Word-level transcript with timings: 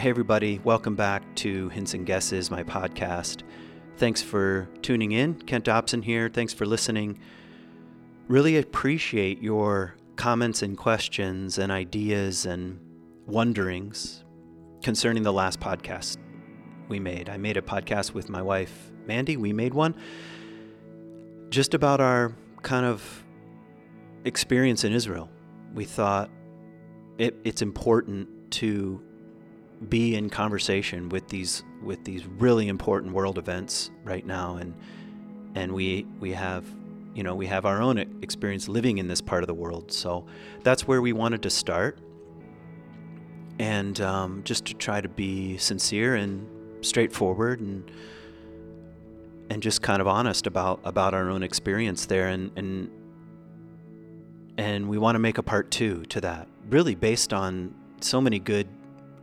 Hey, 0.00 0.08
everybody, 0.08 0.58
welcome 0.64 0.96
back 0.96 1.22
to 1.34 1.68
Hints 1.68 1.92
and 1.92 2.06
Guesses, 2.06 2.50
my 2.50 2.62
podcast. 2.62 3.42
Thanks 3.98 4.22
for 4.22 4.66
tuning 4.80 5.12
in. 5.12 5.34
Kent 5.34 5.64
Dobson 5.64 6.00
here. 6.00 6.30
Thanks 6.30 6.54
for 6.54 6.64
listening. 6.64 7.18
Really 8.26 8.56
appreciate 8.56 9.42
your 9.42 9.96
comments 10.16 10.62
and 10.62 10.74
questions 10.78 11.58
and 11.58 11.70
ideas 11.70 12.46
and 12.46 12.80
wonderings 13.26 14.24
concerning 14.82 15.22
the 15.22 15.34
last 15.34 15.60
podcast 15.60 16.16
we 16.88 16.98
made. 16.98 17.28
I 17.28 17.36
made 17.36 17.58
a 17.58 17.62
podcast 17.62 18.14
with 18.14 18.30
my 18.30 18.40
wife, 18.40 18.90
Mandy. 19.04 19.36
We 19.36 19.52
made 19.52 19.74
one 19.74 19.94
just 21.50 21.74
about 21.74 22.00
our 22.00 22.34
kind 22.62 22.86
of 22.86 23.22
experience 24.24 24.82
in 24.82 24.94
Israel. 24.94 25.28
We 25.74 25.84
thought 25.84 26.30
it, 27.18 27.36
it's 27.44 27.60
important 27.60 28.50
to 28.52 29.02
be 29.88 30.14
in 30.14 30.28
conversation 30.28 31.08
with 31.08 31.28
these 31.28 31.64
with 31.82 32.04
these 32.04 32.26
really 32.26 32.68
important 32.68 33.14
world 33.14 33.38
events 33.38 33.90
right 34.04 34.26
now. 34.26 34.56
And 34.56 34.74
and 35.54 35.72
we 35.72 36.06
we 36.20 36.32
have 36.32 36.64
you 37.14 37.22
know 37.22 37.34
we 37.34 37.46
have 37.46 37.64
our 37.64 37.80
own 37.80 37.98
experience 38.22 38.68
living 38.68 38.98
in 38.98 39.08
this 39.08 39.20
part 39.20 39.42
of 39.42 39.46
the 39.46 39.54
world. 39.54 39.90
So 39.92 40.26
that's 40.62 40.86
where 40.86 41.00
we 41.00 41.12
wanted 41.12 41.42
to 41.42 41.50
start. 41.50 41.98
And 43.58 44.00
um, 44.00 44.42
just 44.44 44.66
to 44.66 44.74
try 44.74 45.00
to 45.00 45.08
be 45.08 45.58
sincere 45.58 46.14
and 46.14 46.46
straightforward 46.82 47.60
and 47.60 47.90
and 49.50 49.62
just 49.62 49.82
kind 49.82 50.00
of 50.00 50.06
honest 50.06 50.46
about 50.46 50.80
about 50.84 51.14
our 51.14 51.30
own 51.30 51.42
experience 51.42 52.06
there. 52.06 52.28
And 52.28 52.50
and 52.56 52.90
and 54.58 54.88
we 54.88 54.98
want 54.98 55.14
to 55.14 55.20
make 55.20 55.38
a 55.38 55.42
part 55.42 55.70
two 55.70 56.04
to 56.06 56.20
that 56.20 56.48
really 56.68 56.94
based 56.94 57.32
on 57.32 57.74
so 58.00 58.20
many 58.20 58.38
good 58.38 58.68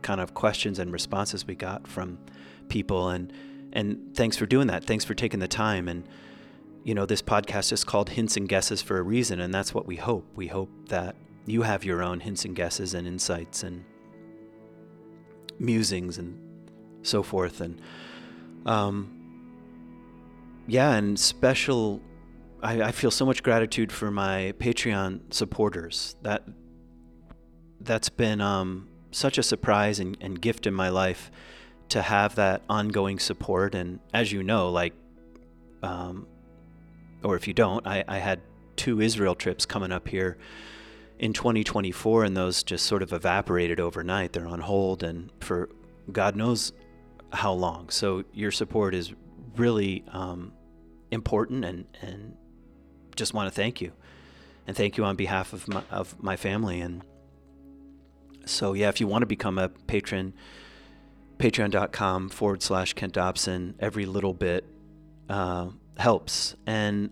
kind 0.02 0.20
of 0.20 0.34
questions 0.34 0.78
and 0.78 0.92
responses 0.92 1.46
we 1.46 1.54
got 1.54 1.86
from 1.86 2.18
people. 2.68 3.08
And 3.08 3.32
and 3.72 4.14
thanks 4.14 4.36
for 4.36 4.46
doing 4.46 4.68
that. 4.68 4.84
Thanks 4.84 5.04
for 5.04 5.14
taking 5.14 5.40
the 5.40 5.48
time. 5.48 5.88
And 5.88 6.08
you 6.84 6.94
know 6.94 7.06
this 7.06 7.22
podcast 7.22 7.72
is 7.72 7.84
called 7.84 8.10
hints 8.10 8.36
and 8.36 8.48
guesses 8.48 8.82
for 8.82 8.98
a 8.98 9.02
reason. 9.02 9.40
And 9.40 9.52
that's 9.52 9.74
what 9.74 9.86
we 9.86 9.96
hope. 9.96 10.24
We 10.34 10.46
hope 10.46 10.70
that 10.88 11.16
you 11.46 11.62
have 11.62 11.84
your 11.84 12.02
own 12.02 12.20
hints 12.20 12.44
and 12.44 12.54
guesses 12.54 12.94
and 12.94 13.06
insights 13.06 13.62
and 13.62 13.84
musings 15.58 16.18
and 16.18 16.38
so 17.02 17.22
forth. 17.22 17.60
And 17.60 17.80
um 18.66 19.14
yeah 20.66 20.92
and 20.94 21.18
special 21.18 22.02
I, 22.62 22.82
I 22.82 22.92
feel 22.92 23.10
so 23.10 23.24
much 23.24 23.42
gratitude 23.42 23.92
for 23.92 24.10
my 24.10 24.52
patreon 24.58 25.32
supporters. 25.32 26.16
That 26.22 26.44
that's 27.80 28.08
been 28.08 28.40
um 28.40 28.87
such 29.10 29.38
a 29.38 29.42
surprise 29.42 29.98
and, 29.98 30.16
and 30.20 30.40
gift 30.40 30.66
in 30.66 30.74
my 30.74 30.88
life 30.88 31.30
to 31.90 32.02
have 32.02 32.34
that 32.34 32.62
ongoing 32.68 33.18
support. 33.18 33.74
And 33.74 34.00
as 34.12 34.32
you 34.32 34.42
know, 34.42 34.70
like, 34.70 34.94
um, 35.82 36.26
or 37.22 37.36
if 37.36 37.48
you 37.48 37.54
don't, 37.54 37.86
I, 37.86 38.04
I 38.06 38.18
had 38.18 38.40
two 38.76 39.00
Israel 39.00 39.34
trips 39.34 39.66
coming 39.66 39.92
up 39.92 40.08
here 40.08 40.38
in 41.18 41.32
2024, 41.32 42.24
and 42.24 42.36
those 42.36 42.62
just 42.62 42.86
sort 42.86 43.02
of 43.02 43.12
evaporated 43.12 43.80
overnight. 43.80 44.32
They're 44.32 44.46
on 44.46 44.60
hold, 44.60 45.02
and 45.02 45.32
for 45.40 45.68
God 46.12 46.36
knows 46.36 46.72
how 47.32 47.52
long. 47.52 47.90
So 47.90 48.24
your 48.32 48.52
support 48.52 48.94
is 48.94 49.12
really 49.56 50.04
um, 50.12 50.52
important, 51.10 51.64
and 51.64 51.86
and 52.02 52.36
just 53.16 53.34
want 53.34 53.48
to 53.48 53.54
thank 53.54 53.80
you, 53.80 53.92
and 54.66 54.76
thank 54.76 54.96
you 54.96 55.04
on 55.04 55.16
behalf 55.16 55.52
of 55.52 55.66
my 55.66 55.82
of 55.90 56.22
my 56.22 56.36
family 56.36 56.80
and 56.80 57.02
so 58.50 58.72
yeah, 58.72 58.88
if 58.88 59.00
you 59.00 59.06
want 59.06 59.22
to 59.22 59.26
become 59.26 59.58
a 59.58 59.68
patron, 59.68 60.34
patreon.com 61.38 62.28
forward 62.30 62.62
slash 62.62 62.94
Kent 62.94 63.14
Dobson, 63.14 63.74
every 63.78 64.06
little 64.06 64.34
bit 64.34 64.64
uh, 65.28 65.68
helps. 65.96 66.56
And 66.66 67.10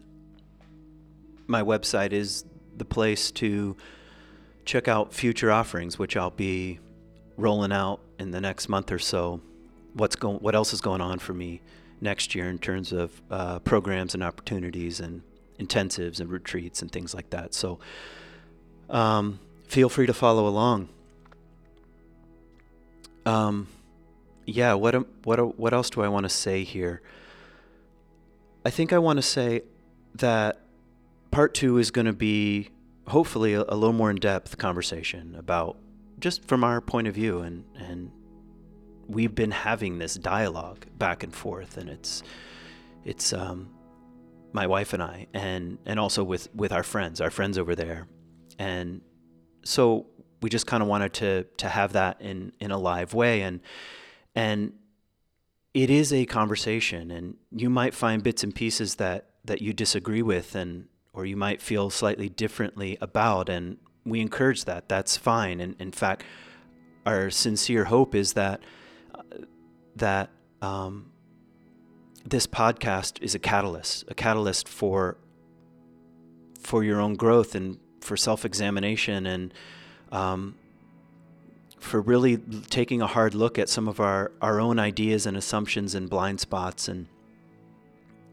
my 1.46 1.62
website 1.62 2.12
is 2.12 2.44
the 2.76 2.84
place 2.84 3.30
to 3.32 3.76
check 4.64 4.88
out 4.88 5.14
future 5.14 5.52
offerings, 5.52 5.98
which 5.98 6.16
I'll 6.16 6.30
be 6.30 6.80
rolling 7.36 7.72
out 7.72 8.00
in 8.18 8.30
the 8.30 8.40
next 8.40 8.68
month 8.68 8.90
or 8.90 8.98
so. 8.98 9.40
What's 9.94 10.16
going? 10.16 10.38
What 10.38 10.54
else 10.54 10.72
is 10.72 10.80
going 10.80 11.00
on 11.00 11.18
for 11.18 11.32
me 11.32 11.62
next 12.00 12.34
year 12.34 12.48
in 12.48 12.58
terms 12.58 12.92
of 12.92 13.22
uh, 13.30 13.58
programs 13.60 14.14
and 14.14 14.22
opportunities 14.22 15.00
and 15.00 15.22
intensives 15.58 16.20
and 16.20 16.30
retreats 16.30 16.82
and 16.82 16.90
things 16.90 17.14
like 17.14 17.30
that. 17.30 17.54
So 17.54 17.78
um, 18.90 19.40
feel 19.66 19.88
free 19.88 20.06
to 20.06 20.14
follow 20.14 20.46
along. 20.46 20.88
Um, 23.26 23.68
yeah. 24.46 24.74
What 24.74 24.94
am, 24.94 25.06
what 25.24 25.58
what 25.58 25.74
else 25.74 25.90
do 25.90 26.02
I 26.02 26.08
want 26.08 26.24
to 26.24 26.30
say 26.30 26.64
here? 26.64 27.02
I 28.64 28.70
think 28.70 28.92
I 28.92 28.98
want 28.98 29.18
to 29.18 29.22
say 29.22 29.62
that 30.14 30.60
part 31.30 31.52
two 31.52 31.78
is 31.78 31.90
going 31.90 32.06
to 32.06 32.12
be 32.12 32.70
hopefully 33.08 33.54
a, 33.54 33.62
a 33.68 33.76
little 33.76 33.92
more 33.92 34.10
in 34.10 34.16
depth 34.16 34.58
conversation 34.58 35.34
about 35.36 35.76
just 36.18 36.44
from 36.46 36.64
our 36.64 36.80
point 36.80 37.06
of 37.06 37.14
view 37.14 37.40
and 37.40 37.64
and 37.76 38.10
we've 39.06 39.34
been 39.34 39.50
having 39.50 39.98
this 39.98 40.14
dialogue 40.14 40.86
back 40.98 41.22
and 41.22 41.34
forth 41.34 41.76
and 41.76 41.88
it's 41.88 42.22
it's 43.04 43.32
um 43.32 43.68
my 44.52 44.66
wife 44.66 44.92
and 44.92 45.02
I 45.02 45.26
and 45.34 45.78
and 45.86 46.00
also 46.00 46.24
with 46.24 46.48
with 46.54 46.72
our 46.72 46.82
friends 46.82 47.20
our 47.20 47.30
friends 47.30 47.58
over 47.58 47.74
there 47.74 48.08
and 48.58 49.00
so 49.62 50.06
we 50.46 50.50
just 50.50 50.68
kind 50.68 50.80
of 50.80 50.88
wanted 50.88 51.12
to 51.12 51.42
to 51.56 51.68
have 51.68 51.94
that 51.94 52.20
in 52.20 52.52
in 52.60 52.70
a 52.70 52.78
live 52.78 53.12
way. 53.14 53.42
And 53.42 53.58
and 54.36 54.74
it 55.74 55.90
is 55.90 56.12
a 56.12 56.24
conversation 56.24 57.10
and 57.10 57.34
you 57.50 57.68
might 57.68 57.94
find 57.94 58.22
bits 58.22 58.44
and 58.44 58.54
pieces 58.54 58.94
that 58.94 59.28
that 59.44 59.60
you 59.60 59.72
disagree 59.72 60.22
with 60.22 60.54
and 60.54 60.86
or 61.12 61.26
you 61.26 61.36
might 61.36 61.60
feel 61.60 61.90
slightly 61.90 62.28
differently 62.28 62.96
about 63.00 63.48
and 63.48 63.78
we 64.04 64.20
encourage 64.20 64.66
that. 64.66 64.88
That's 64.88 65.16
fine. 65.16 65.60
And 65.60 65.74
in 65.80 65.90
fact 65.90 66.22
our 67.04 67.28
sincere 67.28 67.86
hope 67.86 68.14
is 68.14 68.34
that 68.34 68.60
uh, 69.16 69.22
that 69.96 70.30
um, 70.62 71.10
this 72.24 72.46
podcast 72.46 73.20
is 73.20 73.34
a 73.34 73.40
catalyst 73.40 74.04
a 74.06 74.14
catalyst 74.14 74.68
for 74.68 75.16
for 76.60 76.84
your 76.84 77.00
own 77.00 77.14
growth 77.14 77.56
and 77.56 77.78
for 78.00 78.16
self-examination 78.16 79.26
and 79.26 79.52
um, 80.12 80.54
for 81.78 82.00
really 82.00 82.38
taking 82.68 83.02
a 83.02 83.06
hard 83.06 83.34
look 83.34 83.58
at 83.58 83.68
some 83.68 83.88
of 83.88 84.00
our, 84.00 84.32
our 84.42 84.60
own 84.60 84.78
ideas 84.78 85.26
and 85.26 85.36
assumptions 85.36 85.94
and 85.94 86.10
blind 86.10 86.40
spots. 86.40 86.88
And, 86.88 87.06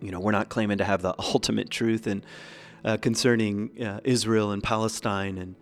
you 0.01 0.11
know, 0.11 0.19
we're 0.19 0.31
not 0.31 0.49
claiming 0.49 0.79
to 0.79 0.85
have 0.85 1.01
the 1.01 1.13
ultimate 1.19 1.69
truth 1.69 2.07
and 2.07 2.25
uh, 2.85 2.97
concerning 2.97 3.81
uh, 3.81 3.99
Israel 4.03 4.51
and 4.51 4.61
Palestine, 4.61 5.37
and 5.37 5.55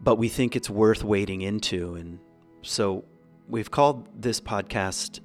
but 0.00 0.16
we 0.16 0.28
think 0.28 0.54
it's 0.54 0.70
worth 0.70 1.02
wading 1.02 1.42
into. 1.42 1.94
And 1.94 2.20
so 2.62 3.04
we've 3.48 3.70
called 3.70 4.06
this 4.20 4.40
podcast. 4.40 5.20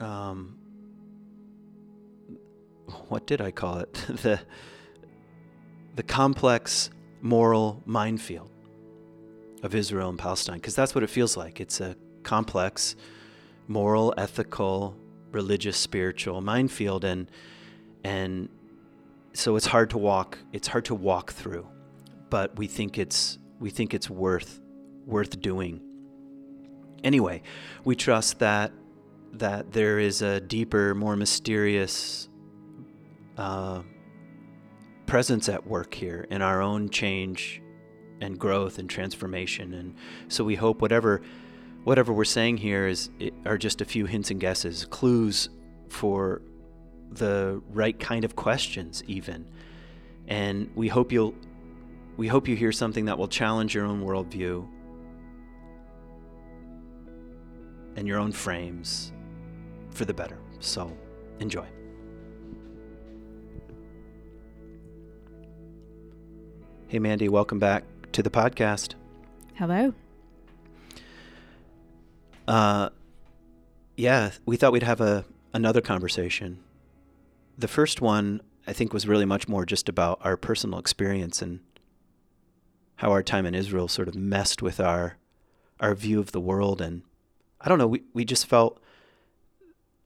Um, 0.00 0.56
what 3.08 3.26
did 3.26 3.40
I 3.42 3.50
call 3.50 3.78
it? 3.78 3.92
the 4.08 4.40
the 5.96 6.02
complex 6.02 6.90
moral 7.20 7.82
minefield 7.86 8.50
of 9.62 9.74
Israel 9.74 10.08
and 10.08 10.18
Palestine, 10.18 10.56
because 10.56 10.74
that's 10.74 10.94
what 10.94 11.04
it 11.04 11.10
feels 11.10 11.36
like. 11.36 11.60
It's 11.60 11.80
a 11.80 11.96
complex, 12.22 12.96
moral, 13.66 14.14
ethical, 14.16 14.96
religious, 15.32 15.76
spiritual 15.76 16.40
minefield, 16.40 17.04
and 17.04 17.30
and 18.04 18.48
so 19.32 19.56
it's 19.56 19.66
hard 19.66 19.90
to 19.90 19.98
walk. 19.98 20.38
It's 20.52 20.68
hard 20.68 20.84
to 20.86 20.94
walk 20.94 21.32
through, 21.32 21.66
but 22.30 22.56
we 22.56 22.66
think 22.66 22.98
it's 22.98 23.38
we 23.58 23.70
think 23.70 23.94
it's 23.94 24.08
worth 24.08 24.60
worth 25.06 25.40
doing. 25.40 25.80
Anyway, 27.04 27.42
we 27.84 27.96
trust 27.96 28.38
that 28.40 28.72
that 29.34 29.72
there 29.72 29.98
is 29.98 30.22
a 30.22 30.40
deeper, 30.40 30.94
more 30.94 31.16
mysterious. 31.16 32.28
Uh, 33.36 33.82
presence 35.08 35.48
at 35.48 35.66
work 35.66 35.94
here 35.94 36.26
in 36.30 36.42
our 36.42 36.60
own 36.60 36.90
change 36.90 37.60
and 38.20 38.38
growth 38.38 38.78
and 38.78 38.88
transformation. 38.88 39.72
And 39.74 39.94
so 40.28 40.44
we 40.44 40.54
hope 40.54 40.80
whatever 40.80 41.22
whatever 41.84 42.12
we're 42.12 42.24
saying 42.24 42.58
here 42.58 42.86
is 42.86 43.08
are 43.46 43.56
just 43.56 43.80
a 43.80 43.84
few 43.84 44.04
hints 44.04 44.30
and 44.30 44.38
guesses, 44.38 44.84
clues 44.90 45.48
for 45.88 46.42
the 47.10 47.62
right 47.70 47.98
kind 47.98 48.24
of 48.24 48.36
questions 48.36 49.02
even. 49.06 49.50
And 50.26 50.70
we 50.74 50.88
hope 50.88 51.10
you'll 51.10 51.34
we 52.18 52.28
hope 52.28 52.46
you 52.46 52.54
hear 52.54 52.72
something 52.72 53.06
that 53.06 53.16
will 53.16 53.28
challenge 53.28 53.74
your 53.74 53.86
own 53.86 54.04
worldview 54.04 54.68
and 57.96 58.06
your 58.06 58.18
own 58.18 58.32
frames 58.32 59.12
for 59.90 60.04
the 60.04 60.14
better. 60.14 60.38
So 60.60 60.94
enjoy. 61.40 61.77
Hey, 66.90 66.98
Mandy, 67.00 67.28
welcome 67.28 67.58
back 67.58 67.84
to 68.12 68.22
the 68.22 68.30
podcast. 68.30 68.94
Hello. 69.56 69.92
Uh, 72.46 72.88
yeah, 73.94 74.30
we 74.46 74.56
thought 74.56 74.72
we'd 74.72 74.82
have 74.82 75.02
a 75.02 75.26
another 75.52 75.82
conversation. 75.82 76.60
The 77.58 77.68
first 77.68 78.00
one, 78.00 78.40
I 78.66 78.72
think, 78.72 78.94
was 78.94 79.06
really 79.06 79.26
much 79.26 79.48
more 79.48 79.66
just 79.66 79.90
about 79.90 80.18
our 80.22 80.38
personal 80.38 80.78
experience 80.78 81.42
and 81.42 81.60
how 82.96 83.10
our 83.10 83.22
time 83.22 83.44
in 83.44 83.54
Israel 83.54 83.88
sort 83.88 84.08
of 84.08 84.14
messed 84.14 84.62
with 84.62 84.80
our 84.80 85.18
our 85.80 85.94
view 85.94 86.20
of 86.20 86.32
the 86.32 86.40
world 86.40 86.80
and 86.80 87.02
I 87.60 87.68
don't 87.68 87.78
know, 87.78 87.86
we, 87.86 88.02
we 88.14 88.24
just 88.24 88.46
felt 88.46 88.80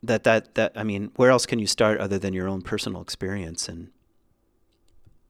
that 0.03 0.25
that 0.25 0.57
that 0.57 0.73
I 0.75 0.83
mean, 0.83 1.13
where 1.15 1.31
else 1.31 1.47
can 1.47 1.61
you 1.61 1.69
start 1.69 2.01
other 2.01 2.19
than 2.19 2.35
your 2.35 2.49
own 2.49 2.61
personal 2.61 3.03
experience 3.03 3.69
and 3.69 3.93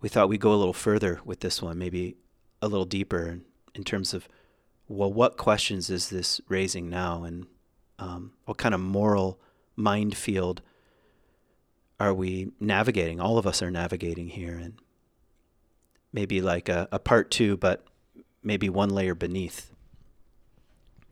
we 0.03 0.09
thought 0.09 0.29
we'd 0.29 0.41
go 0.41 0.53
a 0.53 0.57
little 0.57 0.75
further 0.75 1.21
with 1.25 1.41
this 1.41 1.63
one, 1.63 1.79
maybe 1.79 2.17
a 2.61 2.69
little 2.69 2.85
deeper 2.85 3.29
in, 3.29 3.45
in 3.75 3.85
terms 3.85 4.13
of 4.13 4.29
well, 4.89 5.13
what 5.13 5.39
questions 5.39 5.89
is 5.89 6.11
this 6.11 6.41
raising 6.49 6.91
now 6.91 7.23
and 7.23 7.47
um, 7.99 8.33
what 8.45 8.59
kind 8.59 8.75
of 8.75 8.81
moral 8.81 9.41
minefield 9.77 10.61
are 11.99 12.13
we 12.13 12.51
navigating? 12.61 13.21
All 13.21 13.39
of 13.39 13.47
us 13.47 13.63
are 13.63 13.71
navigating 13.71 14.29
here 14.29 14.59
and 14.59 14.75
maybe 16.13 16.43
like 16.43 16.69
a, 16.69 16.89
a 16.91 16.99
part 16.99 17.31
two, 17.31 17.57
but 17.57 17.85
maybe 18.43 18.69
one 18.69 18.91
layer 18.91 19.15
beneath. 19.15 19.71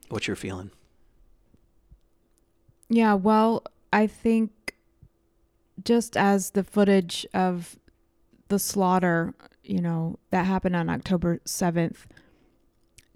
What's 0.08 0.26
your 0.26 0.36
feeling? 0.36 0.72
Yeah, 2.88 3.14
well, 3.14 3.62
I 3.92 4.08
think 4.08 4.74
just 5.84 6.16
as 6.16 6.50
the 6.50 6.64
footage 6.64 7.24
of 7.32 7.78
the 8.50 8.58
slaughter, 8.58 9.32
you 9.62 9.80
know, 9.80 10.18
that 10.30 10.44
happened 10.44 10.76
on 10.76 10.90
October 10.90 11.40
7th 11.46 12.04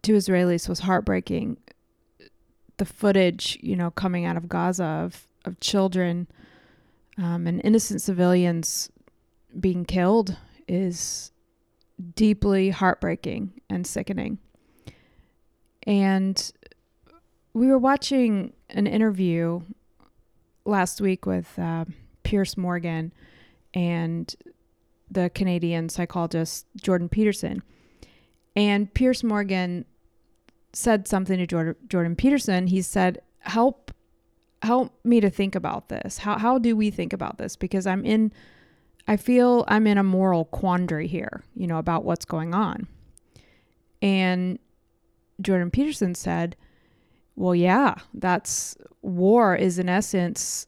to 0.02 0.12
Israelis 0.12 0.68
was 0.68 0.80
heartbreaking. 0.80 1.58
The 2.78 2.84
footage, 2.84 3.58
you 3.60 3.76
know, 3.76 3.90
coming 3.90 4.24
out 4.24 4.36
of 4.36 4.48
Gaza 4.48 4.84
of, 4.84 5.26
of 5.44 5.60
children 5.60 6.28
um, 7.18 7.46
and 7.46 7.60
innocent 7.64 8.00
civilians 8.00 8.90
being 9.58 9.84
killed 9.84 10.36
is 10.66 11.32
deeply 12.14 12.70
heartbreaking 12.70 13.52
and 13.68 13.86
sickening. 13.86 14.38
And 15.86 16.52
we 17.52 17.66
were 17.66 17.78
watching 17.78 18.52
an 18.70 18.86
interview 18.86 19.62
last 20.64 21.00
week 21.00 21.26
with 21.26 21.58
uh, 21.58 21.84
Piers 22.22 22.56
Morgan 22.56 23.12
and 23.74 24.34
the 25.10 25.30
Canadian 25.30 25.88
psychologist 25.88 26.66
Jordan 26.76 27.08
Peterson. 27.08 27.62
And 28.56 28.92
Piers 28.94 29.24
Morgan 29.24 29.84
said 30.72 31.08
something 31.08 31.38
to 31.38 31.46
Jordan, 31.46 31.76
Jordan 31.88 32.16
Peterson. 32.16 32.66
He 32.66 32.82
said, 32.82 33.20
"Help, 33.40 33.92
help 34.62 34.92
me 35.04 35.20
to 35.20 35.30
think 35.30 35.54
about 35.54 35.88
this. 35.88 36.18
How 36.18 36.38
how 36.38 36.58
do 36.58 36.76
we 36.76 36.90
think 36.90 37.12
about 37.12 37.38
this? 37.38 37.56
Because 37.56 37.86
I'm 37.86 38.04
in, 38.04 38.32
I 39.06 39.16
feel 39.16 39.64
I'm 39.68 39.86
in 39.86 39.98
a 39.98 40.04
moral 40.04 40.46
quandary 40.46 41.06
here. 41.06 41.44
You 41.54 41.66
know 41.66 41.78
about 41.78 42.04
what's 42.04 42.24
going 42.24 42.54
on." 42.54 42.86
And 44.02 44.58
Jordan 45.40 45.70
Peterson 45.70 46.14
said, 46.14 46.56
"Well, 47.36 47.54
yeah, 47.54 47.96
that's 48.14 48.76
war. 49.02 49.56
Is 49.56 49.78
in 49.78 49.88
essence." 49.88 50.66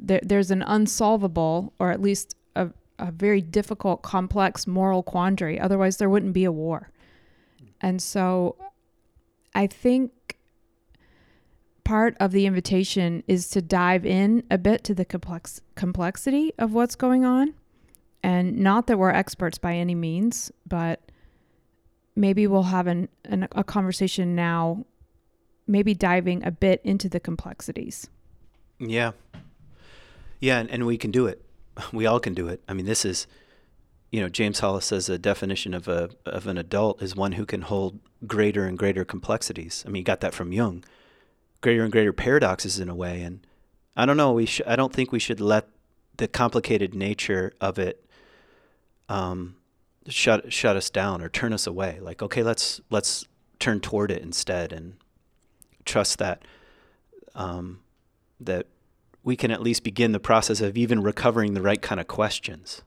There, 0.00 0.20
there's 0.22 0.52
an 0.52 0.62
unsolvable, 0.62 1.72
or 1.80 1.90
at 1.90 2.00
least 2.00 2.36
a, 2.54 2.70
a 2.98 3.10
very 3.10 3.40
difficult, 3.40 4.02
complex 4.02 4.66
moral 4.66 5.02
quandary. 5.02 5.58
Otherwise, 5.58 5.96
there 5.98 6.10
wouldn't 6.10 6.32
be 6.32 6.44
a 6.44 6.52
war. 6.52 6.90
And 7.80 8.02
so 8.02 8.56
I 9.54 9.66
think 9.66 10.36
part 11.84 12.16
of 12.20 12.32
the 12.32 12.46
invitation 12.46 13.22
is 13.26 13.48
to 13.50 13.62
dive 13.62 14.04
in 14.04 14.42
a 14.50 14.58
bit 14.58 14.84
to 14.84 14.94
the 14.94 15.04
complex 15.04 15.60
complexity 15.74 16.52
of 16.58 16.72
what's 16.72 16.96
going 16.96 17.24
on. 17.24 17.54
And 18.22 18.58
not 18.58 18.88
that 18.88 18.98
we're 18.98 19.10
experts 19.10 19.58
by 19.58 19.74
any 19.74 19.94
means, 19.94 20.50
but 20.66 21.00
maybe 22.16 22.46
we'll 22.46 22.64
have 22.64 22.86
an, 22.88 23.08
an 23.24 23.48
a 23.52 23.62
conversation 23.62 24.34
now, 24.34 24.84
maybe 25.66 25.94
diving 25.94 26.44
a 26.44 26.50
bit 26.50 26.80
into 26.82 27.08
the 27.08 27.20
complexities. 27.20 28.08
Yeah. 28.78 29.12
Yeah, 30.40 30.58
and, 30.58 30.70
and 30.70 30.86
we 30.86 30.98
can 30.98 31.10
do 31.10 31.26
it. 31.26 31.44
We 31.92 32.06
all 32.06 32.20
can 32.20 32.34
do 32.34 32.48
it. 32.48 32.62
I 32.68 32.74
mean, 32.74 32.86
this 32.86 33.04
is, 33.04 33.26
you 34.10 34.20
know, 34.20 34.28
James 34.28 34.60
Hollis 34.60 34.86
says 34.86 35.08
a 35.08 35.18
definition 35.18 35.74
of 35.74 35.88
a 35.88 36.10
of 36.26 36.46
an 36.46 36.58
adult 36.58 37.02
is 37.02 37.14
one 37.14 37.32
who 37.32 37.46
can 37.46 37.62
hold 37.62 38.00
greater 38.26 38.64
and 38.64 38.78
greater 38.78 39.04
complexities. 39.04 39.84
I 39.86 39.90
mean, 39.90 40.00
you 40.00 40.04
got 40.04 40.20
that 40.20 40.34
from 40.34 40.52
Jung. 40.52 40.84
Greater 41.60 41.82
and 41.82 41.92
greater 41.92 42.12
paradoxes 42.12 42.78
in 42.78 42.88
a 42.88 42.94
way, 42.94 43.22
and 43.22 43.46
I 43.96 44.06
don't 44.06 44.16
know. 44.16 44.32
We 44.32 44.46
sh- 44.46 44.60
I 44.66 44.76
don't 44.76 44.92
think 44.92 45.10
we 45.10 45.18
should 45.18 45.40
let 45.40 45.68
the 46.16 46.28
complicated 46.28 46.94
nature 46.94 47.52
of 47.60 47.78
it 47.78 48.04
um, 49.08 49.56
shut 50.06 50.52
shut 50.52 50.76
us 50.76 50.90
down 50.90 51.22
or 51.22 51.28
turn 51.28 51.52
us 51.52 51.66
away. 51.66 51.98
Like, 52.00 52.22
okay, 52.22 52.42
let's 52.42 52.80
let's 52.90 53.26
turn 53.58 53.80
toward 53.80 54.10
it 54.10 54.22
instead 54.22 54.72
and 54.72 54.96
trust 55.84 56.18
that 56.18 56.42
um, 57.34 57.80
that 58.40 58.66
we 59.28 59.36
can 59.36 59.50
at 59.50 59.60
least 59.60 59.84
begin 59.84 60.12
the 60.12 60.18
process 60.18 60.62
of 60.62 60.74
even 60.78 61.02
recovering 61.02 61.52
the 61.52 61.60
right 61.60 61.82
kind 61.82 62.00
of 62.00 62.08
questions. 62.08 62.80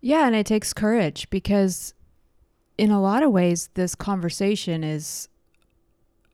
Yeah, 0.00 0.28
and 0.28 0.36
it 0.36 0.46
takes 0.46 0.72
courage 0.72 1.28
because 1.28 1.92
in 2.78 2.92
a 2.92 3.02
lot 3.02 3.24
of 3.24 3.32
ways 3.32 3.68
this 3.74 3.96
conversation 3.96 4.84
is 4.84 5.28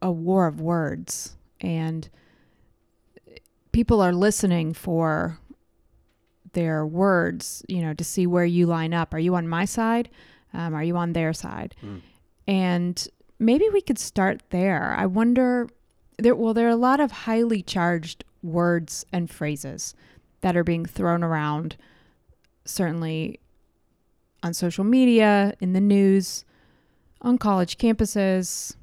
a 0.02 0.12
war 0.12 0.46
of 0.46 0.60
words 0.60 1.34
and 1.62 2.10
people 3.72 4.02
are 4.02 4.12
listening 4.12 4.74
for 4.74 5.38
their 6.52 6.84
words, 6.84 7.64
you 7.68 7.80
know, 7.80 7.94
to 7.94 8.04
see 8.04 8.26
where 8.26 8.44
you 8.44 8.66
line 8.66 8.92
up. 8.92 9.14
Are 9.14 9.18
you 9.18 9.34
on 9.34 9.48
my 9.48 9.64
side? 9.64 10.10
Um, 10.52 10.74
are 10.74 10.84
you 10.84 10.98
on 10.98 11.14
their 11.14 11.32
side? 11.32 11.74
Mm. 11.82 12.02
And 12.46 13.08
maybe 13.38 13.70
we 13.72 13.80
could 13.80 13.98
start 13.98 14.42
there. 14.50 14.94
I 14.94 15.06
wonder 15.06 15.70
there 16.18 16.34
well 16.34 16.52
there 16.52 16.66
are 16.66 16.70
a 16.70 16.76
lot 16.76 17.00
of 17.00 17.10
highly 17.10 17.62
charged 17.62 18.24
words 18.42 19.04
and 19.12 19.30
phrases 19.30 19.94
that 20.40 20.56
are 20.56 20.64
being 20.64 20.84
thrown 20.84 21.22
around 21.22 21.76
certainly 22.64 23.40
on 24.42 24.54
social 24.54 24.84
media, 24.84 25.54
in 25.60 25.72
the 25.72 25.80
news, 25.80 26.44
on 27.20 27.38
college 27.38 27.78
campuses. 27.78 28.74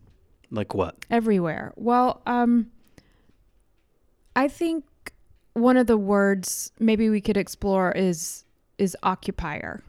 Like 0.52 0.74
what? 0.74 0.96
Everywhere. 1.10 1.74
Well, 1.76 2.22
um, 2.26 2.72
I 4.36 4.48
think 4.48 4.86
one 5.54 5.78
of 5.78 5.88
the 5.88 5.98
words 5.98 6.72
maybe 6.80 7.10
we 7.10 7.22
could 7.22 7.38
explore 7.38 7.92
is 7.92 8.46
is 8.78 8.96
occupier. 9.04 9.84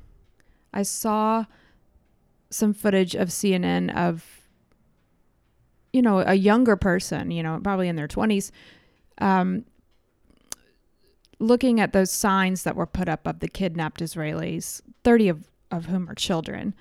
I 0.74 0.82
saw 0.82 1.44
some 2.50 2.74
footage 2.74 3.14
of 3.14 3.28
CNN 3.28 3.94
of 3.94 4.24
you 5.92 6.02
know 6.02 6.18
a 6.18 6.34
younger 6.34 6.76
person, 6.76 7.30
you 7.30 7.42
know, 7.42 7.60
probably 7.62 7.88
in 7.88 7.96
their 7.96 8.08
20s, 8.08 8.50
um, 9.20 9.64
looking 11.38 11.80
at 11.80 11.92
those 11.92 12.10
signs 12.10 12.62
that 12.62 12.76
were 12.76 12.86
put 12.86 13.08
up 13.08 13.26
of 13.26 13.40
the 13.40 13.48
kidnapped 13.48 14.00
Israelis, 14.00 14.80
30 15.04 15.28
of, 15.28 15.48
of 15.70 15.86
whom 15.86 16.08
are 16.08 16.14
children. 16.14 16.74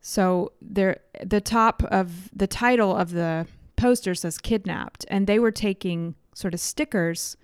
So 0.00 0.52
there 0.62 1.00
the 1.22 1.40
top 1.40 1.82
of 1.84 2.30
the 2.34 2.46
title 2.46 2.96
of 2.96 3.10
the 3.10 3.46
poster 3.76 4.14
says 4.14 4.38
kidnapped 4.38 5.04
and 5.08 5.26
they 5.26 5.38
were 5.38 5.50
taking 5.50 6.14
sort 6.34 6.54
of 6.54 6.60
stickers 6.60 7.36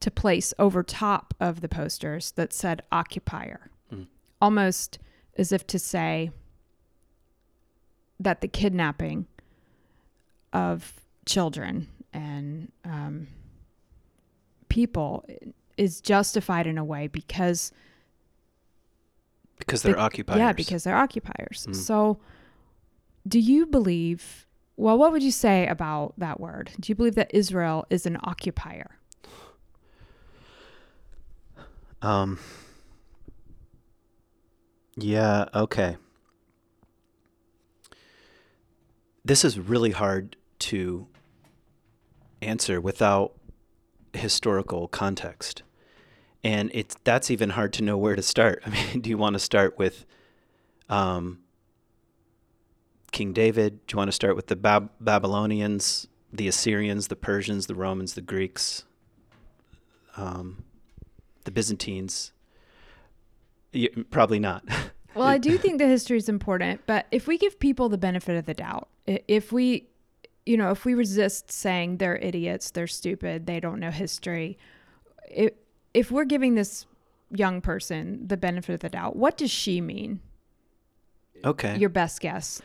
to 0.00 0.10
place 0.10 0.54
over 0.58 0.82
top 0.82 1.34
of 1.40 1.60
the 1.60 1.68
posters 1.68 2.32
that 2.32 2.52
said 2.52 2.82
occupier. 2.92 3.70
Mm. 3.92 4.06
Almost 4.40 4.98
as 5.36 5.50
if 5.52 5.66
to 5.68 5.78
say 5.78 6.30
that 8.20 8.40
the 8.40 8.48
kidnapping 8.48 9.26
of 10.52 11.00
children 11.26 11.88
and 12.12 12.70
um, 12.84 13.28
people 14.72 15.22
is 15.76 16.00
justified 16.00 16.66
in 16.66 16.78
a 16.78 16.84
way 16.84 17.06
because 17.06 17.72
because 19.58 19.82
they're 19.82 19.92
the, 19.92 20.00
occupiers. 20.00 20.38
Yeah, 20.38 20.52
because 20.54 20.82
they're 20.82 20.96
occupiers. 20.96 21.66
Mm. 21.68 21.76
So 21.76 22.18
do 23.28 23.38
you 23.38 23.66
believe 23.66 24.46
well, 24.78 24.96
what 24.96 25.12
would 25.12 25.22
you 25.22 25.30
say 25.30 25.66
about 25.66 26.14
that 26.16 26.40
word? 26.40 26.70
Do 26.80 26.90
you 26.90 26.94
believe 26.94 27.14
that 27.16 27.30
Israel 27.34 27.84
is 27.90 28.06
an 28.06 28.16
occupier? 28.24 28.96
Um 32.00 32.38
Yeah, 34.96 35.48
okay. 35.54 35.98
This 39.22 39.44
is 39.44 39.58
really 39.58 39.90
hard 39.90 40.36
to 40.60 41.06
answer 42.40 42.80
without 42.80 43.34
historical 44.14 44.88
context. 44.88 45.62
And 46.44 46.70
it's 46.74 46.96
that's 47.04 47.30
even 47.30 47.50
hard 47.50 47.72
to 47.74 47.84
know 47.84 47.96
where 47.96 48.16
to 48.16 48.22
start. 48.22 48.62
I 48.66 48.70
mean, 48.70 49.00
do 49.00 49.10
you 49.10 49.18
want 49.18 49.34
to 49.34 49.40
start 49.40 49.78
with 49.78 50.04
um, 50.88 51.40
King 53.12 53.32
David? 53.32 53.86
Do 53.86 53.94
you 53.94 53.98
want 53.98 54.08
to 54.08 54.12
start 54.12 54.36
with 54.36 54.48
the 54.48 54.56
Bab- 54.56 54.90
Babylonians 55.00 56.08
the 56.32 56.48
Assyrians, 56.48 57.08
the 57.08 57.16
Persians, 57.16 57.66
the 57.66 57.74
Romans, 57.74 58.14
the 58.14 58.22
Greeks, 58.22 58.84
um, 60.16 60.64
the 61.44 61.50
Byzantines. 61.50 62.32
Y- 63.74 63.88
probably 64.10 64.38
not. 64.38 64.64
Well, 65.14 65.28
I 65.28 65.36
do 65.36 65.58
think 65.58 65.76
the 65.76 65.86
history 65.86 66.16
is 66.16 66.30
important, 66.30 66.80
but 66.86 67.04
if 67.10 67.26
we 67.26 67.36
give 67.36 67.60
people 67.60 67.90
the 67.90 67.98
benefit 67.98 68.34
of 68.38 68.46
the 68.46 68.54
doubt, 68.54 68.88
if 69.06 69.52
we, 69.52 69.90
you 70.46 70.56
know, 70.56 70.70
if 70.70 70.84
we 70.84 70.94
resist 70.94 71.50
saying 71.52 71.98
they're 71.98 72.16
idiots, 72.16 72.70
they're 72.70 72.86
stupid, 72.86 73.46
they 73.46 73.60
don't 73.60 73.78
know 73.78 73.90
history, 73.90 74.58
if, 75.30 75.52
if 75.94 76.10
we're 76.10 76.24
giving 76.24 76.54
this 76.54 76.86
young 77.30 77.60
person 77.60 78.26
the 78.26 78.36
benefit 78.36 78.74
of 78.74 78.80
the 78.80 78.88
doubt, 78.88 79.16
what 79.16 79.36
does 79.36 79.50
she 79.50 79.80
mean? 79.80 80.20
okay. 81.44 81.76
Your 81.76 81.88
best 81.88 82.20
guess 82.20 82.62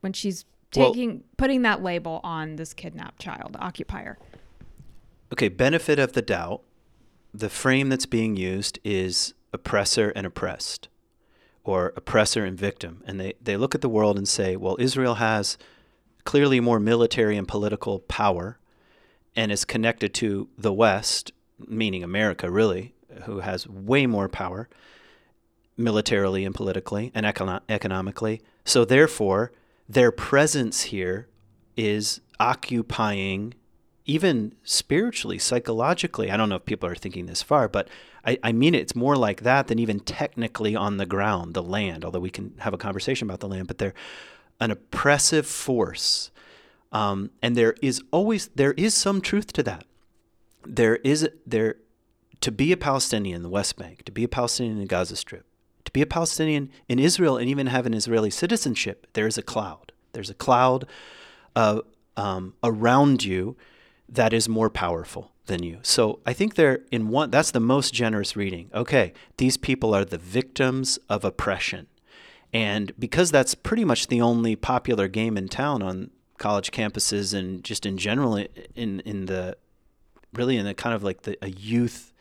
when 0.00 0.12
she's 0.12 0.44
Well- 0.76 0.92
taking 0.92 1.24
putting 1.36 1.62
that 1.62 1.82
label 1.82 2.20
on 2.24 2.56
this 2.56 2.74
kidnapped 2.74 3.20
child 3.20 3.56
occupier. 3.60 4.18
Okay, 5.32 5.48
benefit 5.48 5.98
of 5.98 6.12
the 6.14 6.22
doubt. 6.22 6.62
The 7.32 7.48
frame 7.48 7.88
that's 7.88 8.06
being 8.06 8.36
used 8.36 8.80
is 8.82 9.34
oppressor 9.52 10.10
and 10.10 10.26
oppressed, 10.26 10.88
or 11.62 11.92
oppressor 11.96 12.44
and 12.44 12.58
victim. 12.58 13.04
And 13.06 13.20
they, 13.20 13.34
they 13.40 13.56
look 13.56 13.76
at 13.76 13.80
the 13.80 13.88
world 13.88 14.18
and 14.18 14.26
say, 14.26 14.56
well, 14.56 14.76
Israel 14.80 15.14
has 15.16 15.56
clearly 16.24 16.60
more 16.60 16.80
military 16.80 17.36
and 17.36 17.46
political 17.46 18.00
power 18.00 18.58
and 19.36 19.52
is 19.52 19.64
connected 19.64 20.12
to 20.14 20.48
the 20.58 20.72
West, 20.72 21.32
meaning 21.66 22.02
America, 22.02 22.50
really, 22.50 22.94
who 23.24 23.40
has 23.40 23.68
way 23.68 24.06
more 24.06 24.28
power 24.28 24.68
militarily 25.76 26.44
and 26.44 26.54
politically 26.54 27.10
and 27.14 27.24
econo- 27.26 27.62
economically. 27.68 28.42
So, 28.64 28.84
therefore, 28.84 29.52
their 29.88 30.12
presence 30.12 30.82
here 30.82 31.28
is 31.76 32.20
occupying 32.38 33.54
even 34.06 34.54
spiritually, 34.64 35.38
psychologically, 35.38 36.30
I 36.30 36.36
don't 36.36 36.48
know 36.48 36.56
if 36.56 36.64
people 36.64 36.88
are 36.88 36.96
thinking 36.96 37.26
this 37.26 37.42
far, 37.42 37.68
but 37.68 37.88
I, 38.26 38.38
I 38.42 38.50
mean 38.50 38.74
it, 38.74 38.80
it's 38.80 38.96
more 38.96 39.14
like 39.14 39.42
that 39.42 39.68
than 39.68 39.78
even 39.78 40.00
technically 40.00 40.74
on 40.74 40.96
the 40.96 41.06
ground, 41.06 41.54
the 41.54 41.62
land, 41.62 42.04
although 42.04 42.18
we 42.18 42.30
can 42.30 42.54
have 42.58 42.74
a 42.74 42.78
conversation 42.78 43.28
about 43.28 43.38
the 43.38 43.48
land, 43.48 43.68
but 43.68 43.78
they're 43.78 43.94
an 44.60 44.70
oppressive 44.70 45.46
force. 45.46 46.30
Um, 46.92 47.30
and 47.42 47.56
there 47.56 47.74
is 47.82 48.02
always, 48.10 48.48
there 48.54 48.72
is 48.72 48.94
some 48.94 49.20
truth 49.20 49.52
to 49.54 49.62
that. 49.62 49.84
There 50.66 50.96
is, 50.96 51.28
there, 51.46 51.76
to 52.40 52.52
be 52.52 52.72
a 52.72 52.76
Palestinian 52.76 53.36
in 53.36 53.42
the 53.42 53.48
West 53.48 53.76
Bank, 53.76 54.04
to 54.04 54.12
be 54.12 54.24
a 54.24 54.28
Palestinian 54.28 54.76
in 54.76 54.82
the 54.82 54.88
Gaza 54.88 55.16
Strip, 55.16 55.46
to 55.84 55.92
be 55.92 56.02
a 56.02 56.06
Palestinian 56.06 56.70
in 56.88 56.98
Israel 56.98 57.36
and 57.36 57.48
even 57.48 57.68
have 57.68 57.86
an 57.86 57.94
Israeli 57.94 58.30
citizenship, 58.30 59.06
there 59.14 59.26
is 59.26 59.38
a 59.38 59.42
cloud. 59.42 59.92
There's 60.12 60.30
a 60.30 60.34
cloud 60.34 60.86
uh, 61.56 61.80
um, 62.16 62.54
around 62.62 63.24
you 63.24 63.56
that 64.08 64.32
is 64.32 64.48
more 64.48 64.68
powerful 64.68 65.32
than 65.46 65.62
you. 65.62 65.78
So 65.82 66.20
I 66.26 66.32
think 66.32 66.54
they're 66.54 66.80
in 66.90 67.08
one, 67.08 67.30
that's 67.30 67.50
the 67.50 67.60
most 67.60 67.94
generous 67.94 68.36
reading. 68.36 68.70
Okay, 68.74 69.12
these 69.36 69.56
people 69.56 69.94
are 69.94 70.04
the 70.04 70.18
victims 70.18 70.98
of 71.08 71.24
oppression. 71.24 71.86
And 72.52 72.92
because 72.98 73.30
that's 73.30 73.54
pretty 73.54 73.84
much 73.84 74.08
the 74.08 74.20
only 74.20 74.56
popular 74.56 75.08
game 75.08 75.36
in 75.36 75.48
town 75.48 75.82
on 75.82 76.10
college 76.38 76.70
campuses 76.72 77.32
and 77.32 77.62
just 77.62 77.86
in 77.86 77.96
general 77.96 78.36
in, 78.74 79.00
in 79.00 79.26
the, 79.26 79.56
really 80.32 80.56
in 80.56 80.64
the 80.64 80.74
kind 80.74 80.94
of 80.94 81.02
like 81.02 81.22
the 81.22 81.36
a 81.42 81.50
youth, 81.50 82.12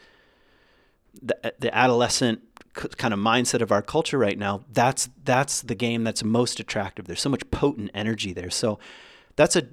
the, 1.21 1.37
uh, 1.47 1.51
the 1.59 1.75
adolescent 1.75 2.41
kind 2.73 3.13
of 3.13 3.19
mindset 3.19 3.61
of 3.61 3.71
our 3.71 3.81
culture 3.81 4.17
right 4.17 4.37
now, 4.37 4.63
that's 4.71 5.09
that's 5.23 5.61
the 5.61 5.75
game 5.75 6.03
that's 6.03 6.23
most 6.23 6.59
attractive. 6.59 7.07
There's 7.07 7.21
so 7.21 7.29
much 7.29 7.49
potent 7.51 7.91
energy 7.93 8.33
there. 8.33 8.49
So 8.49 8.79
that's 9.35 9.55
a 9.55 9.63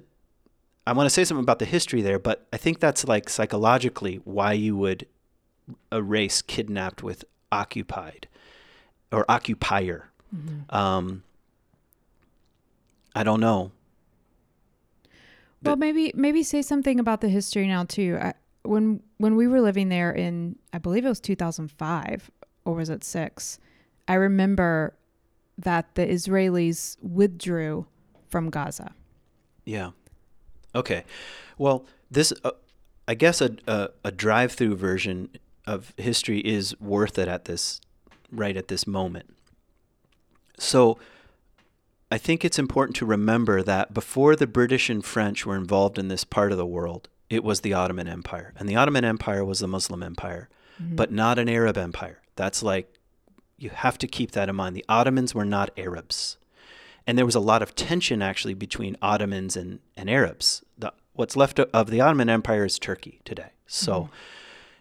I 0.87 0.93
want 0.93 1.07
to 1.07 1.09
say 1.09 1.25
something 1.25 1.43
about 1.43 1.59
the 1.59 1.65
history 1.65 2.01
there, 2.01 2.17
but 2.17 2.47
I 2.53 2.57
think 2.57 2.79
that's 2.79 3.05
like 3.05 3.29
psychologically 3.29 4.21
why 4.23 4.53
you 4.53 4.77
would 4.77 5.05
erase 5.91 6.41
kidnapped 6.41 7.03
with 7.03 7.25
occupied 7.51 8.27
or 9.11 9.25
occupier. 9.29 10.09
Um, 10.69 11.23
I 13.15 13.23
don't 13.23 13.39
know. 13.39 13.71
Well, 15.63 15.75
maybe 15.75 16.11
maybe 16.15 16.43
say 16.43 16.61
something 16.61 16.99
about 16.99 17.21
the 17.21 17.29
history 17.29 17.67
now 17.67 17.83
too. 17.83 18.17
I, 18.21 18.33
when 18.63 19.01
when 19.17 19.35
we 19.35 19.47
were 19.47 19.61
living 19.61 19.89
there 19.89 20.11
in, 20.11 20.57
I 20.71 20.77
believe 20.77 21.05
it 21.05 21.09
was 21.09 21.19
2005 21.19 22.29
or 22.65 22.75
was 22.75 22.89
it 22.89 23.03
six? 23.03 23.59
I 24.07 24.13
remember 24.13 24.95
that 25.57 25.95
the 25.95 26.05
Israelis 26.05 26.97
withdrew 27.01 27.87
from 28.29 28.49
Gaza. 28.49 28.93
Yeah. 29.65 29.91
Okay. 30.75 31.03
Well, 31.57 31.85
this, 32.11 32.31
uh, 32.43 32.51
I 33.07 33.15
guess, 33.15 33.41
a, 33.41 33.55
a, 33.67 33.89
a 34.03 34.11
drive-through 34.11 34.75
version 34.75 35.29
of 35.65 35.93
history 35.97 36.39
is 36.39 36.79
worth 36.79 37.17
it 37.17 37.27
at 37.27 37.45
this, 37.45 37.81
right 38.31 38.55
at 38.55 38.67
this 38.67 38.85
moment. 38.85 39.35
So, 40.57 40.97
I 42.09 42.17
think 42.17 42.45
it's 42.45 42.57
important 42.57 42.95
to 42.97 43.05
remember 43.05 43.61
that 43.63 43.93
before 43.93 44.35
the 44.35 44.47
British 44.47 44.89
and 44.89 45.03
French 45.03 45.45
were 45.45 45.57
involved 45.57 45.99
in 45.99 46.07
this 46.07 46.23
part 46.23 46.51
of 46.53 46.57
the 46.57 46.65
world, 46.65 47.09
it 47.29 47.43
was 47.43 47.61
the 47.61 47.73
Ottoman 47.73 48.07
Empire, 48.07 48.53
and 48.57 48.69
the 48.69 48.77
Ottoman 48.77 49.03
Empire 49.03 49.43
was 49.43 49.59
the 49.59 49.67
Muslim 49.67 50.01
Empire, 50.01 50.47
mm-hmm. 50.81 50.95
but 50.95 51.11
not 51.11 51.37
an 51.37 51.49
Arab 51.49 51.77
empire. 51.77 52.21
That's 52.37 52.63
like 52.63 52.93
you 53.57 53.71
have 53.71 53.97
to 53.97 54.07
keep 54.07 54.31
that 54.31 54.47
in 54.47 54.55
mind. 54.55 54.75
The 54.75 54.85
Ottomans 54.87 55.35
were 55.35 55.45
not 55.45 55.71
Arabs 55.77 56.37
and 57.07 57.17
there 57.17 57.25
was 57.25 57.35
a 57.35 57.39
lot 57.39 57.63
of 57.63 57.73
tension 57.73 58.21
actually 58.21 58.53
between 58.53 58.97
Ottomans 59.01 59.55
and, 59.55 59.79
and 59.95 60.09
Arabs. 60.09 60.63
The, 60.77 60.93
what's 61.13 61.37
left 61.37 61.57
of 61.57 61.89
the 61.89 62.01
Ottoman 62.01 62.29
Empire 62.29 62.65
is 62.65 62.77
Turkey 62.77 63.21
today. 63.23 63.51
So, 63.65 63.93
mm-hmm. 63.93 64.13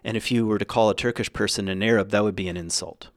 and 0.05 0.17
if 0.17 0.33
you 0.33 0.45
were 0.45 0.59
to 0.59 0.65
call 0.65 0.91
a 0.91 0.95
Turkish 0.95 1.33
person 1.33 1.69
an 1.69 1.85
Arab, 1.85 2.11
that 2.11 2.25
would 2.25 2.35
be 2.35 2.49
an 2.49 2.57
insult. 2.57 3.11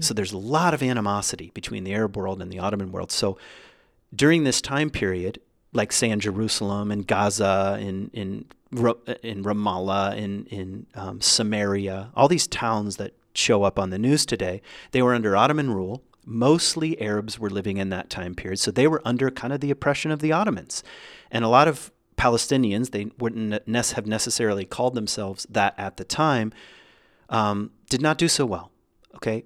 So 0.00 0.14
there's 0.14 0.32
a 0.32 0.38
lot 0.38 0.72
of 0.72 0.82
animosity 0.82 1.50
between 1.52 1.84
the 1.84 1.92
Arab 1.92 2.16
world 2.16 2.40
and 2.40 2.50
the 2.50 2.58
Ottoman 2.58 2.92
world. 2.92 3.10
So 3.10 3.36
during 4.14 4.44
this 4.44 4.60
time 4.60 4.90
period, 4.90 5.40
like 5.72 5.92
say 5.92 6.10
in 6.10 6.20
Jerusalem 6.20 6.90
and 6.90 7.06
Gaza, 7.06 7.76
in 7.80 8.10
in 8.12 8.46
in 8.72 9.42
Ramallah, 9.42 10.16
in 10.16 10.46
in 10.46 10.86
um, 10.94 11.20
Samaria, 11.20 12.10
all 12.14 12.28
these 12.28 12.46
towns 12.46 12.96
that 12.96 13.14
show 13.34 13.64
up 13.64 13.78
on 13.78 13.90
the 13.90 13.98
news 13.98 14.24
today, 14.24 14.62
they 14.92 15.02
were 15.02 15.14
under 15.14 15.36
Ottoman 15.36 15.70
rule. 15.72 16.02
Mostly 16.24 17.00
Arabs 17.02 17.38
were 17.38 17.50
living 17.50 17.76
in 17.76 17.90
that 17.90 18.08
time 18.08 18.34
period, 18.34 18.58
so 18.58 18.70
they 18.70 18.86
were 18.86 19.02
under 19.04 19.30
kind 19.30 19.52
of 19.52 19.60
the 19.60 19.70
oppression 19.70 20.10
of 20.10 20.20
the 20.20 20.32
Ottomans, 20.32 20.82
and 21.30 21.44
a 21.44 21.48
lot 21.48 21.68
of 21.68 21.90
Palestinians 22.16 22.92
they 22.92 23.06
wouldn't 23.18 23.66
ne- 23.66 23.82
have 23.94 24.06
necessarily 24.06 24.64
called 24.64 24.94
themselves 24.94 25.46
that 25.50 25.74
at 25.76 25.96
the 25.96 26.04
time, 26.04 26.52
um, 27.28 27.72
did 27.90 28.00
not 28.00 28.16
do 28.16 28.28
so 28.28 28.46
well. 28.46 28.70
Okay, 29.16 29.44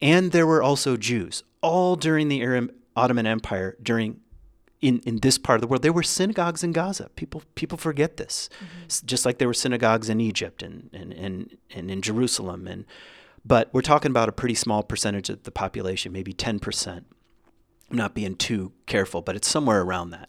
and 0.00 0.32
there 0.32 0.46
were 0.46 0.62
also 0.62 0.96
Jews 0.96 1.42
all 1.62 1.96
during 1.96 2.28
the 2.28 2.70
Ottoman 2.96 3.26
Empire 3.26 3.76
during 3.82 4.20
in, 4.80 5.00
in 5.00 5.18
this 5.18 5.38
part 5.38 5.56
of 5.56 5.60
the 5.60 5.66
world, 5.66 5.82
there 5.82 5.92
were 5.92 6.04
synagogues 6.04 6.62
in 6.62 6.72
Gaza. 6.72 7.10
People 7.16 7.42
people 7.56 7.76
forget 7.76 8.16
this, 8.16 8.48
S- 8.86 9.00
just 9.00 9.26
like 9.26 9.38
there 9.38 9.48
were 9.48 9.54
synagogues 9.54 10.08
in 10.08 10.20
Egypt 10.20 10.62
and, 10.62 10.88
and, 10.92 11.12
and, 11.12 11.56
and 11.74 11.90
in 11.90 12.00
Jerusalem. 12.00 12.68
And 12.68 12.84
but 13.44 13.70
we're 13.72 13.82
talking 13.82 14.10
about 14.10 14.28
a 14.28 14.32
pretty 14.32 14.54
small 14.54 14.82
percentage 14.82 15.30
of 15.30 15.42
the 15.42 15.50
population, 15.50 16.12
maybe 16.12 16.32
ten 16.32 16.60
percent. 16.60 17.06
I'm 17.90 17.96
not 17.96 18.14
being 18.14 18.36
too 18.36 18.72
careful, 18.86 19.22
but 19.22 19.34
it's 19.34 19.48
somewhere 19.48 19.80
around 19.80 20.10
that. 20.10 20.28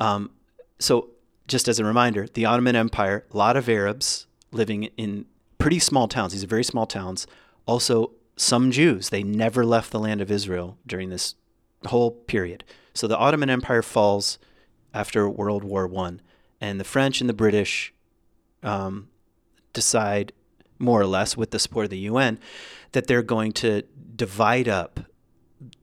Um, 0.00 0.30
so 0.78 1.10
just 1.46 1.68
as 1.68 1.78
a 1.78 1.84
reminder, 1.84 2.26
the 2.32 2.46
Ottoman 2.46 2.74
Empire, 2.74 3.26
a 3.32 3.36
lot 3.36 3.56
of 3.56 3.68
Arabs 3.68 4.26
living 4.50 4.84
in 4.96 5.26
pretty 5.58 5.78
small 5.78 6.08
towns. 6.08 6.32
These 6.32 6.44
are 6.44 6.48
very 6.48 6.64
small 6.64 6.86
towns. 6.86 7.26
Also, 7.66 8.12
some 8.40 8.70
Jews. 8.70 9.10
They 9.10 9.22
never 9.22 9.64
left 9.64 9.90
the 9.90 9.98
land 9.98 10.20
of 10.20 10.30
Israel 10.30 10.78
during 10.86 11.10
this 11.10 11.34
whole 11.86 12.10
period. 12.10 12.64
So 12.94 13.06
the 13.06 13.16
Ottoman 13.16 13.50
Empire 13.50 13.82
falls 13.82 14.38
after 14.94 15.28
World 15.28 15.64
War 15.64 15.86
One, 15.86 16.20
and 16.60 16.80
the 16.80 16.84
French 16.84 17.20
and 17.20 17.28
the 17.28 17.34
British 17.34 17.92
um, 18.62 19.08
decide, 19.72 20.32
more 20.78 21.00
or 21.00 21.06
less, 21.06 21.36
with 21.36 21.50
the 21.50 21.58
support 21.58 21.84
of 21.84 21.90
the 21.90 21.98
UN, 21.98 22.38
that 22.92 23.06
they're 23.06 23.22
going 23.22 23.52
to 23.52 23.82
divide 24.16 24.68
up 24.68 25.00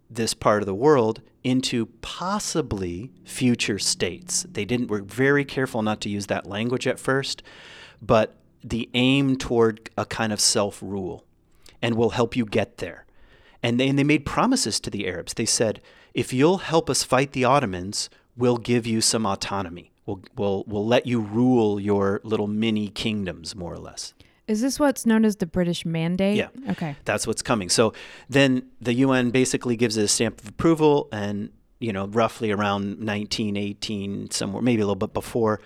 this 0.10 0.34
part 0.34 0.62
of 0.62 0.66
the 0.66 0.76
world 0.76 1.22
into 1.44 1.86
possibly 2.02 3.12
future 3.24 3.80
states. 3.80 4.46
They 4.50 4.66
didn't 4.66 4.88
were 4.88 5.02
very 5.02 5.46
careful 5.46 5.82
not 5.82 6.02
to 6.02 6.10
use 6.10 6.26
that 6.28 6.48
language 6.48 6.88
at 6.88 7.00
first, 7.00 7.44
but 8.02 8.36
the 8.64 8.90
aim 8.94 9.38
toward 9.38 9.90
a 9.98 10.06
kind 10.06 10.34
of 10.34 10.40
self-rule 10.40 11.26
and 11.82 11.96
will 11.96 12.12
help 12.12 12.36
you 12.36 12.46
get 12.46 12.78
there. 12.78 13.06
And 13.64 13.80
they, 13.80 13.88
and 13.88 13.98
they 13.98 14.04
made 14.04 14.26
promises 14.26 14.80
to 14.82 14.90
the 14.90 15.08
Arabs. 15.08 15.34
They 15.34 15.46
said, 15.46 15.82
if 16.14 16.32
you'll 16.32 16.60
help 16.60 16.90
us 16.90 17.04
fight 17.04 17.32
the 17.32 17.46
Ottomans, 17.46 18.10
we'll 18.38 18.58
give 18.58 18.86
you 18.86 19.02
some 19.02 19.26
autonomy. 19.26 19.92
We'll, 20.06 20.22
we'll, 20.36 20.64
we'll 20.68 20.86
let 20.86 21.08
you 21.08 21.20
rule 21.20 21.80
your 21.80 22.22
little 22.24 22.48
mini 22.48 22.90
kingdoms, 22.90 23.56
more 23.56 23.74
or 23.74 23.80
less. 23.80 24.14
Is 24.48 24.62
this 24.62 24.80
what's 24.80 25.06
known 25.06 25.26
as 25.26 25.38
the 25.38 25.48
British 25.48 25.86
Mandate? 25.86 26.38
Yeah. 26.38 26.50
Okay. 26.70 26.96
That's 27.06 27.26
what's 27.26 27.42
coming. 27.42 27.70
So 27.70 27.94
then 28.30 28.68
the 28.80 28.94
UN 28.94 29.32
basically 29.32 29.76
gives 29.76 29.98
it 29.98 30.04
a 30.04 30.08
stamp 30.08 30.42
of 30.42 30.50
approval, 30.50 31.10
and 31.12 31.50
you 31.80 31.92
know, 31.92 32.08
roughly 32.08 32.52
around 32.52 33.00
1918, 33.06 34.32
somewhere, 34.32 34.62
maybe 34.62 34.82
a 34.82 34.86
little 34.86 34.96
bit 34.96 35.14
before, 35.14 35.60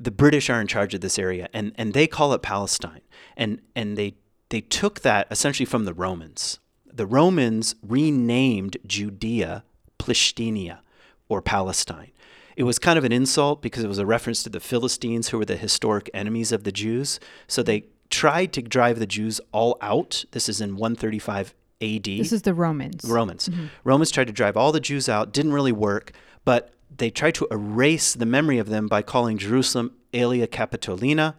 the 0.00 0.10
British 0.10 0.50
are 0.50 0.60
in 0.60 0.66
charge 0.66 0.94
of 0.94 1.00
this 1.00 1.18
area, 1.18 1.48
and, 1.52 1.72
and 1.76 1.92
they 1.92 2.06
call 2.06 2.32
it 2.32 2.42
Palestine. 2.42 3.02
And, 3.36 3.60
and 3.76 3.96
they, 3.96 4.14
they 4.52 4.60
took 4.60 5.00
that 5.00 5.26
essentially 5.30 5.64
from 5.64 5.86
the 5.86 5.94
Romans. 5.94 6.58
The 6.84 7.06
Romans 7.06 7.74
renamed 7.82 8.76
Judea 8.86 9.64
Plishtinia, 9.98 10.80
or 11.28 11.40
Palestine. 11.40 12.10
It 12.54 12.64
was 12.64 12.78
kind 12.78 12.98
of 12.98 13.04
an 13.04 13.12
insult 13.12 13.62
because 13.62 13.82
it 13.82 13.88
was 13.88 13.98
a 13.98 14.04
reference 14.04 14.42
to 14.42 14.50
the 14.50 14.60
Philistines, 14.60 15.28
who 15.28 15.38
were 15.38 15.46
the 15.46 15.56
historic 15.56 16.10
enemies 16.12 16.52
of 16.52 16.64
the 16.64 16.72
Jews. 16.72 17.18
So 17.46 17.62
they 17.62 17.86
tried 18.10 18.52
to 18.52 18.60
drive 18.60 18.98
the 18.98 19.06
Jews 19.06 19.40
all 19.52 19.78
out. 19.80 20.26
This 20.32 20.50
is 20.50 20.60
in 20.60 20.76
135 20.76 21.54
AD. 21.80 22.04
This 22.04 22.32
is 22.32 22.42
the 22.42 22.52
Romans. 22.52 23.04
Romans. 23.04 23.48
Mm-hmm. 23.48 23.66
Romans 23.84 24.10
tried 24.10 24.26
to 24.26 24.34
drive 24.34 24.58
all 24.58 24.70
the 24.70 24.80
Jews 24.80 25.08
out, 25.08 25.32
didn't 25.32 25.54
really 25.54 25.72
work, 25.72 26.12
but 26.44 26.74
they 26.94 27.08
tried 27.08 27.36
to 27.36 27.48
erase 27.50 28.12
the 28.12 28.26
memory 28.26 28.58
of 28.58 28.68
them 28.68 28.86
by 28.86 29.00
calling 29.00 29.38
Jerusalem 29.38 29.92
Aelia 30.12 30.46
Capitolina, 30.46 31.36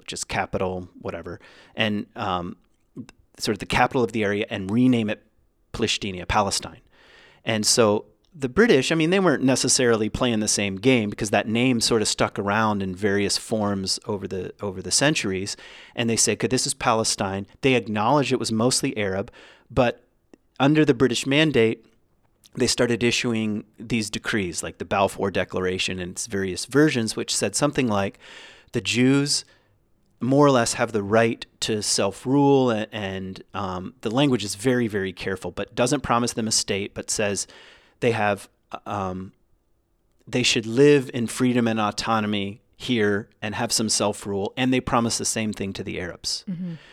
which 0.00 0.12
is 0.12 0.24
capital, 0.24 0.88
whatever, 1.00 1.38
and 1.76 2.06
um, 2.16 2.56
sort 3.38 3.54
of 3.54 3.58
the 3.60 3.66
capital 3.66 4.02
of 4.02 4.12
the 4.12 4.24
area, 4.24 4.46
and 4.50 4.70
rename 4.70 5.08
it 5.10 5.22
Plishtinia, 5.72 6.26
Palestine. 6.26 6.80
And 7.44 7.64
so 7.64 8.06
the 8.34 8.48
British, 8.48 8.92
I 8.92 8.94
mean, 8.94 9.10
they 9.10 9.20
weren't 9.20 9.42
necessarily 9.42 10.08
playing 10.08 10.40
the 10.40 10.48
same 10.48 10.76
game 10.76 11.10
because 11.10 11.30
that 11.30 11.48
name 11.48 11.80
sort 11.80 12.02
of 12.02 12.08
stuck 12.08 12.38
around 12.38 12.82
in 12.82 12.94
various 12.94 13.36
forms 13.36 13.98
over 14.06 14.28
the 14.28 14.52
over 14.60 14.80
the 14.80 14.90
centuries. 14.90 15.56
And 15.94 16.08
they 16.08 16.16
said, 16.16 16.34
"Okay, 16.34 16.46
this 16.46 16.66
is 16.66 16.74
Palestine." 16.74 17.46
They 17.62 17.74
acknowledged 17.74 18.32
it 18.32 18.38
was 18.38 18.52
mostly 18.52 18.96
Arab, 18.96 19.32
but 19.70 20.04
under 20.58 20.84
the 20.84 20.94
British 20.94 21.26
mandate, 21.26 21.84
they 22.54 22.66
started 22.66 23.02
issuing 23.02 23.64
these 23.78 24.10
decrees, 24.10 24.62
like 24.62 24.78
the 24.78 24.84
Balfour 24.84 25.30
Declaration 25.30 25.98
and 25.98 26.12
its 26.12 26.26
various 26.26 26.66
versions, 26.66 27.16
which 27.16 27.34
said 27.34 27.56
something 27.56 27.88
like, 27.88 28.18
"The 28.72 28.80
Jews." 28.80 29.44
More 30.20 30.46
or 30.46 30.50
less 30.50 30.74
have 30.74 30.92
the 30.92 31.02
right 31.02 31.44
to 31.60 31.82
self 31.82 32.26
rule, 32.26 32.70
and, 32.70 32.86
and 32.92 33.42
um, 33.54 33.94
the 34.02 34.10
language 34.10 34.44
is 34.44 34.54
very, 34.54 34.86
very 34.86 35.12
careful, 35.12 35.50
but 35.50 35.74
doesn't 35.74 36.02
promise 36.02 36.34
them 36.34 36.46
a 36.46 36.52
state, 36.52 36.94
but 36.94 37.10
says 37.10 37.46
they 38.00 38.12
have 38.12 38.48
um, 38.86 39.32
they 40.26 40.42
should 40.42 40.66
live 40.66 41.10
in 41.12 41.26
freedom 41.26 41.66
and 41.66 41.80
autonomy 41.80 42.60
here 42.76 43.28
and 43.42 43.54
have 43.54 43.72
some 43.72 43.88
self 43.88 44.26
rule, 44.26 44.52
and 44.56 44.72
they 44.72 44.80
promise 44.80 45.18
the 45.18 45.24
same 45.24 45.52
thing 45.52 45.72
to 45.72 45.82
the 45.82 46.00
Arabs. 46.00 46.44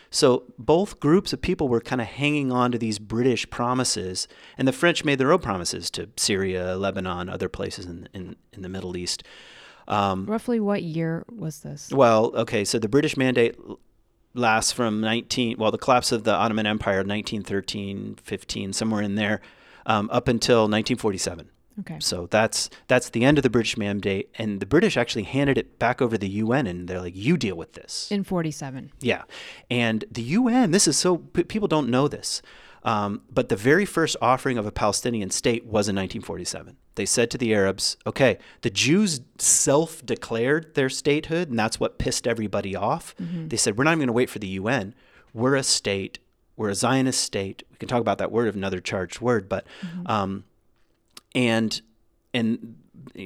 So 0.10 0.44
both 0.58 1.00
groups 1.00 1.34
of 1.34 1.42
people 1.42 1.68
were 1.68 1.82
kind 1.82 2.02
of 2.02 2.08
hanging 2.08 2.52
on 2.52 2.72
to 2.72 2.78
these 2.78 2.98
British 2.98 3.50
promises, 3.50 4.28
and 4.58 4.68
the 4.68 4.74
French 4.74 5.04
made 5.04 5.18
their 5.18 5.32
own 5.32 5.40
promises 5.40 5.92
to 5.92 6.10
Syria, 6.18 6.78
Lebanon, 6.78 7.30
other 7.30 7.50
places 7.50 7.86
in 7.86 8.08
in, 8.14 8.36
in 8.54 8.62
the 8.62 8.70
Middle 8.70 8.96
East. 8.96 9.24
Um, 9.88 10.26
Roughly 10.26 10.60
what 10.60 10.84
year 10.84 11.26
was 11.30 11.62
this? 11.62 11.90
well, 11.92 12.32
okay, 12.36 12.66
so 12.66 12.78
the 12.80 12.90
British 12.90 13.16
mandate 13.16 13.56
lasts 14.34 14.72
from 14.72 15.02
19, 15.02 15.58
well, 15.58 15.72
the 15.72 15.78
collapse 15.78 16.12
of 16.12 16.24
the 16.24 16.34
Ottoman 16.34 16.68
Empire, 16.68 16.98
1913, 16.98 18.18
15, 18.22 18.74
somewhere 18.74 19.02
in 19.02 19.16
there, 19.16 19.42
um, 19.86 20.10
up 20.12 20.28
until 20.28 20.62
1947. 20.64 21.50
Okay. 21.80 21.98
So 22.00 22.26
that's 22.32 22.72
that's 22.88 23.10
the 23.12 23.24
end 23.24 23.38
of 23.38 23.44
the 23.44 23.52
British 23.52 23.78
mandate, 23.78 24.30
and 24.40 24.60
the 24.60 24.66
British 24.66 24.98
actually 24.98 25.24
handed 25.24 25.60
it 25.60 25.78
back 25.78 26.02
over 26.02 26.16
to 26.16 26.20
the 26.20 26.28
UN, 26.30 26.66
and 26.66 26.88
they're 26.88 27.00
like, 27.00 27.16
"You 27.16 27.38
deal 27.38 27.56
with 27.56 27.74
this." 27.74 28.12
In 28.12 28.24
47. 28.24 28.92
Yeah, 29.00 29.24
and 29.70 30.04
the 30.12 30.24
UN. 30.24 30.72
This 30.72 30.88
is 30.88 30.98
so 30.98 31.18
p- 31.18 31.44
people 31.44 31.68
don't 31.68 31.88
know 31.90 32.08
this, 32.08 32.42
um, 32.84 33.22
but 33.32 33.50
the 33.50 33.56
very 33.56 33.86
first 33.86 34.18
offering 34.24 34.58
of 34.58 34.66
a 34.66 34.72
Palestinian 34.72 35.30
state 35.30 35.66
was 35.66 35.88
in 35.88 35.96
1947. 35.96 36.78
They 36.98 37.06
said 37.06 37.32
to 37.32 37.38
the 37.38 37.54
Arabs, 37.54 37.96
"Okay, 38.06 38.38
the 38.62 38.70
Jews 38.70 39.22
self-declared 39.38 40.76
their 40.76 40.90
statehood, 40.90 41.50
and 41.50 41.58
that's 41.58 41.80
what 41.80 41.98
pissed 41.98 42.28
everybody 42.28 42.76
off." 42.76 43.16
They 43.50 43.58
said, 43.58 43.78
"We're 43.78 43.86
not 43.86 43.92
even 43.92 44.00
going 44.00 44.08
to 44.08 44.14
wait 44.14 44.30
for 44.30 44.40
the 44.40 44.48
UN. 44.48 44.94
We're 45.34 45.56
a 45.56 45.64
state. 45.64 46.20
We're 46.58 46.70
a 46.70 46.76
Zionist 46.76 47.22
state. 47.22 47.64
We 47.72 47.78
can 47.78 47.88
talk 47.88 48.02
about 48.02 48.18
that 48.18 48.32
word, 48.32 48.48
of 48.50 48.56
another 48.56 48.82
charged 48.82 49.22
word, 49.22 49.48
but." 49.48 49.66
Um, 50.06 50.44
and 51.34 51.82
and 52.34 52.76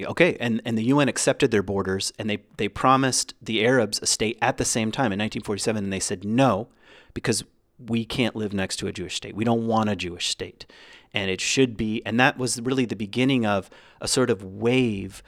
okay 0.04 0.38
and, 0.40 0.62
and 0.66 0.78
the 0.78 0.84
UN 0.86 1.10
accepted 1.10 1.52
their 1.52 1.64
borders 1.64 2.12
and 2.20 2.30
they 2.30 2.40
they 2.58 2.68
promised 2.68 3.34
the 3.42 3.66
Arabs 3.66 4.00
a 4.02 4.06
state 4.06 4.38
at 4.42 4.58
the 4.58 4.66
same 4.66 4.92
time 4.92 5.12
in 5.12 5.20
1947 5.20 5.84
and 5.84 5.94
they 5.94 6.00
said 6.00 6.24
no 6.24 6.68
because 7.14 7.44
we 7.80 8.06
can't 8.06 8.36
live 8.36 8.54
next 8.54 8.76
to 8.78 8.88
a 8.88 8.92
Jewish 8.92 9.16
state 9.16 9.36
we 9.36 9.44
don't 9.44 9.66
want 9.66 9.90
a 9.90 9.96
Jewish 9.96 10.28
state 10.28 10.66
and 11.14 11.30
it 11.30 11.42
should 11.42 11.78
be 11.78 12.02
and 12.06 12.20
that 12.20 12.38
was 12.38 12.62
really 12.62 12.86
the 12.86 12.96
beginning 12.96 13.46
of 13.46 13.70
a 14.00 14.08
sort 14.08 14.30
of 14.30 14.44
wave 14.44 15.22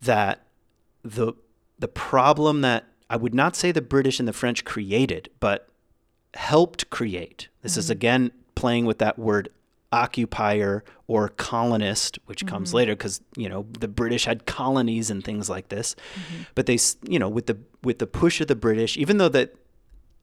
that 0.00 0.46
the 1.02 1.32
the 1.78 1.88
problem 1.88 2.60
that 2.62 2.84
I 3.10 3.16
would 3.16 3.34
not 3.34 3.56
say 3.56 3.72
the 3.72 3.80
British 3.80 4.18
and 4.18 4.28
the 4.28 4.32
French 4.32 4.64
created 4.64 5.30
but 5.40 5.68
helped 6.34 6.90
create. 6.90 7.48
This 7.62 7.76
is 7.76 7.86
mm-hmm. 7.86 7.92
again 7.92 8.30
playing 8.54 8.86
with 8.86 8.98
that 8.98 9.18
word 9.18 9.48
occupier 9.90 10.84
or 11.06 11.28
colonist, 11.30 12.18
which 12.26 12.46
comes 12.46 12.68
mm-hmm. 12.68 12.76
later 12.76 12.92
because 12.92 13.20
you 13.36 13.48
know 13.48 13.66
the 13.78 13.88
British 13.88 14.24
had 14.24 14.46
colonies 14.46 15.10
and 15.10 15.24
things 15.24 15.48
like 15.48 15.68
this. 15.68 15.94
Mm-hmm. 15.94 16.42
But 16.54 16.66
they, 16.66 16.78
you 17.08 17.18
know, 17.18 17.28
with 17.28 17.46
the 17.46 17.58
with 17.82 17.98
the 17.98 18.06
push 18.06 18.40
of 18.40 18.48
the 18.48 18.56
British, 18.56 18.96
even 18.96 19.18
though 19.18 19.30
that 19.30 19.54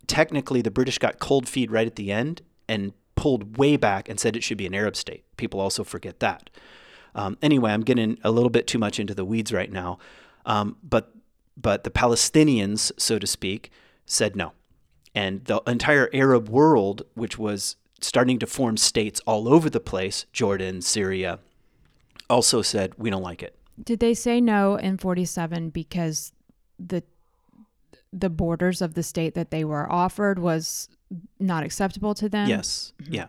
technically 0.08 0.62
the 0.62 0.72
British 0.72 0.98
got 1.00 1.20
cold 1.20 1.48
feet 1.48 1.72
right 1.72 1.88
at 1.88 1.96
the 1.96 2.12
end 2.12 2.42
and 2.68 2.94
pulled 3.16 3.58
way 3.58 3.78
back 3.78 4.10
and 4.10 4.20
said 4.20 4.36
it 4.36 4.44
should 4.44 4.58
be 4.58 4.66
an 4.68 4.76
Arab 4.76 4.96
state. 4.96 5.24
People 5.38 5.60
also 5.60 5.84
forget 5.84 6.20
that. 6.20 6.50
Um, 7.14 7.38
anyway, 7.42 7.72
I'm 7.72 7.84
getting 7.84 8.18
a 8.24 8.32
little 8.32 8.50
bit 8.50 8.68
too 8.68 8.78
much 8.78 9.00
into 9.00 9.14
the 9.14 9.26
weeds 9.26 9.54
right 9.54 9.72
now, 9.72 9.98
um, 10.46 10.78
but 10.84 11.12
but 11.58 11.86
the 11.86 11.92
Palestinians, 11.92 12.92
so 12.98 13.18
to 13.18 13.26
speak, 13.26 13.72
said 14.06 14.36
no, 14.36 14.52
and 15.14 15.46
the 15.46 15.62
entire 15.66 16.10
Arab 16.14 16.50
world, 16.50 17.04
which 17.14 17.38
was 17.38 17.78
starting 18.02 18.38
to 18.40 18.46
form 18.46 18.76
states 18.76 19.22
all 19.26 19.48
over 19.48 19.70
the 19.70 19.80
place, 19.80 20.26
Jordan, 20.34 20.82
Syria, 20.82 21.40
also 22.30 22.62
said 22.62 22.94
we 22.98 23.10
don't 23.10 23.24
like 23.24 23.42
it. 23.42 23.58
Did 23.82 24.00
they 24.00 24.14
say 24.14 24.42
no 24.42 24.76
in 24.76 24.98
47 24.98 25.70
because 25.70 26.34
the 26.78 27.04
the 28.12 28.30
borders 28.30 28.82
of 28.82 28.94
the 28.94 29.04
state 29.04 29.34
that 29.34 29.52
they 29.52 29.66
were 29.66 29.92
offered 29.92 30.40
was 30.40 30.88
not 31.40 31.64
acceptable 31.64 32.14
to 32.16 32.30
them? 32.30 32.48
Yes. 32.50 32.94
Mm-hmm. 33.02 33.14
Yeah. 33.14 33.28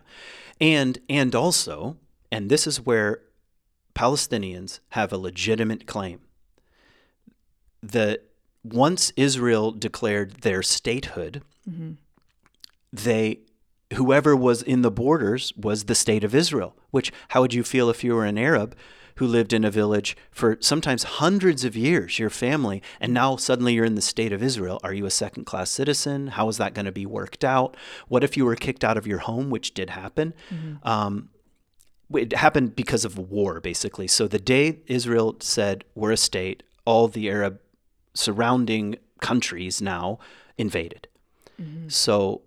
And 0.59 0.99
and 1.09 1.35
also, 1.35 1.97
and 2.31 2.49
this 2.49 2.67
is 2.67 2.85
where 2.85 3.21
Palestinians 3.95 4.79
have 4.89 5.11
a 5.13 5.17
legitimate 5.17 5.85
claim. 5.87 6.19
that 7.81 8.23
once 8.63 9.13
Israel 9.15 9.71
declared 9.71 10.41
their 10.41 10.61
statehood, 10.61 11.41
mm-hmm. 11.69 11.91
they 12.91 13.39
whoever 13.93 14.35
was 14.35 14.61
in 14.61 14.81
the 14.81 14.91
borders 14.91 15.53
was 15.55 15.85
the 15.85 15.95
state 15.95 16.23
of 16.23 16.35
Israel. 16.35 16.75
Which 16.91 17.11
how 17.29 17.41
would 17.41 17.53
you 17.53 17.63
feel 17.63 17.89
if 17.89 18.03
you 18.03 18.13
were 18.15 18.25
an 18.25 18.37
Arab 18.37 18.75
who 19.17 19.27
lived 19.27 19.53
in 19.53 19.63
a 19.63 19.71
village 19.71 20.17
for 20.31 20.57
sometimes 20.59 21.03
hundreds 21.03 21.63
of 21.63 21.75
years, 21.75 22.17
your 22.17 22.29
family, 22.29 22.81
and 22.99 23.13
now 23.13 23.35
suddenly 23.35 23.73
you're 23.73 23.85
in 23.85 23.95
the 23.95 24.01
state 24.01 24.31
of 24.33 24.41
Israel? 24.41 24.79
Are 24.83 24.93
you 24.93 25.05
a 25.05 25.11
second 25.11 25.45
class 25.45 25.69
citizen? 25.69 26.27
How 26.27 26.47
is 26.49 26.57
that 26.57 26.73
going 26.73 26.85
to 26.85 26.91
be 26.91 27.05
worked 27.05 27.43
out? 27.43 27.75
What 28.07 28.23
if 28.23 28.37
you 28.37 28.45
were 28.45 28.55
kicked 28.55 28.83
out 28.83 28.97
of 28.97 29.05
your 29.05 29.19
home, 29.19 29.49
which 29.49 29.73
did 29.73 29.89
happen? 29.91 30.33
Um, 30.83 31.29
it 32.13 32.33
happened 32.33 32.75
because 32.75 33.03
of 33.05 33.17
war, 33.17 33.59
basically. 33.59 34.07
So 34.07 34.27
the 34.27 34.39
day 34.39 34.79
Israel 34.87 35.35
said 35.41 35.83
we're 35.93 36.11
a 36.11 36.17
state, 36.17 36.63
all 36.85 37.07
the 37.07 37.29
Arab 37.29 37.59
surrounding 38.13 38.95
countries 39.19 39.81
now 39.81 40.19
invaded. 40.57 41.07
So 41.87 42.41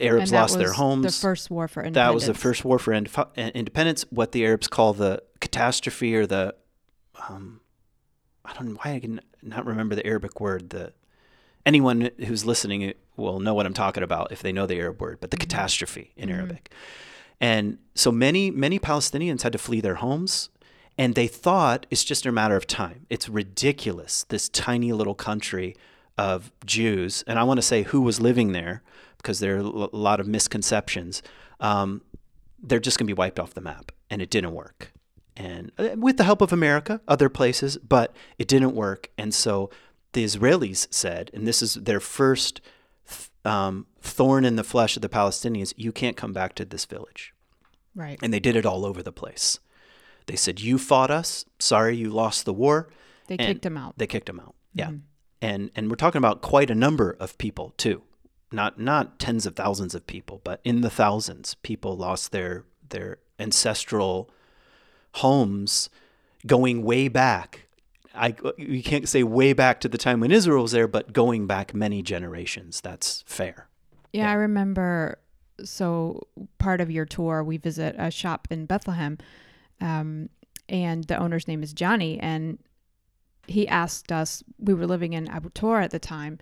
Arabs 0.00 0.32
lost 0.32 0.58
their 0.58 0.72
homes. 0.72 1.04
The 1.04 1.20
first 1.20 1.50
war 1.50 1.68
for 1.68 1.88
That 1.88 2.14
was 2.14 2.26
the 2.26 2.34
first 2.34 2.64
war 2.64 2.78
for 2.78 2.92
independence. 2.92 4.04
What 4.10 4.32
the 4.32 4.44
Arabs 4.44 4.68
call 4.68 4.92
the 4.92 5.22
catastrophe 5.40 6.14
or 6.16 6.26
the, 6.26 6.54
um, 7.28 7.60
I 8.44 8.52
don't 8.54 8.70
know 8.70 8.78
why 8.82 8.94
I 8.94 9.00
can 9.00 9.20
not 9.42 9.66
remember 9.66 9.94
the 9.94 10.06
Arabic 10.06 10.40
word. 10.40 10.70
The 10.70 10.92
anyone 11.64 12.10
who's 12.26 12.44
listening 12.44 12.92
will 13.16 13.40
know 13.40 13.54
what 13.54 13.66
I'm 13.66 13.74
talking 13.74 14.02
about 14.02 14.32
if 14.32 14.42
they 14.42 14.52
know 14.52 14.66
the 14.66 14.78
Arab 14.78 15.00
word, 15.00 15.18
but 15.20 15.30
the 15.30 15.36
catastrophe 15.36 16.12
in 16.16 16.30
Arabic. 16.30 16.72
And 17.40 17.78
so 17.94 18.10
many 18.10 18.50
many 18.50 18.78
Palestinians 18.78 19.42
had 19.42 19.52
to 19.52 19.58
flee 19.58 19.80
their 19.80 19.96
homes, 19.96 20.50
and 20.98 21.14
they 21.14 21.26
thought 21.26 21.86
it's 21.90 22.04
just 22.04 22.26
a 22.26 22.32
matter 22.32 22.56
of 22.56 22.66
time. 22.66 23.06
It's 23.10 23.28
ridiculous. 23.28 24.24
This 24.28 24.48
tiny 24.48 24.92
little 24.92 25.14
country 25.14 25.76
of 26.16 26.52
Jews, 26.64 27.24
and 27.26 27.38
I 27.38 27.44
want 27.44 27.58
to 27.58 27.62
say 27.62 27.82
who 27.82 28.00
was 28.00 28.20
living 28.20 28.52
there 28.52 28.82
because 29.24 29.40
there 29.40 29.56
are 29.56 29.60
a 29.60 29.96
lot 29.96 30.20
of 30.20 30.26
misconceptions. 30.28 31.22
Um, 31.60 32.02
they're 32.62 32.78
just 32.78 32.98
going 32.98 33.06
to 33.06 33.14
be 33.14 33.18
wiped 33.18 33.40
off 33.40 33.54
the 33.54 33.60
map, 33.62 33.90
and 34.10 34.20
it 34.22 34.30
didn't 34.30 34.52
work. 34.52 34.92
And 35.36 35.72
uh, 35.78 35.96
with 35.96 36.16
the 36.18 36.24
help 36.24 36.40
of 36.42 36.52
America, 36.52 37.00
other 37.08 37.28
places, 37.28 37.78
but 37.78 38.14
it 38.38 38.46
didn't 38.46 38.74
work. 38.74 39.10
And 39.18 39.34
so 39.34 39.70
the 40.12 40.24
Israelis 40.24 40.86
said, 40.92 41.30
and 41.34 41.46
this 41.48 41.60
is 41.62 41.74
their 41.74 42.00
first 42.00 42.60
th- 43.08 43.30
um, 43.44 43.86
thorn 44.00 44.44
in 44.44 44.56
the 44.56 44.62
flesh 44.64 44.94
of 44.96 45.02
the 45.02 45.08
Palestinians: 45.08 45.72
you 45.76 45.90
can't 45.90 46.16
come 46.16 46.32
back 46.32 46.54
to 46.56 46.64
this 46.64 46.84
village 46.84 47.34
right. 47.96 48.18
and 48.22 48.32
they 48.32 48.40
did 48.40 48.56
it 48.56 48.64
all 48.66 48.84
over 48.86 49.02
the 49.02 49.12
place. 49.12 49.58
They 50.26 50.36
said, 50.36 50.60
"You 50.60 50.78
fought 50.78 51.10
us. 51.10 51.44
Sorry, 51.58 51.96
you 51.96 52.10
lost 52.10 52.44
the 52.44 52.54
war." 52.54 52.88
They 53.26 53.36
And 53.36 53.48
kicked 53.48 53.66
him 53.66 53.76
out. 53.76 53.98
They 53.98 54.06
kicked 54.06 54.28
him 54.28 54.38
out. 54.40 54.54
Yeah, 54.74 54.90
Mhm. 54.90 55.00
and 55.42 55.70
and 55.74 55.90
we're 55.90 55.96
talking 55.96 56.18
about 56.18 56.42
quite 56.42 56.70
a 56.70 56.74
number 56.74 57.16
of 57.18 57.36
people 57.38 57.74
too, 57.76 58.02
not 58.54 58.78
not 58.78 59.18
tens 59.18 59.46
of 59.46 59.56
thousands 59.56 59.94
of 59.94 60.06
people, 60.06 60.40
but 60.44 60.60
in 60.64 60.80
the 60.80 60.90
thousands, 60.90 61.54
people 61.62 61.96
lost 61.96 62.32
their 62.32 62.64
their 62.88 63.18
ancestral 63.38 64.30
homes, 65.16 65.90
going 66.46 66.82
way 66.82 67.08
back. 67.08 67.66
I 68.14 68.34
you 68.56 68.82
can't 68.82 69.08
say 69.08 69.22
way 69.22 69.52
back 69.52 69.80
to 69.80 69.88
the 69.88 69.98
time 69.98 70.20
when 70.20 70.30
Israel 70.30 70.62
was 70.62 70.72
there, 70.72 70.88
but 70.88 71.12
going 71.12 71.46
back 71.46 71.74
many 71.74 72.02
generations. 72.02 72.80
That's 72.80 73.24
fair. 73.26 73.68
Yeah, 74.12 74.24
Yeah. 74.24 74.30
I 74.30 74.34
remember. 74.34 75.18
So 75.62 76.26
part 76.58 76.80
of 76.80 76.90
your 76.90 77.04
tour, 77.04 77.44
we 77.44 77.58
visit 77.58 77.94
a 77.96 78.10
shop 78.10 78.48
in 78.50 78.66
Bethlehem, 78.66 79.18
um, 79.80 80.28
and 80.68 81.04
the 81.04 81.16
owner's 81.16 81.46
name 81.46 81.62
is 81.62 81.72
Johnny, 81.72 82.18
and 82.18 82.58
he 83.46 83.68
asked 83.68 84.10
us. 84.10 84.42
We 84.58 84.74
were 84.74 84.86
living 84.86 85.12
in 85.12 85.28
Abu 85.28 85.50
Tor 85.50 85.80
at 85.80 85.90
the 85.90 86.00
time, 86.00 86.38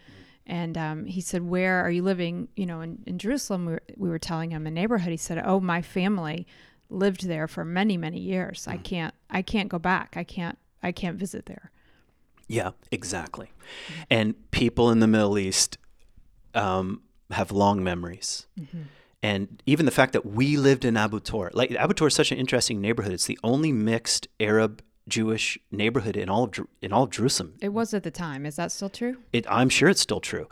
and 0.46 0.76
um, 0.76 1.04
he 1.06 1.20
said, 1.20 1.42
"Where 1.42 1.80
are 1.84 1.90
you 1.90 2.02
living?" 2.02 2.48
You 2.56 2.66
know, 2.66 2.80
in, 2.80 3.02
in 3.06 3.18
Jerusalem. 3.18 3.66
We 3.66 3.72
were, 3.72 3.82
we 3.96 4.08
were 4.08 4.18
telling 4.18 4.50
him 4.50 4.66
a 4.66 4.70
neighborhood. 4.70 5.10
He 5.10 5.16
said, 5.16 5.42
"Oh, 5.44 5.60
my 5.60 5.82
family 5.82 6.46
lived 6.90 7.26
there 7.26 7.48
for 7.48 7.64
many, 7.64 7.96
many 7.96 8.18
years. 8.18 8.66
I 8.68 8.76
can't, 8.76 9.14
I 9.30 9.42
can't 9.42 9.68
go 9.68 9.78
back. 9.78 10.14
I 10.16 10.24
can't, 10.24 10.58
I 10.82 10.92
can't 10.92 11.18
visit 11.18 11.46
there." 11.46 11.70
Yeah, 12.48 12.72
exactly. 12.90 13.50
And 14.10 14.34
people 14.50 14.90
in 14.90 15.00
the 15.00 15.06
Middle 15.06 15.38
East 15.38 15.78
um, 16.54 17.02
have 17.30 17.50
long 17.50 17.82
memories. 17.82 18.46
And 19.22 19.62
even 19.66 19.86
the 19.86 19.92
fact 19.92 20.12
that 20.14 20.26
we 20.26 20.56
lived 20.56 20.84
in 20.84 20.96
Abu 20.96 21.20
Tor, 21.20 21.50
like 21.54 21.70
Abu 21.72 21.94
Tor 21.94 22.08
is 22.08 22.14
such 22.14 22.32
an 22.32 22.38
interesting 22.38 22.80
neighborhood. 22.80 23.12
It's 23.12 23.26
the 23.26 23.38
only 23.44 23.70
mixed 23.72 24.26
Arab 24.40 24.82
Jewish 25.08 25.58
neighborhood 25.70 26.16
in 26.16 26.28
all 26.28 26.44
of 26.44 26.54
in 26.80 26.92
all 26.92 27.04
of 27.04 27.10
Jerusalem. 27.10 27.54
It 27.60 27.70
was 27.70 27.92
at 27.92 28.02
the 28.02 28.10
time. 28.10 28.46
Is 28.46 28.56
that 28.56 28.70
still 28.72 28.88
true? 28.88 29.18
It, 29.32 29.46
I'm 29.48 29.68
sure 29.68 29.88
it's 29.88 30.00
still 30.00 30.20
true. 30.20 30.48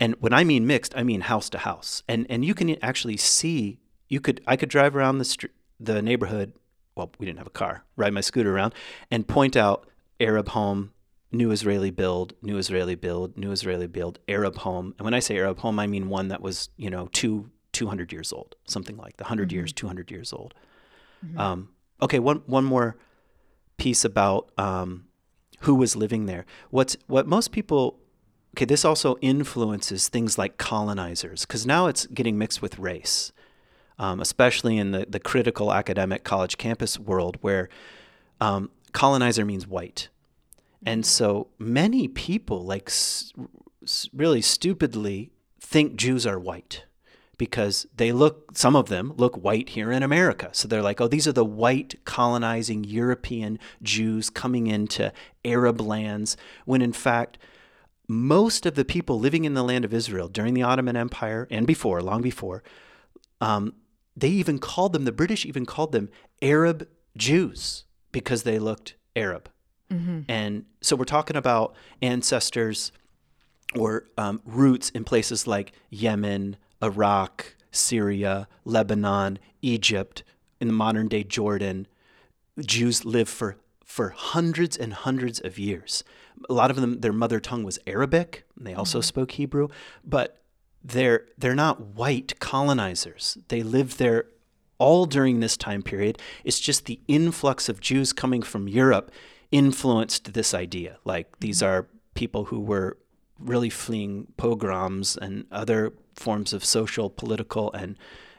And 0.00 0.16
when 0.20 0.32
I 0.32 0.44
mean 0.44 0.66
mixed, 0.66 0.96
I 0.96 1.02
mean 1.02 1.22
house 1.22 1.48
to 1.50 1.58
house. 1.58 2.02
And 2.08 2.26
and 2.28 2.44
you 2.44 2.54
can 2.54 2.82
actually 2.82 3.16
see 3.16 3.78
you 4.08 4.20
could 4.20 4.40
I 4.46 4.56
could 4.56 4.68
drive 4.68 4.96
around 4.96 5.18
the 5.18 5.24
str- 5.24 5.46
the 5.78 6.02
neighborhood. 6.02 6.52
Well, 6.94 7.12
we 7.18 7.26
didn't 7.26 7.38
have 7.38 7.46
a 7.46 7.50
car. 7.50 7.84
Ride 7.96 8.12
my 8.12 8.20
scooter 8.20 8.54
around 8.54 8.74
and 9.10 9.26
point 9.26 9.56
out 9.56 9.86
Arab 10.20 10.48
home, 10.48 10.92
new 11.30 11.50
Israeli 11.50 11.90
build, 11.90 12.34
new 12.42 12.58
Israeli 12.58 12.96
build, 12.96 13.38
new 13.38 13.50
Israeli 13.50 13.86
build, 13.86 14.18
Arab 14.28 14.58
home. 14.58 14.94
And 14.98 15.04
when 15.04 15.14
I 15.14 15.20
say 15.20 15.38
Arab 15.38 15.60
home, 15.60 15.78
I 15.78 15.86
mean 15.86 16.08
one 16.08 16.28
that 16.28 16.42
was 16.42 16.68
you 16.76 16.90
know 16.90 17.08
two 17.12 17.50
200 17.72 18.12
years 18.12 18.32
old, 18.32 18.54
something 18.66 18.96
like 18.96 19.16
the 19.16 19.24
100 19.24 19.50
years, 19.50 19.72
200 19.72 20.10
years 20.10 20.32
old. 20.32 20.54
Um, 21.36 21.70
okay, 22.02 22.18
one 22.18 22.42
one 22.46 22.64
more 22.64 22.96
piece 23.82 24.04
about 24.04 24.48
um, 24.56 25.06
who 25.62 25.74
was 25.74 25.96
living 25.96 26.26
there. 26.26 26.46
What's 26.70 26.96
what 27.08 27.26
most 27.26 27.50
people 27.50 27.98
okay, 28.54 28.64
this 28.64 28.84
also 28.84 29.16
influences 29.20 30.08
things 30.08 30.38
like 30.38 30.56
colonizers 30.56 31.44
because 31.44 31.66
now 31.66 31.88
it's 31.88 32.06
getting 32.06 32.38
mixed 32.38 32.62
with 32.62 32.78
race, 32.78 33.32
um, 33.98 34.20
especially 34.20 34.78
in 34.78 34.92
the 34.92 35.04
the 35.08 35.18
critical 35.18 35.72
academic 35.72 36.22
college 36.22 36.58
campus 36.58 36.96
world 36.96 37.38
where 37.40 37.68
um, 38.40 38.70
colonizer 38.92 39.44
means 39.44 39.66
white, 39.66 40.08
and 40.86 41.04
so 41.04 41.48
many 41.58 42.06
people 42.06 42.64
like 42.64 42.88
s- 42.88 43.32
s- 43.82 44.08
really 44.12 44.42
stupidly 44.42 45.32
think 45.60 45.96
Jews 45.96 46.24
are 46.24 46.38
white 46.38 46.84
because 47.38 47.86
they 47.96 48.12
look 48.12 48.56
some 48.56 48.76
of 48.76 48.88
them 48.88 49.12
look 49.16 49.36
white 49.36 49.70
here 49.70 49.90
in 49.90 50.02
America. 50.02 50.50
So 50.52 50.68
they're 50.68 50.82
like, 50.82 51.00
"Oh, 51.00 51.08
these 51.08 51.26
are 51.26 51.32
the 51.32 51.44
white 51.44 52.04
colonizing 52.04 52.84
European 52.84 53.58
Jews 53.82 54.30
coming 54.30 54.66
into 54.66 55.12
Arab 55.44 55.80
lands," 55.80 56.36
when 56.64 56.82
in 56.82 56.92
fact 56.92 57.38
most 58.08 58.66
of 58.66 58.74
the 58.74 58.84
people 58.84 59.18
living 59.18 59.44
in 59.44 59.54
the 59.54 59.62
land 59.62 59.84
of 59.84 59.94
Israel 59.94 60.28
during 60.28 60.54
the 60.54 60.62
Ottoman 60.62 60.96
Empire 60.96 61.46
and 61.50 61.66
before, 61.66 62.02
long 62.02 62.20
before, 62.20 62.62
um, 63.40 63.72
they 64.16 64.28
even 64.28 64.58
called 64.58 64.92
them, 64.92 65.04
the 65.04 65.12
British 65.12 65.46
even 65.46 65.64
called 65.64 65.92
them 65.92 66.10
Arab 66.42 66.86
Jews 67.16 67.84
because 68.10 68.42
they 68.42 68.58
looked 68.58 68.94
Arab. 69.16 69.48
And 70.28 70.64
so 70.80 70.96
we're 70.96 71.04
talking 71.04 71.36
about 71.36 71.74
ancestors 72.00 72.92
or 73.74 74.04
um, 74.18 74.40
roots 74.44 74.90
in 74.90 75.04
places 75.04 75.46
like 75.46 75.72
Yemen, 75.90 76.56
Iraq, 76.82 77.54
Syria, 77.70 78.48
Lebanon, 78.64 79.38
Egypt, 79.62 80.22
in 80.60 80.68
the 80.68 80.74
modern 80.74 81.08
day 81.08 81.24
Jordan. 81.24 81.86
Jews 82.60 83.04
lived 83.04 83.30
for 83.30 83.56
for 83.84 84.10
hundreds 84.10 84.76
and 84.76 84.94
hundreds 84.94 85.38
of 85.40 85.58
years. 85.58 86.02
A 86.48 86.54
lot 86.54 86.70
of 86.70 86.80
them, 86.80 87.00
their 87.00 87.12
mother 87.12 87.40
tongue 87.40 87.62
was 87.62 87.78
Arabic. 87.86 88.44
and 88.56 88.66
They 88.66 88.72
also 88.74 88.98
mm-hmm. 88.98 89.04
spoke 89.04 89.32
Hebrew, 89.32 89.68
but 90.04 90.40
they're 90.82 91.26
they're 91.36 91.54
not 91.54 91.80
white 91.80 92.38
colonizers. 92.40 93.38
They 93.48 93.62
lived 93.62 93.98
there 93.98 94.26
all 94.78 95.06
during 95.06 95.40
this 95.40 95.56
time 95.56 95.82
period. 95.82 96.18
It's 96.44 96.60
just 96.60 96.86
the 96.86 97.00
influx 97.06 97.68
of 97.68 97.80
Jews 97.80 98.12
coming 98.12 98.42
from 98.42 98.68
Europe 98.68 99.10
influenced 99.50 100.32
this 100.32 100.54
idea. 100.54 100.98
Like 101.04 101.38
these 101.40 101.58
mm-hmm. 101.58 101.72
are 101.72 101.88
people 102.14 102.46
who 102.46 102.60
were 102.60 102.98
really 103.44 103.70
fleeing 103.70 104.26
pogroms 104.36 105.16
and 105.16 105.46
other 105.50 105.92
forms 106.14 106.52
of 106.52 106.64
social, 106.64 107.10
political, 107.10 107.72
and 107.72 107.96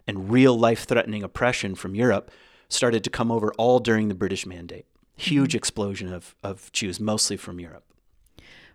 and 0.07 0.29
real 0.29 0.57
life 0.57 0.85
threatening 0.85 1.23
oppression 1.23 1.75
from 1.75 1.95
Europe 1.95 2.29
started 2.67 3.03
to 3.03 3.09
come 3.09 3.31
over 3.31 3.53
all 3.53 3.79
during 3.79 4.09
the 4.09 4.15
British 4.15 4.45
Mandate. 4.45 4.85
Huge 5.15 5.51
mm-hmm. 5.51 5.57
explosion 5.57 6.11
of, 6.11 6.35
of 6.43 6.71
Jews, 6.71 6.99
mostly 6.99 7.37
from 7.37 7.59
Europe. 7.59 7.85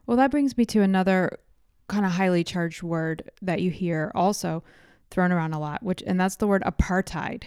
Well, 0.07 0.17
that 0.17 0.31
brings 0.31 0.57
me 0.57 0.65
to 0.67 0.81
another 0.81 1.39
kind 1.89 2.07
of 2.07 2.13
highly 2.13 2.45
charged 2.45 2.83
word 2.83 3.31
that 3.43 3.61
you 3.61 3.71
hear 3.71 4.13
also 4.15 4.63
thrown 5.11 5.33
around 5.33 5.53
a 5.53 5.59
lot, 5.59 5.83
which 5.83 6.03
and 6.07 6.21
that's 6.21 6.37
the 6.37 6.47
word 6.47 6.63
apartheid. 6.65 7.45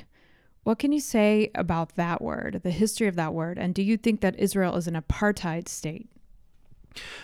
What 0.63 0.77
can 0.77 0.91
you 0.91 0.99
say 0.99 1.49
about 1.55 1.95
that 1.95 2.21
word, 2.21 2.61
the 2.63 2.69
history 2.69 3.07
of 3.07 3.15
that 3.15 3.33
word, 3.33 3.57
and 3.57 3.73
do 3.73 3.81
you 3.81 3.97
think 3.97 4.21
that 4.21 4.39
Israel 4.39 4.75
is 4.75 4.87
an 4.87 4.93
apartheid 4.93 5.67
state? 5.67 6.07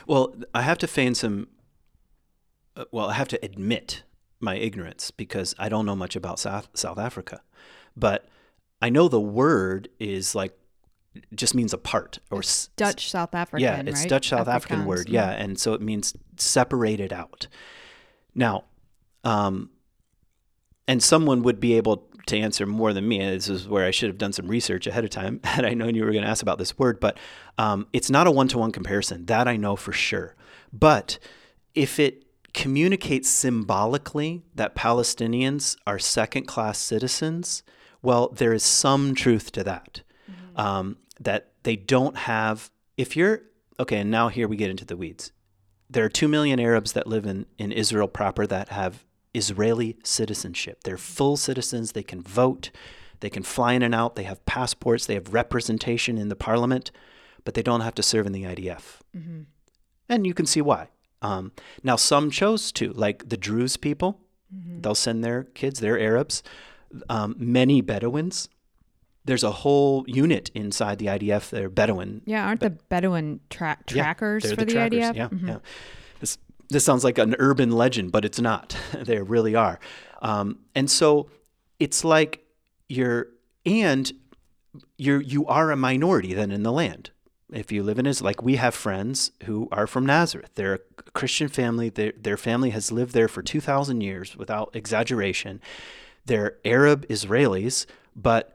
Well, 0.07 0.35
I 0.53 0.61
have 0.61 0.77
to 0.79 0.87
feign 0.87 1.15
some. 1.15 1.47
uh, 2.75 2.85
Well, 2.91 3.09
I 3.09 3.13
have 3.13 3.27
to 3.29 3.43
admit 3.43 4.03
my 4.39 4.55
ignorance 4.55 5.11
because 5.11 5.55
I 5.57 5.67
don't 5.69 5.85
know 5.85 5.95
much 5.95 6.15
about 6.15 6.39
South 6.39 6.69
South 6.73 6.97
Africa, 6.99 7.41
but 7.95 8.27
I 8.81 8.89
know 8.89 9.07
the 9.07 9.19
word 9.21 9.89
is 9.99 10.35
like 10.35 10.57
just 11.33 11.55
means 11.55 11.73
apart 11.73 12.19
or 12.29 12.39
s- 12.39 12.69
Dutch 12.75 13.09
South 13.09 13.33
African, 13.33 13.63
yeah, 13.63 13.81
it's 13.89 14.01
right? 14.01 14.09
Dutch 14.09 14.29
South 14.29 14.47
African 14.47 14.81
Afrikaans, 14.81 14.85
word. 14.85 15.09
Yeah, 15.09 15.29
and 15.31 15.59
so 15.59 15.73
it 15.73 15.81
means 15.81 16.15
separated 16.37 17.11
out. 17.11 17.47
Now, 18.35 18.65
um, 19.23 19.71
and 20.87 21.01
someone 21.01 21.41
would 21.41 21.59
be 21.59 21.73
able 21.73 22.06
to 22.27 22.37
answer 22.37 22.65
more 22.65 22.93
than 22.93 23.07
me. 23.07 23.19
This 23.19 23.49
is 23.49 23.67
where 23.67 23.85
I 23.85 23.91
should 23.91 24.09
have 24.09 24.17
done 24.17 24.33
some 24.33 24.47
research 24.47 24.87
ahead 24.87 25.03
of 25.03 25.09
time 25.09 25.39
had 25.43 25.65
I 25.65 25.73
known 25.73 25.95
you 25.95 26.03
were 26.05 26.11
going 26.11 26.23
to 26.23 26.29
ask 26.29 26.41
about 26.41 26.57
this 26.57 26.77
word. 26.77 26.99
But 26.99 27.17
um, 27.57 27.87
it's 27.93 28.09
not 28.09 28.27
a 28.27 28.31
one-to-one 28.31 28.71
comparison. 28.71 29.25
That 29.25 29.47
I 29.47 29.57
know 29.57 29.75
for 29.75 29.91
sure. 29.91 30.35
But 30.71 31.19
if 31.73 31.99
it 31.99 32.25
communicates 32.53 33.29
symbolically 33.29 34.43
that 34.55 34.75
Palestinians 34.75 35.77
are 35.85 35.99
second-class 35.99 36.77
citizens, 36.77 37.63
well, 38.01 38.29
there 38.29 38.53
is 38.53 38.63
some 38.63 39.15
truth 39.15 39.51
to 39.53 39.63
that. 39.63 40.01
Um, 40.55 40.97
that 41.19 41.51
they 41.63 41.75
don't 41.75 42.17
have. 42.17 42.71
If 42.95 43.15
you're 43.15 43.41
okay, 43.79 43.99
and 43.99 44.11
now 44.11 44.29
here 44.29 44.47
we 44.47 44.55
get 44.55 44.69
into 44.69 44.85
the 44.85 44.97
weeds. 44.97 45.31
There 45.89 46.03
are 46.03 46.09
two 46.09 46.27
million 46.27 46.59
Arabs 46.59 46.93
that 46.93 47.07
live 47.07 47.25
in, 47.25 47.45
in 47.57 47.71
Israel 47.71 48.07
proper 48.07 48.45
that 48.47 48.69
have 48.69 49.05
Israeli 49.37 49.97
citizenship. 50.03 50.83
They're 50.83 50.97
full 50.97 51.37
citizens. 51.37 51.91
They 51.93 52.03
can 52.03 52.21
vote. 52.21 52.71
They 53.19 53.29
can 53.29 53.43
fly 53.43 53.73
in 53.73 53.81
and 53.83 53.95
out. 53.95 54.15
They 54.15 54.23
have 54.23 54.45
passports. 54.45 55.05
They 55.05 55.13
have 55.15 55.33
representation 55.33 56.17
in 56.17 56.29
the 56.29 56.35
parliament, 56.35 56.91
but 57.43 57.53
they 57.53 57.63
don't 57.63 57.81
have 57.81 57.95
to 57.95 58.03
serve 58.03 58.25
in 58.27 58.31
the 58.33 58.43
IDF. 58.43 59.01
And 60.09 60.25
you 60.27 60.33
can 60.33 60.45
see 60.45 60.61
why. 60.61 60.89
Um, 61.21 61.51
now, 61.83 61.95
some 61.95 62.29
chose 62.29 62.71
to, 62.73 62.93
like 62.93 63.29
the 63.29 63.37
Druze 63.37 63.75
people, 63.77 64.19
they'll 64.51 64.95
send 64.95 65.23
their 65.23 65.43
kids, 65.43 65.79
they're 65.79 65.99
Arabs. 65.99 66.43
Um, 67.09 67.35
many 67.37 67.81
Bedouins. 67.81 68.47
There's 69.25 69.43
a 69.43 69.51
whole 69.51 70.05
unit 70.07 70.49
inside 70.55 70.99
the 70.99 71.07
IDF. 71.07 71.49
They're 71.49 71.69
Bedouin 71.69 72.21
Yeah, 72.25 72.45
aren't 72.45 72.61
the 72.61 72.69
Bedouin 72.69 73.41
tra- 73.49 73.77
yeah, 73.89 74.03
trackers 74.03 74.43
they're 74.43 74.55
for 74.55 74.63
the, 74.63 74.71
trackers, 74.71 74.99
IDF? 74.99 75.15
Yeah, 75.15 75.27
Mhm. 75.27 75.47
yeah. 75.49 75.57
This 76.21 76.37
this 76.69 76.83
sounds 76.83 77.03
like 77.03 77.17
an 77.17 77.35
urban 77.39 77.71
legend, 77.71 78.11
but 78.11 78.25
it's 78.25 78.39
not. 78.39 78.77
they 78.93 79.19
really 79.21 79.55
are. 79.55 79.79
Um, 80.21 80.59
and 80.75 80.89
so 80.89 81.29
it's 81.79 82.03
like 82.03 82.45
you're 82.89 83.27
and 83.65 84.11
you're 84.97 85.21
you 85.21 85.45
are 85.47 85.71
a 85.71 85.75
minority 85.77 86.33
then 86.33 86.51
in 86.51 86.63
the 86.63 86.71
land. 86.71 87.11
If 87.53 87.71
you 87.71 87.81
live 87.81 87.97
in 87.97 88.05
Israel, 88.05 88.25
like 88.25 88.43
we 88.43 88.57
have 88.57 88.75
friends 88.75 89.31
who 89.45 89.69
are 89.71 89.87
from 89.87 90.05
Nazareth. 90.05 90.51
They're 90.55 90.73
a 90.73 91.11
Christian 91.13 91.47
family. 91.47 91.89
Their 91.89 92.11
their 92.11 92.37
family 92.37 92.71
has 92.71 92.91
lived 92.91 93.13
there 93.13 93.27
for 93.27 93.41
two 93.41 93.61
thousand 93.61 94.01
years, 94.01 94.35
without 94.35 94.75
exaggeration. 94.75 95.61
They're 96.25 96.57
Arab 96.65 97.07
Israelis, 97.07 97.85
but 98.15 98.53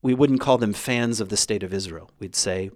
we 0.00 0.14
wouldn't 0.14 0.40
call 0.40 0.58
them 0.58 0.72
fans 0.72 1.20
of 1.20 1.28
the 1.28 1.36
state 1.36 1.64
of 1.64 1.74
Israel. 1.74 2.10
We'd 2.20 2.36
say 2.36 2.70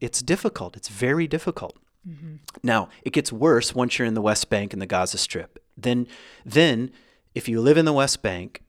it's 0.00 0.20
difficult. 0.20 0.76
It's 0.76 0.88
very 0.88 1.26
difficult. 1.26 1.78
Mm-hmm. 2.08 2.36
Now, 2.62 2.88
it 3.02 3.12
gets 3.12 3.32
worse 3.32 3.74
once 3.74 3.98
you're 3.98 4.06
in 4.06 4.14
the 4.14 4.22
West 4.22 4.50
Bank 4.50 4.72
and 4.72 4.80
the 4.82 4.86
Gaza 4.86 5.18
Strip. 5.18 5.58
Then, 5.76 6.06
then, 6.44 6.90
if 7.34 7.48
you 7.48 7.60
live 7.60 7.76
in 7.76 7.84
the 7.84 7.92
West 7.92 8.22
Bank, 8.22 8.62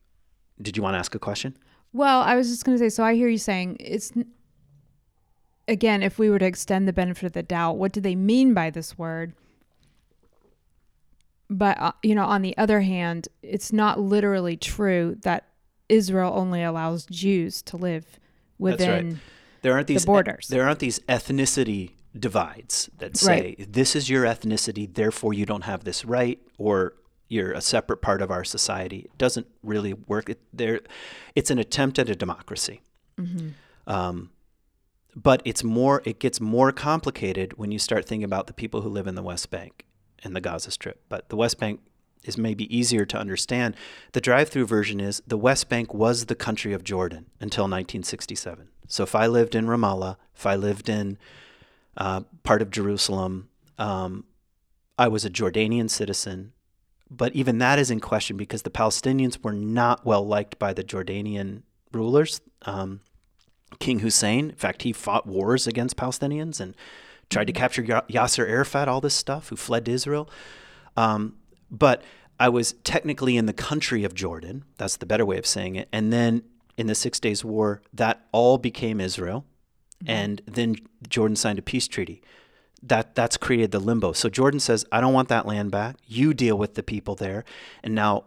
did 0.62 0.78
you 0.78 0.84
want 0.84 0.96
to 0.96 1.00
ask 1.00 1.14
a 1.16 1.20
question? 1.20 1.58
Well, 1.94 2.22
I 2.22 2.36
was 2.36 2.50
just 2.50 2.66
going 2.66 2.78
to 2.78 2.80
say. 2.80 2.90
So 2.90 3.04
I 3.04 3.16
hear 3.16 3.30
you 3.30 3.38
saying 3.38 3.78
it's 3.80 4.12
again, 5.68 6.04
if 6.04 6.20
we 6.20 6.30
were 6.30 6.40
to 6.40 6.46
extend 6.46 6.88
the 6.88 6.94
benefit 6.94 7.26
of 7.26 7.34
the 7.34 7.44
doubt, 7.44 7.78
what 7.78 7.92
do 7.92 8.02
they 8.02 8.16
mean 8.16 8.54
by 8.54 8.70
this 8.70 8.98
word? 8.98 9.34
But 11.50 11.80
uh, 11.80 11.92
you 12.04 12.16
know, 12.16 12.26
on 12.26 12.42
the 12.42 12.58
other 12.58 12.82
hand, 12.82 13.28
it's 13.42 13.72
not 13.72 14.00
literally 14.00 14.58
true 14.58 15.18
that 15.22 15.48
Israel 15.88 16.34
only 16.36 16.64
allows 16.64 17.06
Jews 17.06 17.62
to 17.64 17.78
live 17.78 18.20
within 18.58 19.10
right. 19.10 19.18
there 19.62 19.74
aren't 19.74 19.88
these 19.88 20.04
the 20.04 20.08
borders. 20.08 20.48
there 20.48 20.66
aren't 20.66 20.80
these 20.80 21.00
ethnicity 21.02 21.92
divides 22.18 22.90
that 22.98 23.18
say 23.18 23.56
right. 23.58 23.74
this 23.74 23.96
is 23.96 24.10
your 24.10 24.24
ethnicity, 24.24 24.92
therefore 24.94 25.34
you 25.34 25.46
don't 25.46 25.64
have 25.64 25.84
this 25.84 26.06
right, 26.06 26.40
or 26.58 26.94
you're 27.28 27.52
a 27.52 27.62
separate 27.62 27.98
part 27.98 28.22
of 28.22 28.32
our 28.32 28.44
society. 28.44 29.00
It 29.00 29.18
doesn't 29.18 29.48
really 29.64 29.94
work. 29.94 30.30
It, 30.30 30.42
there, 30.54 30.82
it's 31.36 31.50
an 31.50 31.60
attempt 31.60 32.00
at 32.00 32.10
a 32.10 32.16
democracy. 32.16 32.82
Mm-hmm. 33.20 33.50
Um, 33.92 34.32
but 35.16 35.42
it's 35.46 35.64
more. 35.64 36.02
It 36.06 36.20
gets 36.20 36.42
more 36.42 36.72
complicated 36.72 37.58
when 37.58 37.72
you 37.72 37.80
start 37.80 38.06
thinking 38.06 38.26
about 38.26 38.48
the 38.48 38.54
people 38.54 38.82
who 38.82 38.90
live 38.90 39.08
in 39.08 39.16
the 39.16 39.24
West 39.24 39.50
Bank 39.50 39.86
and 40.24 40.36
the 40.36 40.42
Gaza 40.42 40.72
Strip. 40.72 41.02
But 41.08 41.30
the 41.30 41.38
West 41.38 41.58
Bank 41.58 41.80
is 42.26 42.38
maybe 42.38 42.76
easier 42.76 43.06
to 43.06 43.18
understand. 43.18 43.76
The 44.12 44.20
drive-through 44.20 44.66
version 44.66 45.00
is 45.00 45.22
the 45.26 45.38
West 45.38 45.70
Bank 45.70 45.94
was 45.94 46.26
the 46.26 46.36
country 46.36 46.74
of 46.74 46.84
Jordan 46.84 47.28
until 47.40 47.64
1967. 47.64 48.68
So 48.88 49.04
if 49.04 49.16
I 49.16 49.28
lived 49.28 49.56
in 49.56 49.68
Ramallah, 49.68 50.18
if 50.36 50.46
I 50.46 50.56
lived 50.56 50.90
in 50.90 51.18
uh, 51.98 52.22
part 52.44 52.62
of 52.62 52.72
Jerusalem, 52.72 53.50
um, 53.78 54.26
I 54.98 55.08
was 55.08 55.26
a 55.26 55.30
Jordanian 55.30 55.90
citizen 55.90 56.54
but 57.10 57.36
even 57.36 57.60
that 57.60 57.80
is 57.80 57.92
in 57.92 58.00
question 58.00 58.38
because 58.38 58.64
the 58.64 58.70
Palestinians 58.70 59.44
were 59.44 59.54
not 59.54 60.06
well 60.06 60.26
liked 60.26 60.58
by 60.58 60.74
the 60.74 60.84
Jordanian 60.84 61.62
rulers. 61.92 62.42
Um, 62.64 63.02
King 63.80 64.00
Hussein, 64.00 64.50
in 64.50 64.56
fact, 64.56 64.84
he 64.84 64.94
fought 64.94 65.28
wars 65.28 65.68
against 65.68 65.98
Palestinians 65.98 66.60
and 66.60 66.76
tried 67.30 67.46
to 67.46 67.54
mm-hmm. 67.54 67.60
capture 67.60 67.84
Yasser 67.84 68.48
Arafat, 68.48 68.88
all 68.88 69.02
this 69.02 69.14
stuff, 69.14 69.50
who 69.50 69.56
fled 69.56 69.86
to 69.86 69.92
Israel. 69.92 70.30
Um, 70.98 71.36
but 71.70 72.04
I 72.40 72.50
was 72.50 72.74
technically 72.84 73.38
in 73.38 73.46
the 73.46 73.54
country 73.54 74.04
of 74.04 74.14
Jordan. 74.14 74.66
That's 74.78 74.98
the 74.98 75.06
better 75.06 75.26
way 75.26 75.38
of 75.38 75.46
saying 75.46 75.76
it. 75.76 75.88
And 75.92 76.12
then 76.12 76.44
in 76.78 76.88
the 76.88 76.96
Six 76.96 77.20
Days 77.20 77.46
War, 77.46 77.82
that 77.94 78.26
all 78.32 78.58
became 78.58 79.00
Israel. 79.00 79.46
Mm-hmm. 80.06 80.10
And 80.10 80.42
then 80.46 80.76
Jordan 81.10 81.36
signed 81.36 81.60
a 81.60 81.64
peace 81.64 81.88
treaty 81.88 82.22
that 82.86 83.16
that's 83.16 83.38
created 83.38 83.72
the 83.72 83.80
limbo. 83.80 84.14
So 84.14 84.30
Jordan 84.30 84.60
says, 84.60 84.86
I 84.92 85.02
don't 85.02 85.14
want 85.14 85.30
that 85.30 85.48
land 85.48 85.72
back. 85.72 85.98
You 86.06 86.34
deal 86.34 86.58
with 86.58 86.76
the 86.76 86.84
people 86.84 87.16
there. 87.16 87.44
And 87.84 87.96
now, 87.96 88.26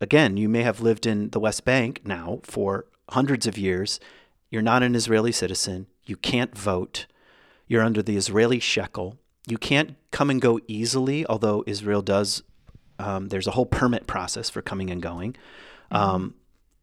again, 0.00 0.36
you 0.36 0.48
may 0.48 0.62
have 0.62 0.80
lived 0.80 1.06
in 1.06 1.30
the 1.30 1.40
West 1.40 1.64
Bank 1.64 2.02
now 2.04 2.40
for 2.42 2.86
hundreds 3.10 3.46
of 3.46 3.56
years. 3.56 3.98
You're 4.50 4.62
not 4.62 4.82
an 4.82 4.94
Israeli 4.94 5.32
citizen. 5.32 5.86
You 6.04 6.16
can't 6.16 6.56
vote. 6.56 7.06
You're 7.66 7.82
under 7.82 8.02
the 8.02 8.16
Israeli 8.16 8.60
shekel. 8.60 9.16
You 9.46 9.58
can't 9.58 9.96
come 10.10 10.30
and 10.30 10.40
go 10.40 10.60
easily, 10.68 11.26
although 11.26 11.64
Israel 11.66 12.02
does. 12.02 12.42
Um, 12.98 13.28
there's 13.28 13.46
a 13.46 13.52
whole 13.52 13.66
permit 13.66 14.06
process 14.06 14.50
for 14.50 14.62
coming 14.62 14.90
and 14.90 15.02
going. 15.02 15.32
Mm-hmm. 15.90 15.96
Um, 15.96 16.34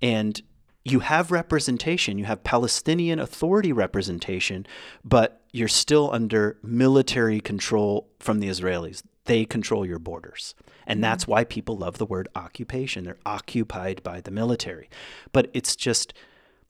and 0.01 0.41
you 0.83 0.99
have 0.99 1.31
representation, 1.31 2.17
you 2.17 2.25
have 2.25 2.43
Palestinian 2.43 3.19
Authority 3.19 3.71
representation, 3.71 4.65
but 5.03 5.41
you're 5.51 5.67
still 5.67 6.09
under 6.11 6.57
military 6.63 7.39
control 7.39 8.09
from 8.19 8.39
the 8.39 8.47
Israelis. 8.47 9.03
They 9.25 9.45
control 9.45 9.85
your 9.85 9.99
borders. 9.99 10.55
And 10.87 10.97
mm-hmm. 10.97 11.01
that's 11.01 11.27
why 11.27 11.43
people 11.43 11.77
love 11.77 11.97
the 11.97 12.05
word 12.05 12.27
occupation. 12.35 13.03
They're 13.03 13.17
occupied 13.25 14.01
by 14.01 14.21
the 14.21 14.31
military. 14.31 14.89
But 15.31 15.51
it's 15.53 15.75
just 15.75 16.13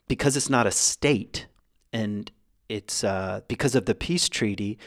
because 0.07 0.35
it's 0.35 0.49
not 0.49 0.67
a 0.67 0.71
state 0.71 1.47
and 1.93 2.29
it's 2.67 3.03
uh, 3.03 3.41
because 3.47 3.75
of 3.75 3.85
the 3.85 3.95
peace 3.95 4.27
treaty, 4.27 4.77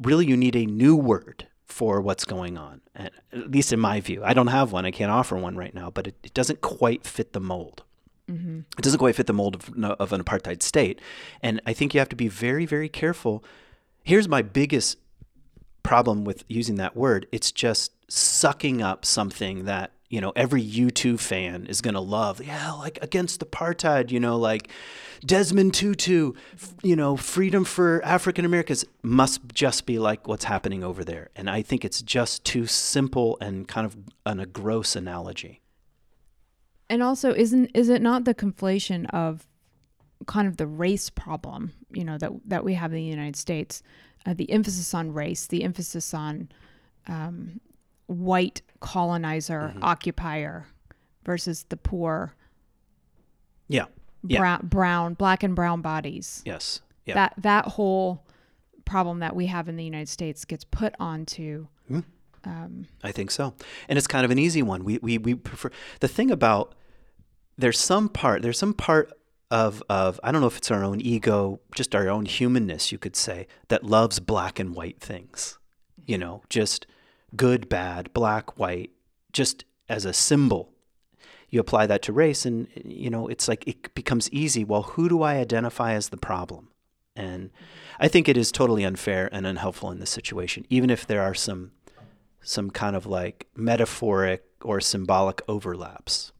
really 0.00 0.26
you 0.26 0.36
need 0.36 0.56
a 0.56 0.66
new 0.66 0.96
word 0.96 1.46
for 1.66 2.00
what's 2.00 2.24
going 2.24 2.56
on, 2.56 2.80
at 2.94 3.12
least 3.32 3.72
in 3.72 3.80
my 3.80 4.00
view. 4.00 4.22
I 4.24 4.34
don't 4.34 4.46
have 4.48 4.72
one, 4.72 4.84
I 4.84 4.90
can't 4.90 5.10
offer 5.10 5.36
one 5.36 5.56
right 5.56 5.74
now, 5.74 5.90
but 5.90 6.06
it, 6.06 6.16
it 6.22 6.34
doesn't 6.34 6.60
quite 6.60 7.06
fit 7.06 7.32
the 7.32 7.40
mold. 7.40 7.82
Mm-hmm. 8.30 8.60
It 8.78 8.82
doesn't 8.82 8.98
quite 8.98 9.16
fit 9.16 9.26
the 9.26 9.32
mold 9.32 9.56
of, 9.56 9.74
of 10.00 10.12
an 10.12 10.22
apartheid 10.22 10.62
state. 10.62 11.00
And 11.42 11.60
I 11.66 11.72
think 11.72 11.94
you 11.94 12.00
have 12.00 12.08
to 12.08 12.16
be 12.16 12.28
very, 12.28 12.64
very 12.66 12.88
careful. 12.88 13.44
Here's 14.02 14.28
my 14.28 14.42
biggest 14.42 14.98
problem 15.82 16.24
with 16.24 16.44
using 16.48 16.76
that 16.76 16.96
word 16.96 17.26
it's 17.30 17.52
just 17.52 17.92
sucking 18.08 18.80
up 18.80 19.04
something 19.04 19.66
that 19.66 19.92
you 20.08 20.20
know 20.20 20.32
every 20.34 20.64
U2 20.64 21.20
fan 21.20 21.66
is 21.66 21.80
going 21.80 21.94
to 21.94 22.00
love. 22.00 22.42
Yeah, 22.42 22.72
like 22.72 22.98
against 23.02 23.40
apartheid, 23.40 24.10
you 24.10 24.20
know, 24.20 24.38
like 24.38 24.68
Desmond 25.24 25.74
Tutu, 25.74 26.32
you 26.82 26.96
know, 26.96 27.16
freedom 27.16 27.64
for 27.64 28.04
African 28.04 28.44
Americans 28.44 28.84
must 29.02 29.40
just 29.52 29.86
be 29.86 29.98
like 29.98 30.28
what's 30.28 30.44
happening 30.44 30.84
over 30.84 31.04
there. 31.04 31.30
And 31.36 31.48
I 31.48 31.62
think 31.62 31.84
it's 31.84 32.02
just 32.02 32.44
too 32.44 32.66
simple 32.66 33.38
and 33.40 33.66
kind 33.66 33.86
of 33.86 33.96
an, 34.26 34.40
a 34.40 34.46
gross 34.46 34.96
analogy. 34.96 35.60
And 36.90 37.02
also, 37.02 37.32
isn't 37.32 37.70
is 37.74 37.88
it 37.88 38.02
not 38.02 38.24
the 38.24 38.34
conflation 38.34 39.08
of 39.10 39.46
kind 40.26 40.48
of 40.48 40.56
the 40.56 40.66
race 40.66 41.10
problem, 41.10 41.72
you 41.90 42.04
know, 42.04 42.18
that 42.18 42.32
that 42.46 42.64
we 42.64 42.74
have 42.74 42.92
in 42.92 42.96
the 42.96 43.04
United 43.04 43.36
States, 43.36 43.82
uh, 44.26 44.34
the 44.34 44.50
emphasis 44.50 44.94
on 44.94 45.12
race, 45.12 45.46
the 45.46 45.64
emphasis 45.64 46.12
on 46.14 46.48
um, 47.06 47.60
white 48.06 48.62
colonizer 48.80 49.72
mm-hmm. 49.72 49.84
occupier 49.84 50.66
versus 51.24 51.64
the 51.68 51.76
poor. 51.76 52.34
Yeah. 53.68 53.86
Brown, 54.38 54.60
brown, 54.64 55.14
black 55.14 55.42
and 55.42 55.54
brown 55.54 55.82
bodies. 55.82 56.42
Yes. 56.46 56.80
Yeah. 57.04 57.14
That 57.14 57.34
that 57.38 57.64
whole 57.66 58.24
problem 58.84 59.18
that 59.20 59.36
we 59.36 59.46
have 59.46 59.68
in 59.68 59.76
the 59.76 59.84
United 59.84 60.08
States 60.08 60.44
gets 60.44 60.64
put 60.64 60.94
onto 60.98 61.66
mm-hmm. 61.90 62.00
Um, 62.46 62.86
I 63.02 63.12
think 63.12 63.30
so, 63.30 63.54
and 63.88 63.96
it's 63.96 64.06
kind 64.06 64.24
of 64.24 64.30
an 64.30 64.38
easy 64.38 64.62
one. 64.62 64.84
We 64.84 64.98
we 64.98 65.18
we 65.18 65.34
prefer 65.34 65.70
the 66.00 66.08
thing 66.08 66.30
about 66.30 66.74
there's 67.56 67.78
some 67.78 68.08
part 68.08 68.42
there's 68.42 68.58
some 68.58 68.74
part 68.74 69.12
of 69.50 69.82
of 69.88 70.20
I 70.22 70.32
don't 70.32 70.40
know 70.40 70.46
if 70.46 70.58
it's 70.58 70.70
our 70.70 70.84
own 70.84 71.00
ego, 71.00 71.60
just 71.74 71.94
our 71.94 72.08
own 72.08 72.26
humanness, 72.26 72.92
you 72.92 72.98
could 72.98 73.16
say, 73.16 73.46
that 73.68 73.84
loves 73.84 74.20
black 74.20 74.58
and 74.58 74.74
white 74.74 75.00
things. 75.00 75.58
You 76.04 76.18
know, 76.18 76.42
just 76.50 76.86
good, 77.36 77.68
bad, 77.68 78.12
black, 78.12 78.58
white, 78.58 78.90
just 79.32 79.64
as 79.88 80.04
a 80.04 80.12
symbol. 80.12 80.72
You 81.48 81.60
apply 81.60 81.86
that 81.86 82.02
to 82.02 82.12
race, 82.12 82.44
and 82.44 82.68
you 82.84 83.10
know, 83.10 83.28
it's 83.28 83.48
like 83.48 83.66
it 83.66 83.94
becomes 83.94 84.30
easy. 84.30 84.64
Well, 84.64 84.82
who 84.82 85.08
do 85.08 85.22
I 85.22 85.36
identify 85.36 85.92
as 85.92 86.08
the 86.08 86.16
problem? 86.16 86.68
And 87.16 87.50
I 88.00 88.08
think 88.08 88.28
it 88.28 88.36
is 88.36 88.50
totally 88.50 88.82
unfair 88.82 89.28
and 89.30 89.46
unhelpful 89.46 89.90
in 89.92 90.00
this 90.00 90.10
situation, 90.10 90.66
even 90.68 90.90
if 90.90 91.06
there 91.06 91.22
are 91.22 91.34
some 91.34 91.70
some 92.44 92.70
kind 92.70 92.94
of 92.94 93.06
like 93.06 93.48
metaphoric 93.56 94.44
or 94.62 94.80
symbolic 94.80 95.42
overlaps. 95.48 96.32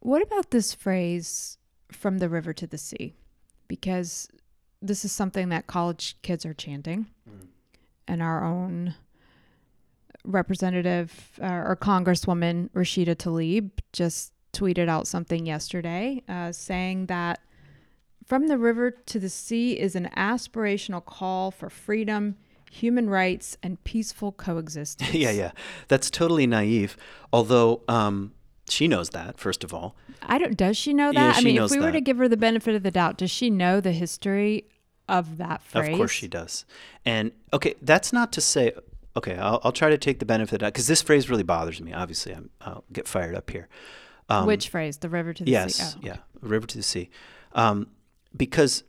What 0.00 0.22
about 0.22 0.50
this 0.50 0.74
phrase 0.74 1.58
from 1.90 2.18
the 2.18 2.28
river 2.28 2.52
to 2.52 2.66
the 2.66 2.78
sea? 2.78 3.14
Because 3.68 4.28
this 4.82 5.04
is 5.04 5.12
something 5.12 5.48
that 5.48 5.66
college 5.66 6.16
kids 6.22 6.44
are 6.44 6.54
chanting, 6.54 7.06
mm. 7.28 7.46
and 8.06 8.22
our 8.22 8.44
own 8.44 8.94
representative 10.24 11.38
uh, 11.42 11.46
or 11.46 11.76
Congresswoman 11.80 12.70
Rashida 12.70 13.14
Tlaib 13.14 13.70
just 13.92 14.32
tweeted 14.52 14.88
out 14.88 15.06
something 15.06 15.46
yesterday 15.46 16.22
uh, 16.28 16.52
saying 16.52 17.06
that 17.06 17.40
from 18.24 18.48
the 18.48 18.56
river 18.56 18.90
to 18.90 19.18
the 19.18 19.28
sea 19.28 19.78
is 19.78 19.94
an 19.94 20.08
aspirational 20.16 21.04
call 21.04 21.50
for 21.50 21.68
freedom 21.68 22.36
human 22.74 23.08
rights, 23.08 23.56
and 23.62 23.82
peaceful 23.84 24.32
coexistence. 24.32 25.14
yeah, 25.14 25.30
yeah. 25.30 25.52
That's 25.88 26.10
totally 26.10 26.46
naive. 26.46 26.96
Although 27.32 27.82
um, 27.88 28.32
she 28.68 28.88
knows 28.88 29.10
that, 29.10 29.38
first 29.38 29.64
of 29.64 29.72
all. 29.72 29.96
I 30.22 30.38
don't. 30.38 30.56
Does 30.56 30.76
she 30.76 30.92
know 30.92 31.12
that? 31.12 31.34
Yeah, 31.34 31.40
I 31.40 31.42
mean, 31.42 31.62
if 31.62 31.70
we 31.70 31.78
that. 31.78 31.84
were 31.84 31.92
to 31.92 32.00
give 32.00 32.18
her 32.18 32.28
the 32.28 32.36
benefit 32.36 32.74
of 32.74 32.82
the 32.82 32.90
doubt, 32.90 33.18
does 33.18 33.30
she 33.30 33.50
know 33.50 33.80
the 33.80 33.92
history 33.92 34.66
of 35.08 35.38
that 35.38 35.62
phrase? 35.62 35.90
Of 35.90 35.96
course 35.96 36.10
she 36.10 36.28
does. 36.28 36.64
And 37.04 37.32
okay, 37.52 37.74
that's 37.80 38.12
not 38.12 38.32
to 38.32 38.40
say. 38.40 38.72
Okay, 39.16 39.36
I'll, 39.36 39.60
I'll 39.62 39.72
try 39.72 39.90
to 39.90 39.98
take 39.98 40.18
the 40.18 40.26
benefit 40.26 40.62
of 40.62 40.72
because 40.72 40.88
this 40.88 41.00
phrase 41.00 41.30
really 41.30 41.44
bothers 41.44 41.80
me. 41.80 41.92
Obviously, 41.92 42.34
i 42.60 42.68
will 42.68 42.84
get 42.92 43.06
fired 43.06 43.34
up 43.34 43.50
here. 43.50 43.68
Um, 44.28 44.46
Which 44.46 44.68
phrase? 44.68 44.96
The 44.96 45.08
river 45.08 45.32
to 45.32 45.44
the 45.44 45.50
yes, 45.50 45.74
sea. 45.74 45.82
Yes, 45.82 45.96
oh. 45.96 46.00
yeah, 46.02 46.16
river 46.40 46.66
to 46.66 46.76
the 46.76 46.82
sea. 46.82 47.10
Um, 47.52 47.88
because 48.36 48.82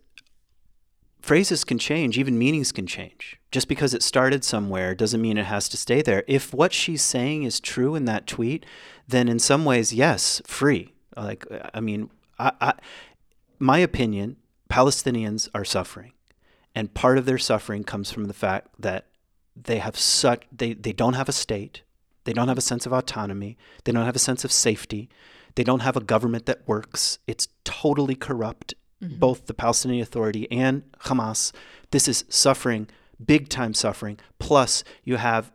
phrases 1.25 1.63
can 1.63 1.79
change, 1.79 2.19
even 2.19 2.37
meanings 2.37 2.71
can 2.71 2.85
change. 2.85 3.39
Just 3.51 3.67
because 3.67 3.95
it 3.95 4.03
started 4.03 4.43
somewhere 4.43 4.93
doesn't 4.93 5.23
mean 5.23 5.39
it 5.39 5.45
has 5.45 5.67
to 5.69 5.75
stay 5.75 6.03
there. 6.03 6.23
If 6.27 6.53
what 6.53 6.71
she's 6.71 7.01
saying 7.01 7.43
is 7.43 7.59
true 7.59 7.95
in 7.95 8.05
that 8.05 8.27
tweet, 8.27 8.63
then 9.07 9.27
in 9.27 9.39
some 9.39 9.65
ways, 9.65 9.91
yes, 9.91 10.39
free. 10.45 10.93
Like, 11.17 11.43
I 11.73 11.79
mean, 11.79 12.11
I, 12.37 12.51
I, 12.61 12.73
my 13.57 13.79
opinion, 13.79 14.35
Palestinians 14.69 15.49
are 15.55 15.65
suffering. 15.65 16.13
And 16.75 16.93
part 16.93 17.17
of 17.17 17.25
their 17.25 17.39
suffering 17.39 17.83
comes 17.83 18.11
from 18.11 18.25
the 18.25 18.33
fact 18.33 18.67
that 18.77 19.07
they 19.55 19.79
have 19.79 19.97
such 19.97 20.43
they, 20.51 20.73
they 20.73 20.93
don't 20.93 21.13
have 21.13 21.29
a 21.29 21.31
state, 21.31 21.81
they 22.25 22.33
don't 22.33 22.49
have 22.49 22.57
a 22.59 22.69
sense 22.69 22.85
of 22.85 22.93
autonomy, 22.93 23.57
they 23.83 23.91
don't 23.91 24.05
have 24.05 24.15
a 24.15 24.19
sense 24.19 24.45
of 24.45 24.51
safety, 24.51 25.09
they 25.55 25.63
don't 25.63 25.79
have 25.79 25.97
a 25.97 26.01
government 26.01 26.45
that 26.45 26.67
works. 26.67 27.17
It's 27.25 27.47
totally 27.63 28.15
corrupt, 28.15 28.75
mm-hmm. 29.03 29.17
both 29.17 29.45
the 29.45 29.53
Palestinian 29.53 30.01
Authority 30.01 30.49
and 30.51 30.83
Hamas. 31.01 31.51
This 31.91 32.07
is 32.07 32.25
suffering, 32.29 32.87
big 33.23 33.49
time 33.49 33.73
suffering. 33.73 34.19
Plus, 34.39 34.83
you 35.03 35.17
have 35.17 35.51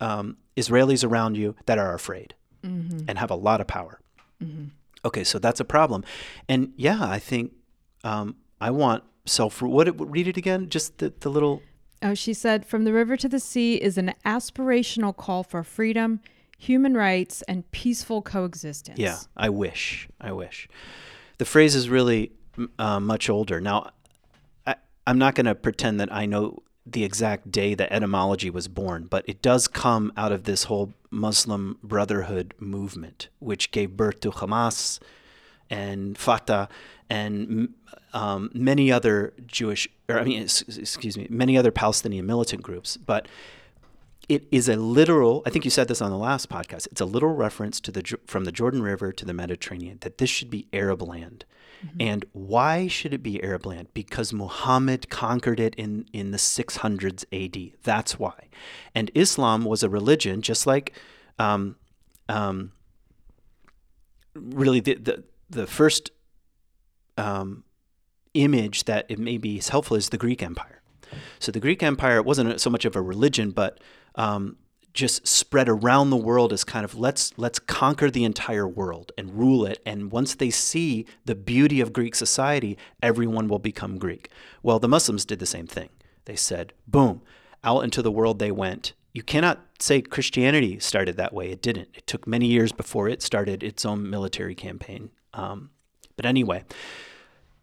um, 0.00 0.36
Israelis 0.56 1.08
around 1.08 1.36
you 1.36 1.54
that 1.66 1.78
are 1.78 1.94
afraid 1.94 2.34
mm-hmm. 2.64 3.00
and 3.08 3.18
have 3.18 3.30
a 3.30 3.34
lot 3.34 3.60
of 3.60 3.66
power. 3.66 4.00
Mm-hmm. 4.42 4.66
Okay, 5.04 5.24
so 5.24 5.38
that's 5.38 5.60
a 5.60 5.64
problem. 5.64 6.04
And 6.48 6.72
yeah, 6.76 6.98
I 7.00 7.18
think 7.18 7.52
um, 8.04 8.36
I 8.60 8.70
want 8.70 9.04
self. 9.26 9.62
What 9.62 10.10
read 10.10 10.28
it 10.28 10.36
again? 10.36 10.68
Just 10.68 10.98
the, 10.98 11.12
the 11.20 11.30
little. 11.30 11.62
Oh, 12.02 12.14
she 12.14 12.34
said, 12.34 12.66
"From 12.66 12.84
the 12.84 12.92
river 12.92 13.16
to 13.16 13.28
the 13.28 13.40
sea 13.40 13.76
is 13.76 13.96
an 13.96 14.14
aspirational 14.26 15.16
call 15.16 15.42
for 15.42 15.62
freedom, 15.62 16.20
human 16.58 16.94
rights, 16.94 17.42
and 17.42 17.70
peaceful 17.70 18.20
coexistence." 18.20 18.98
Yeah, 18.98 19.18
I 19.36 19.48
wish. 19.48 20.08
I 20.20 20.32
wish. 20.32 20.68
The 21.38 21.46
phrase 21.46 21.74
is 21.74 21.88
really 21.88 22.32
uh, 22.78 23.00
much 23.00 23.28
older 23.28 23.60
now. 23.60 23.90
I, 24.66 24.76
I'm 25.06 25.18
not 25.18 25.34
going 25.34 25.46
to 25.46 25.54
pretend 25.54 26.00
that 26.00 26.12
I 26.12 26.26
know 26.26 26.62
the 26.86 27.04
exact 27.04 27.52
day 27.52 27.74
that 27.74 27.92
etymology 27.92 28.50
was 28.50 28.68
born, 28.68 29.06
but 29.08 29.24
it 29.28 29.42
does 29.42 29.68
come 29.68 30.12
out 30.16 30.32
of 30.32 30.44
this 30.44 30.64
whole 30.64 30.92
Muslim 31.10 31.78
Brotherhood 31.82 32.54
movement, 32.58 33.28
which 33.38 33.70
gave 33.70 33.96
birth 33.96 34.20
to 34.20 34.30
Hamas 34.30 34.98
and 35.68 36.16
Fatah 36.16 36.68
and 37.08 37.74
um, 38.12 38.50
many 38.54 38.90
other 38.90 39.32
Jewish, 39.46 39.88
or 40.08 40.18
I 40.18 40.24
mean, 40.24 40.42
excuse 40.42 41.16
me, 41.16 41.26
many 41.30 41.56
other 41.56 41.70
Palestinian 41.70 42.26
militant 42.26 42.62
groups. 42.62 42.96
But 42.96 43.28
it 44.28 44.46
is 44.50 44.68
a 44.68 44.76
literal. 44.76 45.42
I 45.44 45.50
think 45.50 45.64
you 45.64 45.70
said 45.70 45.88
this 45.88 46.00
on 46.00 46.10
the 46.10 46.16
last 46.16 46.48
podcast. 46.48 46.86
It's 46.90 47.00
a 47.00 47.04
literal 47.04 47.34
reference 47.34 47.80
to 47.80 47.92
the 47.92 48.18
from 48.26 48.44
the 48.44 48.52
Jordan 48.52 48.82
River 48.82 49.12
to 49.12 49.24
the 49.24 49.34
Mediterranean 49.34 49.98
that 50.02 50.18
this 50.18 50.30
should 50.30 50.50
be 50.50 50.66
Arab 50.72 51.02
land. 51.02 51.44
Mm-hmm. 51.84 51.96
And 52.00 52.24
why 52.32 52.86
should 52.88 53.14
it 53.14 53.22
be 53.22 53.42
Arab 53.42 53.66
land? 53.66 53.88
Because 53.94 54.32
Muhammad 54.32 55.08
conquered 55.08 55.60
it 55.60 55.74
in, 55.76 56.06
in 56.12 56.30
the 56.30 56.38
600s 56.38 57.24
AD. 57.32 57.72
That's 57.82 58.18
why. 58.18 58.48
And 58.94 59.10
Islam 59.14 59.64
was 59.64 59.82
a 59.82 59.88
religion, 59.88 60.42
just 60.42 60.66
like 60.66 60.92
um, 61.38 61.76
um, 62.28 62.72
really 64.34 64.80
the, 64.80 64.94
the, 64.94 65.24
the 65.48 65.66
first 65.66 66.10
um, 67.16 67.64
image 68.34 68.84
that 68.84 69.06
it 69.08 69.18
may 69.18 69.38
be 69.38 69.58
as 69.58 69.68
helpful 69.70 69.96
is 69.96 70.10
the 70.10 70.18
Greek 70.18 70.42
Empire. 70.42 70.82
So 71.38 71.50
the 71.50 71.60
Greek 71.60 71.82
Empire 71.82 72.22
wasn't 72.22 72.60
so 72.60 72.70
much 72.70 72.84
of 72.84 72.94
a 72.94 73.02
religion, 73.02 73.50
but 73.50 73.80
um, 74.14 74.56
just 74.92 75.26
spread 75.26 75.68
around 75.68 76.10
the 76.10 76.16
world 76.16 76.52
as 76.52 76.64
kind 76.64 76.84
of 76.84 76.94
let's 76.94 77.32
let's 77.36 77.58
conquer 77.58 78.10
the 78.10 78.24
entire 78.24 78.66
world 78.66 79.12
and 79.16 79.38
rule 79.38 79.64
it 79.64 79.80
and 79.86 80.10
once 80.10 80.34
they 80.34 80.50
see 80.50 81.06
the 81.24 81.34
beauty 81.34 81.80
of 81.80 81.92
Greek 81.92 82.14
society 82.14 82.76
everyone 83.02 83.48
will 83.48 83.58
become 83.58 83.98
Greek. 83.98 84.28
Well, 84.62 84.78
the 84.78 84.88
Muslims 84.88 85.24
did 85.24 85.38
the 85.38 85.46
same 85.46 85.66
thing. 85.66 85.90
They 86.24 86.36
said, 86.36 86.72
boom, 86.86 87.22
out 87.64 87.84
into 87.84 88.02
the 88.02 88.10
world 88.10 88.38
they 88.38 88.52
went. 88.52 88.92
You 89.12 89.22
cannot 89.22 89.60
say 89.80 90.00
Christianity 90.00 90.78
started 90.78 91.16
that 91.16 91.32
way. 91.32 91.50
It 91.50 91.62
didn't. 91.62 91.88
It 91.94 92.06
took 92.06 92.26
many 92.26 92.46
years 92.46 92.72
before 92.72 93.08
it 93.08 93.22
started 93.22 93.62
its 93.62 93.84
own 93.84 94.08
military 94.08 94.54
campaign. 94.54 95.10
Um, 95.34 95.70
but 96.16 96.26
anyway, 96.26 96.64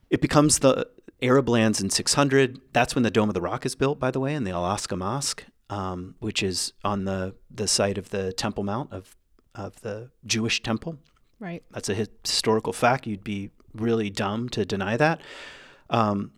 it 0.10 0.20
becomes 0.20 0.60
the 0.60 0.88
Arab 1.22 1.48
lands 1.48 1.80
in 1.80 1.90
600. 1.90 2.60
That's 2.74 2.96
when 2.96 3.04
the 3.04 3.12
Dome 3.12 3.30
of 3.30 3.36
the 3.36 3.42
Rock 3.42 3.66
is 3.66 3.76
built, 3.76 4.00
by 4.00 4.12
the 4.12 4.20
way, 4.20 4.34
and 4.34 4.46
the 4.46 4.52
Al 4.52 4.63
Aqsa 4.63 4.98
Mosque 4.98 5.46
um, 5.69 6.15
which 6.19 6.43
is 6.43 6.73
on 6.84 7.06
the, 7.06 7.36
the 7.49 7.67
site 7.67 7.97
of 7.97 8.10
the 8.10 8.32
Temple 8.34 8.63
Mount 8.63 8.91
of, 8.93 9.15
of 9.56 9.82
the 9.82 10.10
Jewish 10.25 10.63
temple. 10.63 10.97
Right. 11.39 11.63
That's 11.71 11.89
a 11.89 11.93
historical 11.93 12.73
fact. 12.73 13.06
You'd 13.06 13.23
be 13.23 13.51
really 13.73 14.10
dumb 14.10 14.49
to 14.49 14.65
deny 14.65 14.97
that. 14.97 15.21
Um, 15.89 16.32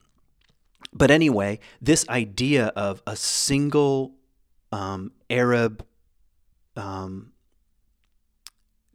but 0.91 1.11
anyway, 1.11 1.59
this 1.81 2.07
idea 2.09 2.67
of 2.75 3.01
a 3.05 3.15
single 3.15 4.15
um, 4.71 5.11
Arab 5.29 5.85
um, 6.75 7.31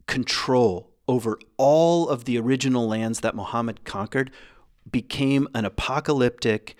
control 0.07 0.91
over 1.07 1.37
all 1.57 2.09
of 2.09 2.25
the 2.25 2.37
original 2.37 2.87
lands 2.87 3.21
that 3.21 3.35
Muhammad 3.35 3.83
conquered 3.83 4.31
became 4.89 5.47
an 5.53 5.65
apocalyptic 5.65 6.75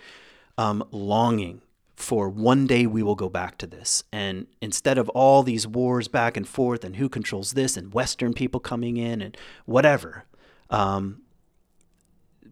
um, 0.58 0.84
longing 0.90 1.62
for 1.96 2.28
one 2.28 2.66
day 2.66 2.86
we 2.86 3.02
will 3.02 3.14
go 3.14 3.28
back 3.28 3.56
to 3.58 3.66
this. 3.66 4.04
And 4.12 4.46
instead 4.60 4.98
of 4.98 5.08
all 5.10 5.42
these 5.42 5.66
wars 5.66 6.08
back 6.08 6.36
and 6.36 6.46
forth 6.46 6.84
and 6.84 6.96
who 6.96 7.08
controls 7.08 7.52
this 7.52 7.76
and 7.76 7.94
Western 7.94 8.34
people 8.34 8.60
coming 8.60 8.98
in 8.98 9.22
and 9.22 9.36
whatever. 9.64 10.24
Um, 10.68 11.22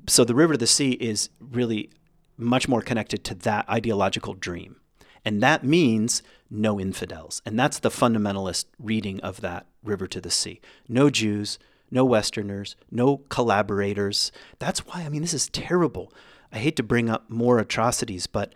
so 0.09 0.24
the 0.24 0.35
river 0.35 0.54
to 0.54 0.59
the 0.59 0.66
sea 0.66 0.92
is 0.92 1.28
really 1.38 1.90
much 2.37 2.68
more 2.68 2.83
connected 2.83 3.22
to 3.24 3.35
that 3.35 3.68
ideological 3.68 4.35
dream. 4.35 4.76
And 5.24 5.42
that 5.42 5.64
means 5.64 6.22
no 6.50 6.80
infidels. 6.80 7.40
And 7.46 7.59
that's 7.59 7.78
the 7.78 7.90
fundamentalist 7.90 8.66
reading 8.78 9.20
of 9.20 9.40
that 9.42 9.66
river 9.83 10.07
to 10.09 10.20
the 10.20 10.30
sea. 10.30 10.61
No 10.88 11.11
Jews, 11.11 11.59
no 11.90 12.04
Westerners, 12.04 12.76
no 12.90 13.18
collaborators. 13.28 14.33
That's 14.59 14.87
why, 14.87 15.02
I 15.02 15.09
mean, 15.09 15.22
this 15.22 15.35
is 15.35 15.48
terrible. 15.48 16.12
I 16.52 16.59
hate 16.59 16.76
to 16.76 16.83
bring 16.83 17.09
up 17.09 17.30
more 17.30 17.59
atrocities, 17.59 18.26
but 18.26 18.54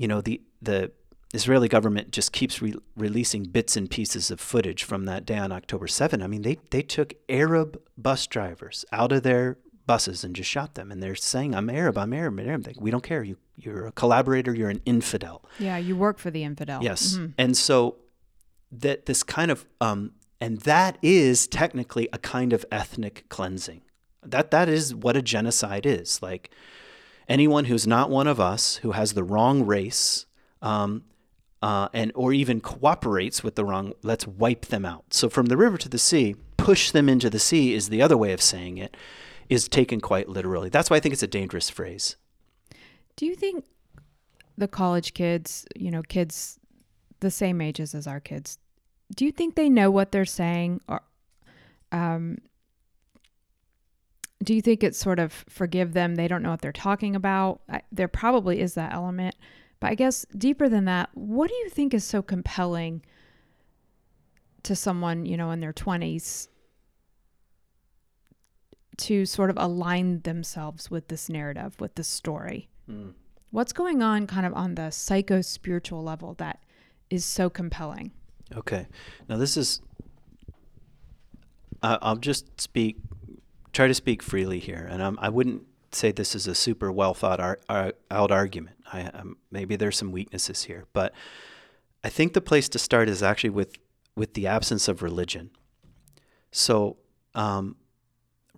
you 0.00 0.08
know, 0.08 0.22
the 0.22 0.40
the 0.62 0.92
Israeli 1.34 1.68
government 1.68 2.10
just 2.10 2.32
keeps 2.32 2.62
re- 2.62 2.74
releasing 2.96 3.42
bits 3.42 3.76
and 3.76 3.88
pieces 3.90 4.30
of 4.30 4.40
footage 4.40 4.82
from 4.82 5.04
that 5.04 5.26
day 5.26 5.36
on 5.36 5.52
October 5.52 5.86
7. 5.86 6.22
I 6.22 6.26
mean, 6.26 6.40
they 6.40 6.56
they 6.70 6.80
took 6.80 7.12
Arab 7.28 7.78
bus 7.98 8.26
drivers 8.26 8.86
out 8.92 9.12
of 9.12 9.24
their 9.24 9.58
buses 9.84 10.24
and 10.24 10.34
just 10.34 10.48
shot 10.48 10.74
them, 10.74 10.90
and 10.90 11.02
they're 11.02 11.14
saying, 11.14 11.54
"I'm 11.54 11.68
Arab, 11.68 11.98
I'm 11.98 12.14
Arab, 12.14 12.40
I'm 12.40 12.48
Arab." 12.48 12.66
Like, 12.66 12.80
we 12.80 12.90
don't 12.90 13.02
care. 13.02 13.22
You 13.22 13.36
you're 13.56 13.88
a 13.88 13.92
collaborator. 13.92 14.54
You're 14.54 14.70
an 14.70 14.80
infidel. 14.86 15.44
Yeah, 15.58 15.76
you 15.76 15.94
work 15.96 16.18
for 16.18 16.30
the 16.30 16.44
infidel. 16.44 16.82
Yes, 16.82 17.16
mm-hmm. 17.16 17.32
and 17.36 17.54
so 17.54 17.96
that 18.72 19.04
this 19.04 19.22
kind 19.22 19.50
of 19.50 19.66
um, 19.82 20.12
and 20.40 20.60
that 20.60 20.96
is 21.02 21.46
technically 21.46 22.08
a 22.10 22.18
kind 22.18 22.54
of 22.54 22.64
ethnic 22.72 23.26
cleansing. 23.28 23.82
That 24.22 24.50
that 24.50 24.70
is 24.70 24.94
what 24.94 25.14
a 25.14 25.20
genocide 25.20 25.84
is. 25.84 26.22
Like 26.22 26.50
anyone 27.30 27.66
who's 27.66 27.86
not 27.86 28.10
one 28.10 28.26
of 28.26 28.40
us, 28.40 28.76
who 28.76 28.92
has 28.92 29.14
the 29.14 29.22
wrong 29.22 29.64
race, 29.64 30.26
um, 30.60 31.04
uh, 31.62 31.88
and 31.94 32.10
or 32.14 32.32
even 32.32 32.60
cooperates 32.60 33.44
with 33.44 33.54
the 33.54 33.64
wrong, 33.64 33.92
let's 34.02 34.26
wipe 34.26 34.66
them 34.66 34.84
out. 34.84 35.14
So 35.14 35.30
from 35.30 35.46
the 35.46 35.56
river 35.56 35.78
to 35.78 35.88
the 35.88 35.98
sea, 35.98 36.34
push 36.56 36.90
them 36.90 37.08
into 37.08 37.30
the 37.30 37.38
sea 37.38 37.72
is 37.72 37.88
the 37.88 38.02
other 38.02 38.16
way 38.16 38.32
of 38.32 38.42
saying 38.42 38.78
it, 38.78 38.96
is 39.48 39.68
taken 39.68 40.00
quite 40.00 40.28
literally. 40.28 40.68
That's 40.68 40.90
why 40.90 40.96
I 40.96 41.00
think 41.00 41.12
it's 41.12 41.22
a 41.22 41.28
dangerous 41.28 41.70
phrase. 41.70 42.16
Do 43.16 43.26
you 43.26 43.34
think 43.34 43.64
the 44.58 44.68
college 44.68 45.14
kids, 45.14 45.66
you 45.76 45.90
know, 45.90 46.02
kids 46.02 46.58
the 47.20 47.30
same 47.30 47.60
ages 47.60 47.94
as 47.94 48.06
our 48.06 48.20
kids, 48.20 48.58
do 49.14 49.24
you 49.24 49.32
think 49.32 49.54
they 49.54 49.68
know 49.68 49.90
what 49.90 50.12
they're 50.12 50.24
saying, 50.24 50.80
or 50.88 51.02
um, 51.92 52.38
do 54.42 54.54
you 54.54 54.62
think 54.62 54.82
it's 54.82 54.98
sort 54.98 55.18
of 55.18 55.32
forgive 55.48 55.92
them? 55.92 56.14
They 56.14 56.28
don't 56.28 56.42
know 56.42 56.50
what 56.50 56.62
they're 56.62 56.72
talking 56.72 57.14
about. 57.14 57.60
I, 57.68 57.82
there 57.92 58.08
probably 58.08 58.60
is 58.60 58.74
that 58.74 58.92
element. 58.92 59.34
But 59.80 59.90
I 59.90 59.94
guess 59.94 60.26
deeper 60.36 60.68
than 60.68 60.86
that, 60.86 61.10
what 61.14 61.48
do 61.48 61.54
you 61.56 61.68
think 61.68 61.94
is 61.94 62.04
so 62.04 62.22
compelling 62.22 63.02
to 64.62 64.74
someone, 64.74 65.26
you 65.26 65.36
know, 65.36 65.50
in 65.50 65.60
their 65.60 65.72
20s 65.72 66.48
to 68.98 69.24
sort 69.24 69.48
of 69.48 69.56
align 69.58 70.20
themselves 70.20 70.90
with 70.90 71.08
this 71.08 71.28
narrative, 71.28 71.78
with 71.80 71.94
this 71.94 72.08
story? 72.08 72.68
Mm. 72.90 73.14
What's 73.50 73.72
going 73.72 74.02
on 74.02 74.26
kind 74.26 74.46
of 74.46 74.54
on 74.54 74.74
the 74.74 74.90
psycho 74.90 75.40
spiritual 75.40 76.02
level 76.02 76.34
that 76.34 76.60
is 77.08 77.24
so 77.24 77.50
compelling? 77.50 78.12
Okay. 78.54 78.86
Now, 79.28 79.36
this 79.36 79.56
is, 79.56 79.80
uh, 81.82 81.98
I'll 82.00 82.16
just 82.16 82.60
speak 82.60 82.98
try 83.72 83.86
to 83.86 83.94
speak 83.94 84.22
freely 84.22 84.58
here, 84.58 84.86
and 84.90 85.18
I 85.18 85.28
wouldn't 85.28 85.62
say 85.92 86.12
this 86.12 86.34
is 86.34 86.46
a 86.46 86.54
super 86.54 86.90
well 86.92 87.14
thought 87.14 87.40
ar- 87.40 87.60
ar- 87.68 87.94
out 88.10 88.30
argument. 88.30 88.76
I, 88.92 89.02
um, 89.06 89.36
maybe 89.50 89.76
there's 89.76 89.96
some 89.96 90.12
weaknesses 90.12 90.64
here, 90.64 90.86
but 90.92 91.12
I 92.02 92.08
think 92.08 92.32
the 92.32 92.40
place 92.40 92.68
to 92.70 92.78
start 92.78 93.08
is 93.08 93.22
actually 93.22 93.50
with 93.50 93.76
with 94.16 94.34
the 94.34 94.46
absence 94.46 94.88
of 94.88 95.02
religion. 95.02 95.50
So, 96.50 96.96
um, 97.34 97.76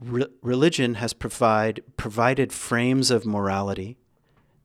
re- 0.01 0.27
religion 0.43 0.95
has 0.95 1.13
provide 1.13 1.83
provided 1.97 2.53
frames 2.53 3.11
of 3.11 3.27
morality 3.27 3.99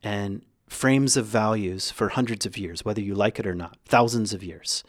and 0.01 0.43
frames 0.69 1.17
of 1.17 1.25
values 1.25 1.91
for 1.91 2.09
hundreds 2.09 2.45
of 2.45 2.57
years, 2.57 2.83
whether 2.83 3.01
you 3.01 3.15
like 3.15 3.39
it 3.39 3.47
or 3.47 3.55
not, 3.55 3.77
thousands 3.85 4.33
of 4.33 4.43
years. 4.43 4.83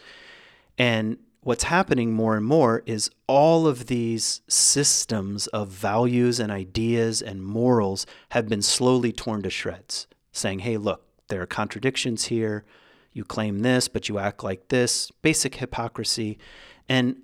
And 0.77 1.19
what's 1.49 1.65
happening 1.65 2.13
more 2.13 2.37
and 2.37 2.45
more 2.45 2.83
is 2.85 3.11
all 3.27 3.67
of 3.67 3.87
these 3.87 4.43
systems 4.49 5.47
of 5.47 5.69
values 5.69 6.39
and 6.39 6.53
ideas 6.53 7.23
and 7.23 7.43
morals 7.43 8.05
have 8.33 8.51
been 8.51 8.61
slowly 8.61 9.13
torn 9.13 9.41
to 9.41 9.49
shreds, 9.49 10.07
saying, 10.31 10.59
hey, 10.59 10.77
look, 10.77 11.07
there 11.29 11.41
are 11.41 11.47
contradictions 11.47 12.27
here. 12.27 12.67
You 13.15 13.25
claim 13.25 13.61
this, 13.61 13.89
but 13.89 14.11
you 14.11 14.19
act 14.19 14.45
like 14.45 14.69
this. 14.69 15.11
Basic 15.23 15.55
hypocrisy. 15.55 16.39
And, 16.87 17.17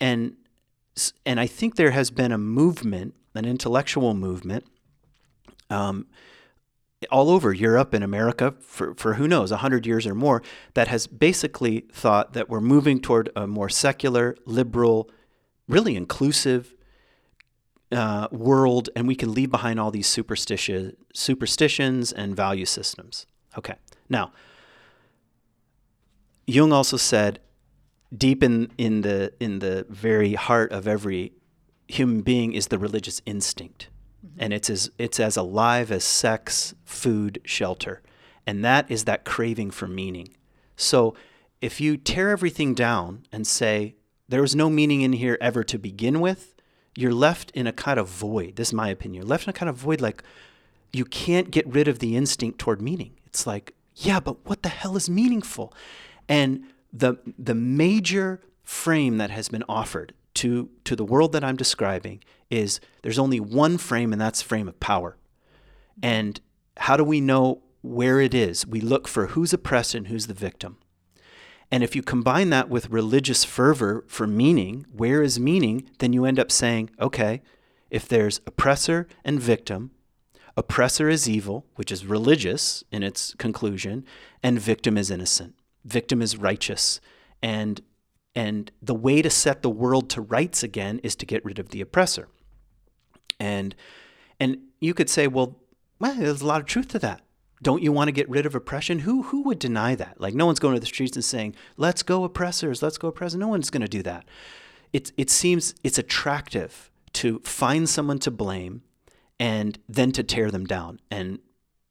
and, 0.00 0.34
and 1.26 1.40
I 1.40 1.48
think 1.48 1.74
there 1.74 1.90
has 1.90 2.12
been 2.12 2.30
a 2.30 2.38
movement, 2.38 3.16
an 3.34 3.44
intellectual 3.44 4.14
movement, 4.14 4.64
um, 5.70 6.06
all 7.10 7.30
over 7.30 7.52
Europe 7.52 7.92
and 7.94 8.04
America 8.04 8.54
for, 8.60 8.94
for 8.94 9.14
who 9.14 9.26
knows, 9.28 9.50
100 9.50 9.86
years 9.86 10.06
or 10.06 10.14
more, 10.14 10.42
that 10.74 10.88
has 10.88 11.06
basically 11.06 11.80
thought 11.92 12.32
that 12.32 12.48
we're 12.48 12.60
moving 12.60 13.00
toward 13.00 13.30
a 13.34 13.46
more 13.46 13.68
secular, 13.68 14.36
liberal, 14.46 15.10
really 15.68 15.96
inclusive 15.96 16.74
uh, 17.90 18.28
world, 18.30 18.88
and 18.96 19.06
we 19.06 19.14
can 19.14 19.32
leave 19.32 19.50
behind 19.50 19.78
all 19.78 19.90
these 19.90 20.06
superstition, 20.06 20.96
superstitions 21.12 22.12
and 22.12 22.34
value 22.34 22.64
systems. 22.64 23.26
Okay, 23.56 23.74
now, 24.08 24.32
Jung 26.46 26.72
also 26.72 26.96
said, 26.96 27.38
deep 28.16 28.42
in, 28.42 28.70
in, 28.78 29.02
the, 29.02 29.32
in 29.40 29.58
the 29.58 29.86
very 29.88 30.34
heart 30.34 30.72
of 30.72 30.88
every 30.88 31.32
human 31.88 32.22
being 32.22 32.52
is 32.52 32.68
the 32.68 32.78
religious 32.78 33.20
instinct 33.26 33.88
and 34.38 34.52
it's 34.52 34.70
as 34.70 34.90
it's 34.98 35.20
as 35.20 35.36
alive 35.36 35.90
as 35.90 36.04
sex, 36.04 36.74
food, 36.84 37.40
shelter. 37.44 38.02
And 38.46 38.64
that 38.64 38.90
is 38.90 39.04
that 39.04 39.24
craving 39.24 39.70
for 39.70 39.86
meaning. 39.86 40.34
So 40.76 41.14
if 41.60 41.80
you 41.80 41.96
tear 41.96 42.30
everything 42.30 42.74
down 42.74 43.24
and 43.30 43.46
say 43.46 43.94
there 44.28 44.40
was 44.40 44.56
no 44.56 44.68
meaning 44.68 45.02
in 45.02 45.12
here 45.12 45.38
ever 45.40 45.62
to 45.64 45.78
begin 45.78 46.20
with, 46.20 46.54
you're 46.96 47.14
left 47.14 47.50
in 47.52 47.66
a 47.66 47.72
kind 47.72 48.00
of 48.00 48.08
void. 48.08 48.56
This 48.56 48.68
is 48.68 48.74
my 48.74 48.88
opinion. 48.88 49.22
You're 49.22 49.28
left 49.28 49.44
in 49.46 49.50
a 49.50 49.54
kind 49.54 49.70
of 49.70 49.76
void 49.76 50.00
like 50.00 50.22
you 50.92 51.04
can't 51.04 51.50
get 51.50 51.66
rid 51.66 51.88
of 51.88 52.00
the 52.00 52.16
instinct 52.16 52.58
toward 52.58 52.82
meaning. 52.82 53.12
It's 53.26 53.46
like, 53.46 53.74
yeah, 53.94 54.20
but 54.20 54.46
what 54.46 54.62
the 54.62 54.68
hell 54.68 54.96
is 54.96 55.08
meaningful? 55.08 55.72
And 56.28 56.64
the 56.92 57.16
the 57.38 57.54
major 57.54 58.40
frame 58.62 59.18
that 59.18 59.30
has 59.30 59.48
been 59.48 59.64
offered 59.68 60.14
to 60.34 60.70
to 60.84 60.96
the 60.96 61.04
world 61.04 61.32
that 61.32 61.44
I'm 61.44 61.56
describing 61.56 62.22
is 62.52 62.80
there's 63.02 63.18
only 63.18 63.40
one 63.40 63.78
frame 63.78 64.12
and 64.12 64.20
that's 64.20 64.42
frame 64.42 64.68
of 64.68 64.78
power. 64.78 65.16
And 66.02 66.40
how 66.76 66.96
do 66.96 67.02
we 67.02 67.20
know 67.20 67.62
where 67.80 68.20
it 68.20 68.34
is? 68.34 68.66
We 68.66 68.80
look 68.80 69.08
for 69.08 69.28
who's 69.28 69.52
oppressed 69.52 69.94
and 69.94 70.08
who's 70.08 70.26
the 70.26 70.34
victim. 70.34 70.76
And 71.70 71.82
if 71.82 71.96
you 71.96 72.02
combine 72.02 72.50
that 72.50 72.68
with 72.68 72.90
religious 72.90 73.44
fervor 73.44 74.04
for 74.06 74.26
meaning, 74.26 74.84
where 74.92 75.22
is 75.22 75.40
meaning, 75.40 75.88
then 75.98 76.12
you 76.12 76.26
end 76.26 76.38
up 76.38 76.52
saying, 76.52 76.90
okay, 77.00 77.40
if 77.90 78.06
there's 78.06 78.42
oppressor 78.46 79.08
and 79.24 79.40
victim, 79.40 79.90
oppressor 80.54 81.08
is 81.08 81.28
evil, 81.28 81.64
which 81.76 81.90
is 81.90 82.04
religious 82.04 82.84
in 82.92 83.02
its 83.02 83.34
conclusion, 83.34 84.04
and 84.42 84.60
victim 84.60 84.98
is 84.98 85.10
innocent. 85.10 85.54
Victim 85.84 86.20
is 86.20 86.36
righteous. 86.36 87.00
And 87.42 87.80
and 88.34 88.70
the 88.80 88.94
way 88.94 89.20
to 89.20 89.28
set 89.28 89.60
the 89.60 89.70
world 89.70 90.08
to 90.10 90.22
rights 90.22 90.62
again 90.62 91.00
is 91.02 91.14
to 91.16 91.26
get 91.26 91.44
rid 91.44 91.58
of 91.58 91.68
the 91.68 91.82
oppressor. 91.82 92.28
And 93.42 93.74
and 94.38 94.58
you 94.78 94.94
could 94.94 95.10
say, 95.10 95.26
well, 95.26 95.58
well, 95.98 96.14
there's 96.14 96.42
a 96.42 96.46
lot 96.46 96.60
of 96.60 96.66
truth 96.66 96.88
to 96.88 96.98
that. 97.00 97.22
Don't 97.60 97.82
you 97.82 97.90
want 97.90 98.08
to 98.08 98.12
get 98.12 98.28
rid 98.28 98.46
of 98.46 98.54
oppression? 98.54 99.00
Who 99.00 99.22
who 99.24 99.42
would 99.42 99.58
deny 99.58 99.96
that? 99.96 100.20
Like 100.20 100.34
no 100.34 100.46
one's 100.46 100.60
going 100.60 100.74
to 100.74 100.80
the 100.80 100.86
streets 100.86 101.16
and 101.16 101.24
saying, 101.24 101.56
"Let's 101.76 102.02
go 102.04 102.22
oppressors, 102.24 102.82
let's 102.82 102.98
go 102.98 103.08
oppressors." 103.08 103.38
No 103.38 103.48
one's 103.48 103.70
going 103.70 103.82
to 103.82 103.88
do 103.88 104.02
that. 104.04 104.24
It 104.92 105.12
it 105.16 105.28
seems 105.28 105.74
it's 105.82 105.98
attractive 105.98 106.90
to 107.14 107.40
find 107.40 107.88
someone 107.88 108.20
to 108.20 108.30
blame 108.30 108.82
and 109.38 109.78
then 109.88 110.12
to 110.12 110.22
tear 110.22 110.50
them 110.50 110.64
down. 110.64 111.00
And 111.10 111.40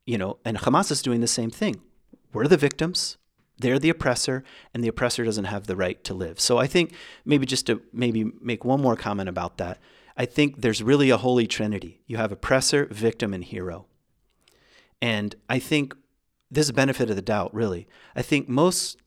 you 0.05 0.17
know, 0.17 0.39
and 0.45 0.57
Hamas 0.57 0.91
is 0.91 1.01
doing 1.01 1.21
the 1.21 1.27
same 1.27 1.51
thing. 1.51 1.81
We're 2.33 2.47
the 2.47 2.57
victims. 2.57 3.17
They're 3.57 3.79
the 3.79 3.89
oppressor, 3.89 4.43
and 4.73 4.83
the 4.83 4.87
oppressor 4.87 5.23
doesn't 5.23 5.45
have 5.45 5.67
the 5.67 5.75
right 5.75 6.01
to 6.05 6.13
live. 6.13 6.39
So 6.39 6.57
I 6.57 6.67
think 6.67 6.93
maybe 7.25 7.45
just 7.45 7.67
to 7.67 7.81
maybe 7.93 8.31
make 8.41 8.65
one 8.65 8.81
more 8.81 8.95
comment 8.95 9.29
about 9.29 9.57
that 9.57 9.79
I 10.21 10.25
think 10.25 10.61
there's 10.61 10.83
really 10.83 11.09
a 11.09 11.17
holy 11.17 11.47
trinity. 11.47 12.03
You 12.05 12.17
have 12.17 12.31
oppressor, 12.31 12.85
victim, 12.91 13.33
and 13.33 13.43
hero. 13.43 13.87
And 15.01 15.33
I 15.49 15.57
think 15.57 15.95
this 16.51 16.67
is 16.67 16.69
a 16.69 16.73
benefit 16.73 17.09
of 17.09 17.15
the 17.15 17.23
doubt, 17.23 17.51
really. 17.55 17.87
I 18.15 18.21
think 18.21 18.47
most 18.47 18.99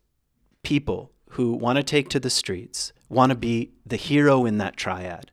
people 0.65 1.12
who 1.31 1.53
want 1.53 1.77
to 1.77 1.85
take 1.85 2.09
to 2.09 2.19
the 2.19 2.31
streets 2.31 2.93
want 3.09 3.31
to 3.31 3.37
be 3.37 3.71
the 3.87 3.95
hero 3.95 4.45
in 4.45 4.59
that 4.59 4.77
triad. 4.77 5.31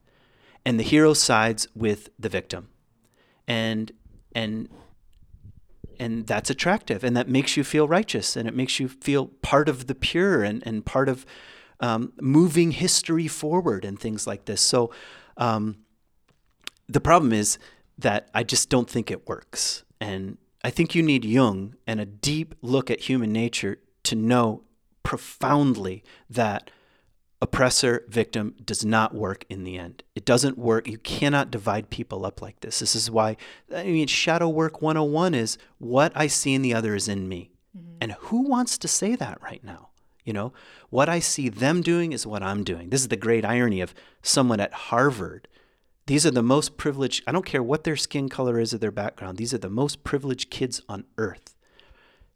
And 0.63 0.79
the 0.79 0.83
hero 0.83 1.15
sides 1.15 1.67
with 1.73 2.09
the 2.19 2.29
victim. 2.29 2.69
And 3.47 3.91
and 4.35 4.69
and 5.99 6.27
that's 6.27 6.51
attractive 6.51 7.03
and 7.03 7.17
that 7.17 7.27
makes 7.27 7.57
you 7.57 7.63
feel 7.63 7.87
righteous 7.87 8.35
and 8.35 8.47
it 8.47 8.53
makes 8.53 8.79
you 8.79 8.87
feel 8.87 9.27
part 9.41 9.67
of 9.67 9.87
the 9.87 9.95
pure 9.95 10.43
and, 10.43 10.61
and 10.63 10.85
part 10.85 11.09
of 11.09 11.25
um, 11.79 12.13
moving 12.21 12.69
history 12.69 13.27
forward 13.27 13.83
and 13.83 13.99
things 13.99 14.27
like 14.27 14.45
this. 14.45 14.61
So 14.61 14.91
um, 15.41 15.77
the 16.87 17.01
problem 17.01 17.33
is 17.33 17.57
that 17.97 18.29
I 18.33 18.43
just 18.43 18.69
don't 18.69 18.89
think 18.89 19.09
it 19.09 19.27
works. 19.27 19.83
And 19.99 20.37
I 20.63 20.69
think 20.69 20.93
you 20.93 21.01
need 21.01 21.25
Jung 21.25 21.75
and 21.87 21.99
a 21.99 22.05
deep 22.05 22.53
look 22.61 22.91
at 22.91 23.01
human 23.01 23.33
nature 23.33 23.79
to 24.03 24.15
know 24.15 24.63
profoundly 25.03 26.03
that 26.29 26.69
oppressor 27.41 28.05
victim 28.07 28.55
does 28.63 28.85
not 28.85 29.15
work 29.15 29.45
in 29.49 29.63
the 29.63 29.79
end. 29.79 30.03
It 30.15 30.25
doesn't 30.25 30.59
work. 30.59 30.87
You 30.87 30.99
cannot 30.99 31.49
divide 31.49 31.89
people 31.89 32.23
up 32.23 32.39
like 32.39 32.59
this. 32.59 32.79
This 32.79 32.95
is 32.95 33.09
why, 33.09 33.35
I 33.75 33.85
mean, 33.85 34.05
shadow 34.05 34.47
work 34.47 34.81
101 34.81 35.33
is 35.33 35.57
what 35.79 36.11
I 36.13 36.27
see 36.27 36.53
in 36.53 36.61
the 36.61 36.75
other 36.75 36.93
is 36.93 37.07
in 37.07 37.27
me. 37.27 37.51
Mm-hmm. 37.75 37.97
And 37.99 38.11
who 38.13 38.43
wants 38.43 38.77
to 38.77 38.87
say 38.87 39.15
that 39.15 39.41
right 39.41 39.63
now? 39.63 39.90
You 40.23 40.33
know, 40.33 40.53
what 40.89 41.09
I 41.09 41.19
see 41.19 41.49
them 41.49 41.81
doing 41.81 42.13
is 42.13 42.27
what 42.27 42.43
I'm 42.43 42.63
doing. 42.63 42.89
This 42.89 43.01
is 43.01 43.07
the 43.07 43.15
great 43.15 43.43
irony 43.43 43.81
of 43.81 43.93
someone 44.21 44.59
at 44.59 44.73
Harvard. 44.73 45.47
These 46.05 46.25
are 46.25 46.31
the 46.31 46.43
most 46.43 46.77
privileged, 46.77 47.23
I 47.25 47.31
don't 47.31 47.45
care 47.45 47.63
what 47.63 47.83
their 47.83 47.95
skin 47.95 48.29
color 48.29 48.59
is 48.59 48.73
or 48.73 48.77
their 48.77 48.91
background, 48.91 49.37
these 49.37 49.53
are 49.53 49.59
the 49.59 49.69
most 49.69 50.03
privileged 50.03 50.49
kids 50.49 50.81
on 50.87 51.05
earth 51.17 51.55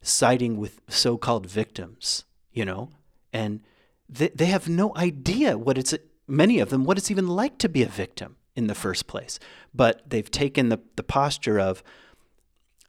siding 0.01 0.57
with 0.57 0.81
so 0.87 1.17
called 1.17 1.47
victims, 1.47 2.25
you 2.51 2.63
know? 2.63 2.89
And 3.33 3.61
they, 4.07 4.29
they 4.29 4.45
have 4.45 4.69
no 4.69 4.95
idea 4.95 5.57
what 5.57 5.77
it's, 5.77 5.93
many 6.27 6.59
of 6.59 6.69
them, 6.69 6.85
what 6.85 6.97
it's 6.97 7.11
even 7.11 7.27
like 7.27 7.57
to 7.59 7.69
be 7.69 7.83
a 7.83 7.87
victim 7.87 8.37
in 8.55 8.67
the 8.67 8.75
first 8.75 9.07
place. 9.07 9.39
But 9.73 10.07
they've 10.07 10.29
taken 10.29 10.69
the, 10.69 10.79
the 10.95 11.03
posture 11.03 11.59
of, 11.59 11.83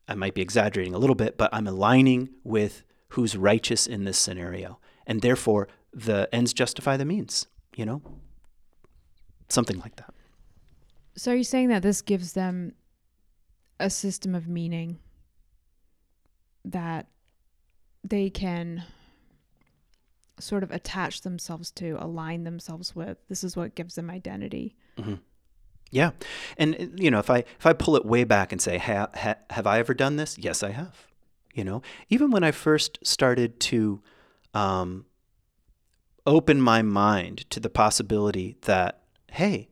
I 0.06 0.14
might 0.14 0.34
be 0.34 0.42
exaggerating 0.42 0.94
a 0.94 0.98
little 0.98 1.16
bit, 1.16 1.36
but 1.36 1.50
I'm 1.52 1.66
aligning 1.66 2.28
with 2.44 2.84
who's 3.10 3.36
righteous 3.36 3.86
in 3.86 4.04
this 4.04 4.18
scenario 4.18 4.78
and 5.06 5.22
therefore 5.22 5.68
the 5.92 6.28
ends 6.32 6.52
justify 6.52 6.96
the 6.96 7.04
means, 7.04 7.46
you 7.74 7.86
know? 7.86 8.02
Something 9.48 9.78
like 9.78 9.96
that. 9.96 10.12
So 11.16 11.32
are 11.32 11.36
you 11.36 11.44
saying 11.44 11.68
that 11.68 11.82
this 11.82 12.02
gives 12.02 12.32
them 12.32 12.72
a 13.78 13.90
system 13.90 14.34
of 14.34 14.48
meaning 14.48 14.98
that 16.64 17.06
they 18.02 18.30
can 18.30 18.84
sort 20.38 20.62
of 20.62 20.70
attach 20.70 21.22
themselves 21.22 21.70
to, 21.72 21.96
align 21.98 22.44
themselves 22.44 22.94
with. 22.94 23.18
This 23.28 23.42
is 23.42 23.56
what 23.56 23.74
gives 23.74 23.94
them 23.94 24.10
identity. 24.10 24.76
Mm-hmm. 24.98 25.14
Yeah, 25.90 26.10
and 26.58 26.98
you 27.00 27.10
know, 27.10 27.20
if 27.20 27.30
I 27.30 27.38
if 27.38 27.64
I 27.64 27.72
pull 27.72 27.94
it 27.96 28.04
way 28.04 28.24
back 28.24 28.50
and 28.50 28.60
say, 28.60 28.76
ha, 28.76 29.08
ha, 29.14 29.36
have 29.50 29.66
I 29.68 29.78
ever 29.78 29.94
done 29.94 30.16
this? 30.16 30.36
Yes, 30.36 30.62
I 30.62 30.70
have. 30.70 31.06
You 31.54 31.64
know, 31.64 31.80
even 32.10 32.30
when 32.30 32.42
I 32.42 32.50
first 32.50 32.98
started 33.02 33.60
to 33.60 34.02
um, 34.56 35.04
open 36.24 36.60
my 36.62 36.80
mind 36.80 37.48
to 37.50 37.60
the 37.60 37.68
possibility 37.68 38.56
that, 38.62 39.02
hey, 39.32 39.68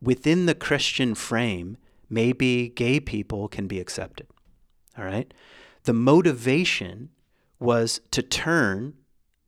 within 0.00 0.46
the 0.46 0.56
Christian 0.56 1.14
frame, 1.14 1.76
maybe 2.10 2.68
gay 2.68 2.98
people 2.98 3.46
can 3.46 3.68
be 3.68 3.78
accepted. 3.78 4.26
All 4.98 5.04
right? 5.04 5.32
The 5.84 5.92
motivation 5.92 7.10
was 7.60 8.00
to 8.10 8.22
turn 8.22 8.94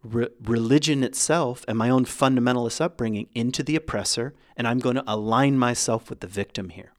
re- 0.05 0.29
religion 0.41 1.03
itself 1.03 1.65
and 1.67 1.77
my 1.77 1.91
own 1.91 2.05
fundamentalist 2.05 2.81
upbringing 2.81 3.27
into 3.35 3.65
the 3.65 3.75
oppressor, 3.75 4.35
and 4.57 4.69
I'm 4.69 4.79
going 4.79 4.97
to 4.97 5.05
align 5.09 5.59
myself 5.59 6.09
with 6.09 6.21
the 6.21 6.29
victim 6.29 6.69
here. 6.69 6.93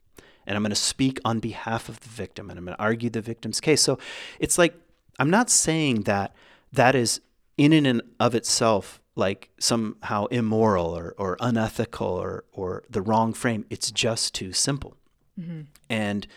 And 0.46 0.58
I'm 0.58 0.62
going 0.62 0.72
to 0.72 0.76
speak 0.76 1.20
on 1.24 1.40
behalf 1.40 1.88
of 1.88 2.02
the 2.02 2.10
victim 2.10 2.50
and 2.50 2.60
I'm 2.60 2.66
going 2.66 2.78
to 2.78 2.84
argue 2.84 3.10
the 3.10 3.22
victim's 3.22 3.60
case. 3.60 3.82
So 3.82 3.98
it's 4.40 4.60
like, 4.60 4.76
I'm 5.18 5.32
not 5.32 5.50
saying 5.50 6.02
that 6.02 6.36
that 6.72 6.94
is 6.94 7.22
in 7.58 7.74
and 7.74 8.02
of 8.20 8.36
itself 8.36 9.02
like 9.16 9.50
somehow 9.60 10.26
immoral 10.26 10.88
or, 10.98 11.16
or 11.18 11.38
unethical 11.40 12.08
or, 12.08 12.44
or 12.52 12.84
the 12.90 13.02
wrong 13.02 13.34
frame. 13.34 13.66
It's 13.70 13.92
just 13.92 14.36
too 14.36 14.52
simple. 14.52 14.98
Mm-hmm. 15.40 15.62
And 15.90 16.28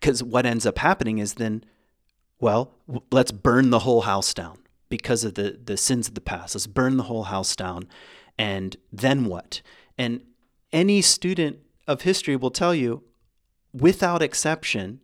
because 0.00 0.22
what 0.22 0.44
ends 0.44 0.66
up 0.66 0.78
happening 0.78 1.18
is 1.18 1.34
then, 1.34 1.64
well, 2.40 2.72
w- 2.88 3.04
let's 3.12 3.30
burn 3.30 3.70
the 3.70 3.80
whole 3.80 4.02
house 4.02 4.34
down 4.34 4.58
because 4.88 5.22
of 5.22 5.34
the, 5.34 5.58
the 5.64 5.76
sins 5.76 6.08
of 6.08 6.14
the 6.14 6.20
past. 6.20 6.54
Let's 6.54 6.66
burn 6.66 6.96
the 6.96 7.04
whole 7.04 7.24
house 7.24 7.54
down 7.54 7.88
And 8.38 8.76
then 8.92 9.26
what? 9.26 9.62
And 9.96 10.22
any 10.72 11.02
student 11.02 11.58
of 11.86 12.02
history 12.02 12.36
will 12.36 12.50
tell 12.50 12.74
you, 12.74 13.04
without 13.72 14.22
exception, 14.22 15.00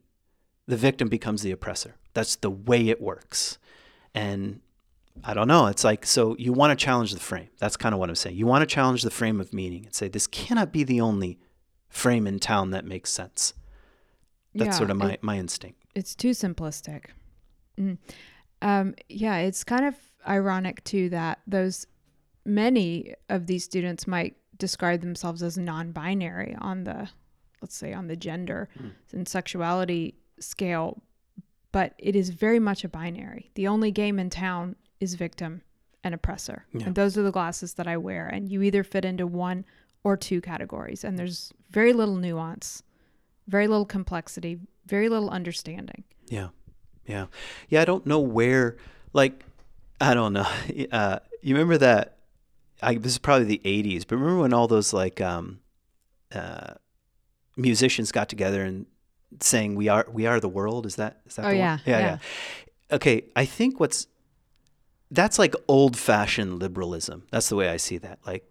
the 0.67 0.77
victim 0.77 1.09
becomes 1.09 1.43
the 1.43 1.51
oppressor. 1.51 1.97
That's 2.15 2.37
the 2.37 2.51
way 2.51 2.89
it 2.89 3.01
works. 3.01 3.59
And 4.15 4.61
I 5.25 5.35
don't 5.35 5.49
know. 5.49 5.67
It's 5.67 5.85
like, 5.85 6.07
so 6.07 6.37
you 6.39 6.53
want 6.53 6.79
to 6.79 6.83
challenge 6.85 7.13
the 7.13 7.21
frame. 7.21 7.49
That's 7.59 7.77
kind 7.77 7.95
of 7.95 7.99
what 7.99 8.09
I'm 8.09 8.15
saying. 8.15 8.37
You 8.37 8.47
want 8.47 8.63
to 8.63 8.67
challenge 8.75 9.03
the 9.03 9.11
frame 9.11 9.41
of 9.41 9.53
meaning 9.53 9.85
and 9.87 9.95
say, 9.95 10.09
this 10.09 10.27
cannot 10.27 10.73
be 10.73 10.83
the 10.85 11.01
only 11.01 11.39
frame 11.89 12.27
in 12.27 12.39
town 12.39 12.71
that 12.71 12.85
makes 12.85 13.11
sense. 13.13 13.55
That's 14.55 14.69
Yeah, 14.69 14.73
sort 14.73 14.91
of 14.91 14.97
my, 14.97 15.13
it- 15.13 15.23
my 15.23 15.39
instinct. 15.39 15.83
it's 15.95 16.15
too 16.15 16.31
simplistic. 16.31 17.07
Mm. 17.79 17.99
Um, 18.63 18.95
yeah, 19.09 19.39
it's 19.39 19.65
kind 19.65 19.85
of 19.87 19.95
ironic 20.29 20.83
too 20.85 21.09
that 21.11 21.41
those 21.47 21.87
many 22.45 23.15
of 23.29 23.47
these 23.47 23.65
students 23.65 24.07
might 24.07 24.37
describe 24.59 25.01
themselves 25.01 25.43
as 25.43 25.57
non-binary 25.57 26.57
on 26.61 26.85
the, 26.85 27.09
let's 27.63 27.77
say, 27.77 27.93
on 27.93 28.07
the 28.07 28.17
gender 28.17 28.69
and 29.13 29.27
sexuality 29.29 30.15
scale, 30.39 31.03
but 31.73 31.95
it 31.99 32.15
is 32.17 32.31
very 32.31 32.59
much 32.59 32.85
a 32.85 32.89
binary. 32.89 33.51
The 33.55 33.67
only 33.69 33.91
game 33.91 34.19
in 34.19 34.29
town 34.31 34.77
is 35.01 35.15
victim 35.15 35.63
and 36.05 36.15
oppressor, 36.15 36.65
Yeah. 36.73 36.87
and 36.87 36.95
those 36.95 37.19
are 37.19 37.23
the 37.23 37.31
glasses 37.33 37.75
that 37.75 37.87
I 37.87 37.97
wear. 37.97 38.27
And 38.27 38.51
you 38.51 38.63
either 38.63 38.83
fit 38.85 39.05
into 39.05 39.27
one 39.27 39.65
or 40.05 40.17
two 40.17 40.41
categories, 40.41 41.05
and 41.05 41.19
there's 41.19 41.53
very 41.71 41.93
little 41.93 42.17
nuance, 42.17 42.83
very 43.49 43.67
little 43.69 43.85
complexity, 43.87 44.59
very 44.87 45.09
little 45.09 45.29
understanding. 45.31 46.05
Yeah. 46.29 46.49
Yeah. 47.07 47.27
Yeah. 47.69 47.83
I 47.83 47.85
don't 47.85 48.07
know 48.07 48.21
where, 48.21 48.77
like, 49.13 49.45
I 50.01 50.15
don't 50.15 50.33
know. 50.33 50.47
Uh, 50.93 51.19
you 51.43 51.55
remember 51.55 51.79
that? 51.79 52.17
I, 52.83 52.95
this 52.95 53.13
is 53.13 53.19
probably 53.19 53.45
the 53.45 53.61
80s, 53.65 54.07
but 54.07 54.17
remember 54.17 54.41
when 54.41 54.53
all 54.55 54.69
those, 54.69 54.93
like, 54.95 55.21
um, 55.21 55.61
uh, 56.33 56.75
musicians 57.57 58.11
got 58.13 58.29
together 58.29 58.63
and 58.65 58.87
saying, 59.41 59.75
we 59.75 59.89
are, 59.89 60.07
we 60.11 60.27
are 60.27 60.41
the 60.41 60.49
world? 60.49 60.87
Is 60.87 60.97
that, 60.97 61.21
is 61.27 61.37
that 61.37 61.45
Oh, 61.45 61.51
the 61.51 61.57
one? 61.57 61.59
yeah, 61.59 61.79
Yeah. 61.85 61.99
yeah. 61.99 62.07
Yeah. 62.91 62.97
Okay. 62.97 63.25
I 63.37 63.45
think 63.45 63.79
what's, 63.81 64.07
that's 65.11 65.39
like 65.39 65.55
old 65.69 65.97
fashioned 65.97 66.61
liberalism. 66.61 67.25
That's 67.31 67.49
the 67.49 67.57
way 67.57 67.69
I 67.69 67.77
see 67.77 67.99
that. 67.99 68.19
Like, 68.27 68.45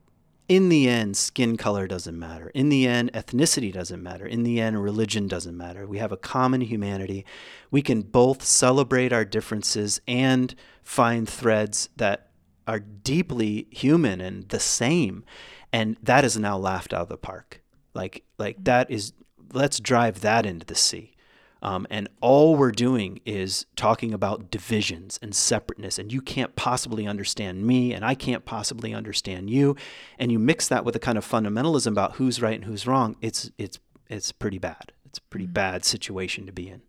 in 0.47 0.70
the 0.70 0.89
end, 0.89 1.16
skin 1.16 1.57
color 1.57 1.88
doesn't 1.88 2.18
matter. 2.18 2.49
In 2.55 2.70
the 2.70 2.88
end, 2.88 3.14
ethnicity 3.14 3.72
doesn't 3.72 4.01
matter. 4.01 4.26
In 4.26 4.41
the 4.41 4.60
end, 4.60 4.82
religion 4.82 5.28
doesn't 5.28 5.55
matter. 5.55 5.86
We 5.86 5.99
have 5.99 6.12
a 6.12 6.18
common 6.18 6.62
humanity. 6.62 7.24
We 7.70 7.84
can 7.84 8.01
both 8.01 8.43
celebrate 8.43 9.14
our 9.14 9.24
differences 9.24 10.01
and 10.07 10.55
find 10.82 11.30
threads 11.30 11.89
that 11.97 12.32
are 12.68 12.80
deeply 12.80 13.68
human 13.70 14.22
and 14.22 14.49
the 14.49 14.60
same. 14.60 15.24
And 15.72 15.97
that 16.01 16.26
is 16.26 16.36
now 16.36 16.57
laughed 16.57 16.95
out 16.95 17.03
of 17.03 17.10
the 17.10 17.18
park. 17.18 17.62
Like, 17.93 18.24
like 18.39 18.64
that 18.64 18.89
is, 18.89 19.14
let's 19.53 19.80
drive 19.80 20.22
that 20.22 20.47
into 20.47 20.66
the 20.66 20.76
sea. 20.76 21.14
Um, 21.62 21.86
and 21.89 22.07
all 22.22 22.55
we're 22.55 22.72
doing 22.72 23.20
is 23.26 23.66
talking 23.76 24.14
about 24.14 24.49
divisions 24.49 25.20
and 25.22 25.36
separateness. 25.36 25.99
And 25.99 26.12
you 26.12 26.22
can't 26.22 26.55
possibly 26.55 27.05
understand 27.05 27.66
me, 27.66 27.93
and 27.93 28.05
I 28.05 28.16
can't 28.16 28.45
possibly 28.45 28.93
understand 28.93 29.49
you. 29.49 29.76
And 30.18 30.32
you 30.32 30.39
mix 30.39 30.68
that 30.70 30.86
with 30.86 30.95
a 30.95 30.99
kind 30.99 31.18
of 31.18 31.28
fundamentalism 31.28 31.91
about 31.91 32.16
who's 32.16 32.41
right 32.41 32.55
and 32.55 32.66
who's 32.66 32.88
wrong. 32.88 33.16
It's 33.22 33.51
it's 33.57 33.80
it's 34.10 34.32
pretty 34.32 34.57
bad. 34.57 34.91
It's 35.05 35.20
a 35.20 35.24
pretty 35.24 35.47
bad 35.47 35.86
situation 35.86 36.45
to 36.45 36.51
be 36.51 36.70
in. 36.70 36.82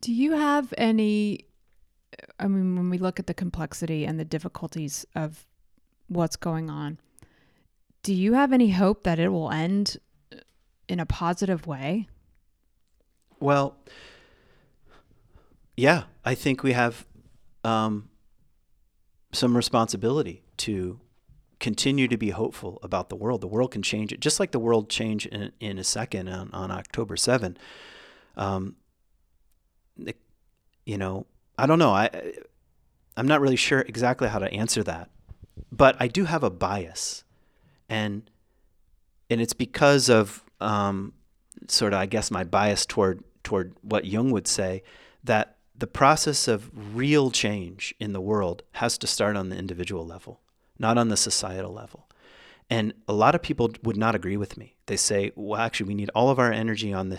Do 0.00 0.12
you 0.12 0.32
have 0.32 0.72
any? 0.78 1.46
I 2.40 2.48
mean, 2.48 2.76
when 2.76 2.90
we 2.90 2.98
look 2.98 3.20
at 3.20 3.26
the 3.26 3.34
complexity 3.34 4.04
and 4.04 4.18
the 4.18 4.24
difficulties 4.24 5.06
of 5.14 5.46
what's 6.08 6.36
going 6.36 6.70
on, 6.70 6.98
do 8.02 8.14
you 8.14 8.34
have 8.34 8.52
any 8.52 8.70
hope 8.70 9.04
that 9.04 9.18
it 9.18 9.28
will 9.28 9.50
end 9.50 9.98
in 10.88 11.00
a 11.00 11.06
positive 11.06 11.66
way? 11.66 12.08
Well, 13.40 13.76
yeah, 15.76 16.04
I 16.24 16.34
think 16.34 16.62
we 16.62 16.72
have 16.72 17.06
um, 17.64 18.08
some 19.32 19.56
responsibility 19.56 20.42
to 20.58 21.00
continue 21.60 22.08
to 22.08 22.16
be 22.16 22.30
hopeful 22.30 22.78
about 22.82 23.08
the 23.08 23.16
world. 23.16 23.40
The 23.40 23.48
world 23.48 23.72
can 23.72 23.82
change 23.82 24.12
it, 24.12 24.20
just 24.20 24.40
like 24.40 24.52
the 24.52 24.58
world 24.58 24.88
changed 24.88 25.26
in, 25.26 25.52
in 25.60 25.78
a 25.78 25.84
second 25.84 26.28
on, 26.28 26.50
on 26.52 26.70
October 26.70 27.16
7. 27.16 27.56
Um, 28.36 28.76
you 30.84 30.96
know, 30.96 31.26
I 31.58 31.66
don't 31.66 31.78
know. 31.78 31.90
I, 31.90 32.32
I'm 33.16 33.26
not 33.26 33.40
really 33.40 33.56
sure 33.56 33.80
exactly 33.80 34.28
how 34.28 34.38
to 34.38 34.50
answer 34.52 34.82
that, 34.84 35.10
but 35.70 35.96
I 36.00 36.08
do 36.08 36.24
have 36.24 36.42
a 36.42 36.50
bias, 36.50 37.24
and 37.88 38.30
and 39.28 39.40
it's 39.40 39.52
because 39.52 40.08
of 40.08 40.44
um, 40.60 41.12
sort 41.66 41.92
of, 41.92 41.98
I 41.98 42.06
guess, 42.06 42.30
my 42.30 42.44
bias 42.44 42.86
toward 42.86 43.22
toward 43.48 43.72
what 43.80 44.04
Jung 44.04 44.30
would 44.30 44.46
say 44.46 44.82
that 45.24 45.56
the 45.74 45.86
process 45.86 46.48
of 46.48 46.70
real 46.74 47.30
change 47.30 47.94
in 47.98 48.12
the 48.12 48.20
world 48.20 48.62
has 48.72 48.98
to 48.98 49.06
start 49.06 49.36
on 49.36 49.48
the 49.48 49.56
individual 49.56 50.04
level, 50.04 50.40
not 50.78 50.98
on 50.98 51.08
the 51.08 51.16
societal 51.16 51.72
level. 51.72 52.10
And 52.68 52.92
a 53.06 53.14
lot 53.14 53.34
of 53.34 53.40
people 53.40 53.70
would 53.82 53.96
not 53.96 54.14
agree 54.14 54.36
with 54.36 54.58
me. 54.58 54.76
They 54.84 54.98
say, 54.98 55.32
well, 55.34 55.58
actually, 55.58 55.88
we 55.88 55.94
need 55.94 56.10
all 56.14 56.28
of 56.28 56.38
our 56.38 56.52
energy 56.52 56.92
on 56.92 57.08
the, 57.08 57.16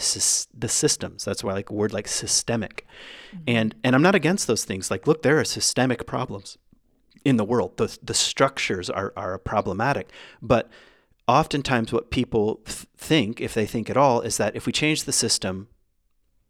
the 0.55 0.69
systems. 0.69 1.25
That's 1.25 1.43
why 1.43 1.51
I 1.51 1.55
like 1.55 1.71
a 1.71 1.73
word 1.73 1.93
like 1.93 2.07
systemic. 2.07 2.85
Mm-hmm. 3.31 3.43
And, 3.47 3.75
and 3.83 3.95
I'm 3.95 4.03
not 4.03 4.13
against 4.13 4.45
those 4.45 4.65
things. 4.65 4.91
Like, 4.91 5.07
look, 5.07 5.23
there 5.23 5.39
are 5.39 5.45
systemic 5.45 6.05
problems 6.05 6.59
in 7.25 7.37
the 7.37 7.43
world. 7.43 7.77
The, 7.77 7.97
the 8.03 8.13
structures 8.13 8.91
are, 8.91 9.13
are 9.17 9.39
problematic. 9.39 10.11
But 10.43 10.69
oftentimes, 11.27 11.91
what 11.91 12.11
people 12.11 12.61
th- 12.65 12.85
think, 12.95 13.41
if 13.41 13.55
they 13.55 13.65
think 13.65 13.89
at 13.89 13.97
all, 13.97 14.21
is 14.21 14.37
that 14.37 14.55
if 14.55 14.67
we 14.67 14.71
change 14.71 15.05
the 15.05 15.11
system, 15.11 15.69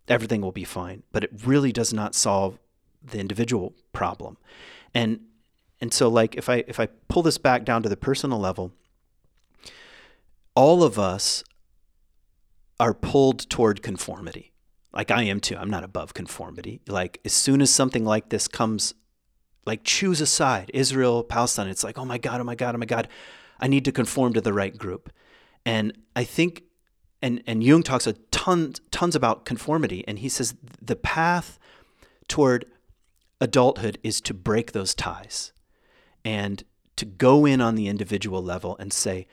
everything 0.09 0.41
will 0.41 0.51
be 0.51 0.63
fine. 0.63 1.03
But 1.11 1.23
it 1.23 1.31
really 1.45 1.71
does 1.71 1.93
not 1.93 2.15
solve 2.15 2.59
the 3.03 3.19
individual 3.19 3.73
problem. 3.93 4.37
And 4.93 5.21
and 5.81 5.93
so 5.93 6.09
like 6.09 6.35
if 6.35 6.49
I 6.49 6.63
if 6.67 6.79
I 6.79 6.87
pull 7.07 7.23
this 7.23 7.37
back 7.37 7.63
down 7.63 7.83
to 7.83 7.89
the 7.89 7.97
personal 7.97 8.39
level, 8.39 8.73
all 10.55 10.83
of 10.83 10.99
us 10.99 11.43
are 12.79 12.93
pulled 12.93 13.49
toward 13.49 13.81
conformity. 13.81 14.51
Like 14.91 15.11
I 15.11 15.23
am 15.23 15.39
too. 15.39 15.55
I'm 15.55 15.69
not 15.69 15.83
above 15.83 16.13
conformity. 16.13 16.81
Like 16.87 17.19
as 17.23 17.33
soon 17.33 17.61
as 17.61 17.69
something 17.69 18.03
like 18.03 18.29
this 18.29 18.47
comes 18.47 18.93
like 19.65 19.83
choose 19.83 20.19
a 20.19 20.25
side, 20.25 20.71
Israel, 20.73 21.23
Palestine, 21.23 21.67
it's 21.67 21.83
like, 21.83 21.99
"Oh 21.99 22.05
my 22.05 22.17
god, 22.17 22.41
oh 22.41 22.43
my 22.43 22.55
god, 22.55 22.75
oh 22.75 22.77
my 22.77 22.85
god. 22.85 23.07
I 23.59 23.67
need 23.67 23.85
to 23.85 23.91
conform 23.91 24.33
to 24.33 24.41
the 24.41 24.53
right 24.53 24.75
group." 24.75 25.11
And 25.65 25.93
I 26.15 26.23
think 26.23 26.63
and 27.21 27.43
and 27.45 27.63
Jung 27.63 27.83
talks 27.83 28.07
a 28.07 28.13
ton 28.31 28.75
tons 28.91 29.15
about 29.15 29.45
conformity 29.45 30.03
and 30.07 30.19
he 30.19 30.29
says 30.29 30.55
the 30.81 30.95
path 30.95 31.59
toward 32.27 32.65
adulthood 33.41 33.97
is 34.03 34.21
to 34.21 34.33
break 34.33 34.71
those 34.71 34.93
ties 34.93 35.51
and 36.23 36.63
to 36.95 37.05
go 37.05 37.45
in 37.45 37.61
on 37.61 37.75
the 37.75 37.87
individual 37.87 38.43
level 38.43 38.75
and 38.79 38.91
say 38.91 39.27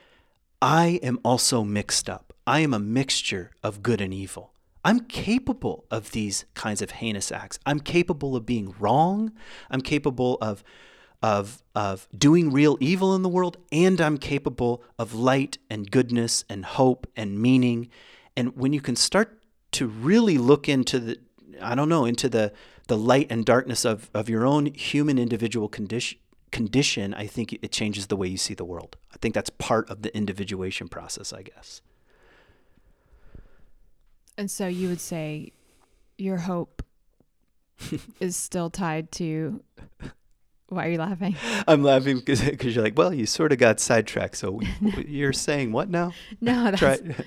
I 0.61 0.99
am 1.03 1.19
also 1.23 1.63
mixed 1.63 2.09
up. 2.09 2.33
I 2.47 2.61
am 2.61 2.73
a 2.73 2.79
mixture 2.79 3.51
of 3.61 3.83
good 3.83 4.01
and 4.01 4.13
evil. 4.13 4.53
I'm 4.83 5.01
capable 5.01 5.85
of 5.91 6.11
these 6.11 6.45
kinds 6.53 6.81
of 6.81 6.91
heinous 6.91 7.31
acts. 7.31 7.59
I'm 7.65 7.79
capable 7.79 8.35
of 8.35 8.45
being 8.45 8.73
wrong. 8.79 9.33
I'm 9.69 9.81
capable 9.81 10.37
of 10.41 10.63
of 11.21 11.63
of 11.73 12.07
doing 12.15 12.51
real 12.51 12.77
evil 12.79 13.15
in 13.15 13.21
the 13.21 13.29
world 13.29 13.57
and 13.71 13.99
I'm 13.99 14.17
capable 14.17 14.83
of 14.99 15.13
light 15.13 15.57
and 15.69 15.89
goodness 15.89 16.45
and 16.49 16.63
hope 16.63 17.07
and 17.15 17.39
meaning. 17.39 17.89
And 18.35 18.55
when 18.55 18.73
you 18.73 18.81
can 18.81 18.95
start 18.95 19.41
to 19.73 19.87
really 19.87 20.37
look 20.37 20.69
into 20.69 20.99
the 20.99 21.19
I 21.61 21.75
don't 21.75 21.89
know, 21.89 22.05
into 22.05 22.29
the 22.29 22.53
the 22.87 22.97
light 22.97 23.27
and 23.29 23.45
darkness 23.45 23.85
of 23.85 24.09
of 24.13 24.29
your 24.29 24.45
own 24.45 24.67
human 24.67 25.17
individual 25.17 25.67
condition 25.67 26.19
condition, 26.51 27.13
I 27.13 27.27
think 27.27 27.53
it 27.53 27.71
changes 27.71 28.07
the 28.07 28.15
way 28.15 28.27
you 28.27 28.37
see 28.37 28.53
the 28.53 28.65
world. 28.65 28.95
I 29.13 29.17
think 29.17 29.35
that's 29.35 29.49
part 29.49 29.89
of 29.89 30.01
the 30.01 30.15
individuation 30.15 30.87
process, 30.87 31.33
I 31.33 31.41
guess. 31.41 31.81
And 34.37 34.49
so 34.49 34.67
you 34.67 34.87
would 34.87 35.01
say 35.01 35.51
your 36.17 36.37
hope 36.37 36.83
is 38.19 38.35
still 38.35 38.69
tied 38.69 39.11
to. 39.13 39.61
Why 40.69 40.87
are 40.87 40.89
you 40.89 40.97
laughing? 40.97 41.35
I'm 41.67 41.81
laughing 41.81 42.17
because 42.17 42.75
you're 42.75 42.83
like, 42.83 42.97
well, 42.97 43.13
you 43.13 43.25
sort 43.25 43.53
of 43.53 43.57
got 43.57 43.79
sidetracked. 43.79 44.35
So 44.35 44.59
you're 45.07 45.33
saying 45.33 45.71
what 45.71 45.89
now? 45.89 46.13
No, 46.41 46.71
that's. 46.75 47.01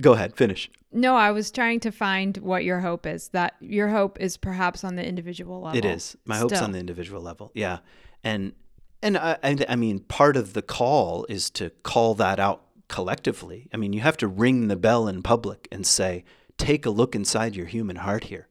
Go 0.00 0.14
ahead, 0.14 0.36
finish. 0.36 0.68
no. 0.92 1.14
I 1.14 1.30
was 1.30 1.50
trying 1.52 1.78
to 1.80 1.92
find 1.92 2.36
what 2.38 2.64
your 2.64 2.80
hope 2.80 3.06
is. 3.06 3.28
That 3.28 3.54
your 3.60 3.88
hope 3.88 4.20
is 4.20 4.36
perhaps 4.36 4.82
on 4.82 4.96
the 4.96 5.06
individual 5.06 5.60
level. 5.60 5.78
It 5.78 5.84
is. 5.84 6.16
My 6.24 6.38
hope's 6.38 6.60
on 6.60 6.72
the 6.72 6.80
individual 6.80 7.22
level. 7.22 7.52
Yeah, 7.54 7.78
and 8.24 8.52
and 9.00 9.16
I, 9.16 9.38
I 9.44 9.56
I 9.68 9.76
mean, 9.76 10.00
part 10.00 10.36
of 10.36 10.54
the 10.54 10.62
call 10.62 11.24
is 11.28 11.50
to 11.50 11.70
call 11.84 12.14
that 12.16 12.40
out 12.40 12.64
collectively. 12.88 13.68
I 13.72 13.76
mean, 13.76 13.92
you 13.92 14.00
have 14.00 14.16
to 14.18 14.26
ring 14.26 14.66
the 14.66 14.74
bell 14.76 15.06
in 15.06 15.22
public 15.22 15.68
and 15.70 15.86
say, 15.86 16.24
"Take 16.58 16.84
a 16.84 16.90
look 16.90 17.14
inside 17.14 17.54
your 17.54 17.66
human 17.66 17.96
heart 17.96 18.24
here." 18.24 18.48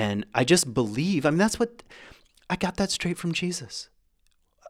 And 0.00 0.24
I 0.34 0.44
just 0.44 0.72
believe. 0.72 1.26
I 1.26 1.30
mean, 1.30 1.38
that's 1.38 1.60
what 1.60 1.82
I 2.48 2.56
got 2.56 2.76
that 2.78 2.90
straight 2.90 3.18
from 3.18 3.32
Jesus. 3.32 3.90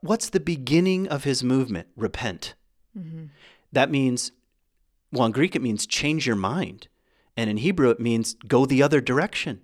what's 0.03 0.31
the 0.31 0.41
beginning 0.41 1.07
of 1.09 1.25
his 1.25 1.45
movement? 1.45 1.89
Repent. 1.97 2.55
Mm-hmm. 2.99 3.27
That 3.73 3.91
means, 3.91 4.33
well, 5.13 5.27
in 5.27 5.33
Greek 5.33 5.55
it 5.55 5.63
means 5.63 5.87
change 5.87 6.27
your 6.27 6.37
mind. 6.37 6.89
And 7.37 7.49
in 7.49 7.59
Hebrew 7.59 7.91
it 7.91 8.01
means 8.01 8.35
go 8.49 8.67
the 8.67 8.83
other 8.83 9.01
direction. 9.01 9.61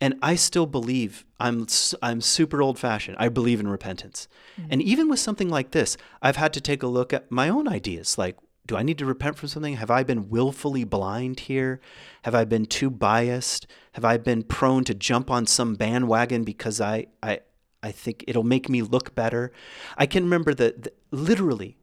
And 0.00 0.14
I 0.22 0.36
still 0.36 0.66
believe 0.66 1.24
I'm 1.40 1.66
I'm 2.02 2.20
super 2.20 2.62
old 2.62 2.78
fashioned. 2.78 3.16
I 3.18 3.28
believe 3.28 3.60
in 3.60 3.68
repentance. 3.68 4.28
Mm-hmm. 4.60 4.68
And 4.72 4.82
even 4.82 5.08
with 5.08 5.18
something 5.18 5.48
like 5.48 5.72
this, 5.72 5.96
I've 6.22 6.36
had 6.36 6.52
to 6.52 6.60
take 6.60 6.82
a 6.82 6.86
look 6.86 7.12
at 7.12 7.30
my 7.30 7.48
own 7.48 7.66
ideas. 7.66 8.18
Like, 8.18 8.36
do 8.68 8.76
I 8.76 8.82
need 8.82 8.98
to 8.98 9.06
repent 9.06 9.38
from 9.38 9.48
something? 9.48 9.76
Have 9.76 9.90
I 9.90 10.04
been 10.04 10.28
willfully 10.28 10.84
blind 10.84 11.40
here? 11.40 11.80
Have 12.22 12.34
I 12.34 12.44
been 12.44 12.66
too 12.66 12.90
biased? 12.90 13.66
Have 13.92 14.04
I 14.04 14.18
been 14.18 14.42
prone 14.42 14.84
to 14.84 14.94
jump 14.94 15.30
on 15.30 15.46
some 15.46 15.74
bandwagon 15.74 16.44
because 16.44 16.80
I 16.80 17.06
I 17.22 17.40
I 17.82 17.90
think 17.90 18.24
it'll 18.28 18.44
make 18.44 18.68
me 18.68 18.82
look 18.82 19.14
better? 19.14 19.52
I 19.96 20.04
can 20.06 20.22
remember 20.22 20.52
that 20.54 20.82
that 20.82 20.98
literally 21.10 21.78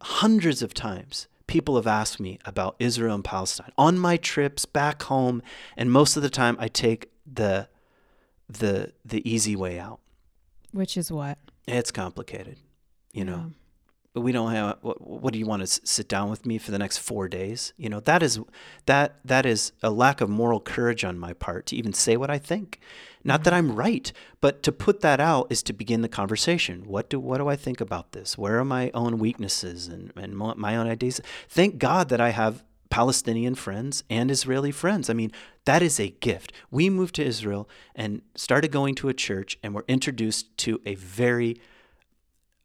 hundreds 0.00 0.62
of 0.62 0.72
times 0.72 1.26
people 1.48 1.74
have 1.74 1.86
asked 1.86 2.20
me 2.20 2.38
about 2.44 2.76
Israel 2.78 3.16
and 3.16 3.24
Palestine 3.24 3.72
on 3.76 3.98
my 3.98 4.16
trips 4.16 4.64
back 4.64 5.02
home 5.02 5.42
and 5.76 5.90
most 5.90 6.16
of 6.16 6.22
the 6.22 6.30
time 6.30 6.56
I 6.60 6.68
take 6.68 7.10
the 7.30 7.68
the 8.48 8.92
the 9.04 9.28
easy 9.28 9.56
way 9.56 9.80
out. 9.80 9.98
Which 10.70 10.96
is 10.96 11.10
what? 11.10 11.38
It's 11.66 11.90
complicated, 11.90 12.58
you 13.12 13.24
know. 13.24 13.52
But 14.14 14.20
we 14.20 14.32
don't 14.32 14.52
have 14.52 14.76
what, 14.82 15.00
what 15.00 15.32
do 15.32 15.38
you 15.38 15.46
want 15.46 15.66
to 15.66 15.66
sit 15.66 16.06
down 16.06 16.28
with 16.28 16.44
me 16.44 16.58
for 16.58 16.70
the 16.70 16.78
next 16.78 16.98
4 16.98 17.28
days? 17.28 17.72
You 17.78 17.88
know, 17.88 18.00
that 18.00 18.22
is 18.22 18.38
that 18.86 19.16
that 19.24 19.46
is 19.46 19.72
a 19.82 19.90
lack 19.90 20.20
of 20.20 20.28
moral 20.28 20.60
courage 20.60 21.02
on 21.04 21.18
my 21.18 21.32
part 21.32 21.66
to 21.66 21.76
even 21.76 21.92
say 21.92 22.16
what 22.16 22.30
I 22.30 22.38
think. 22.38 22.78
Not 23.24 23.44
that 23.44 23.54
I'm 23.54 23.74
right, 23.74 24.12
but 24.40 24.62
to 24.64 24.72
put 24.72 25.00
that 25.00 25.20
out 25.20 25.46
is 25.48 25.62
to 25.62 25.72
begin 25.72 26.02
the 26.02 26.08
conversation. 26.08 26.86
What 26.86 27.08
do 27.08 27.18
what 27.18 27.38
do 27.38 27.48
I 27.48 27.56
think 27.56 27.80
about 27.80 28.12
this? 28.12 28.36
Where 28.36 28.58
are 28.58 28.64
my 28.64 28.90
own 28.92 29.18
weaknesses 29.18 29.88
and 29.88 30.12
and 30.16 30.36
my 30.36 30.76
own 30.76 30.88
ideas? 30.88 31.20
Thank 31.48 31.78
God 31.78 32.08
that 32.10 32.20
I 32.20 32.30
have 32.30 32.64
Palestinian 32.90 33.54
friends 33.54 34.04
and 34.10 34.30
Israeli 34.30 34.70
friends. 34.70 35.08
I 35.08 35.14
mean, 35.14 35.32
that 35.64 35.80
is 35.80 35.98
a 35.98 36.10
gift. 36.10 36.52
We 36.70 36.90
moved 36.90 37.14
to 37.14 37.24
Israel 37.24 37.66
and 37.94 38.20
started 38.34 38.70
going 38.70 38.94
to 38.96 39.08
a 39.08 39.14
church 39.14 39.58
and 39.62 39.74
were 39.74 39.86
introduced 39.88 40.54
to 40.58 40.78
a 40.84 40.96
very 40.96 41.56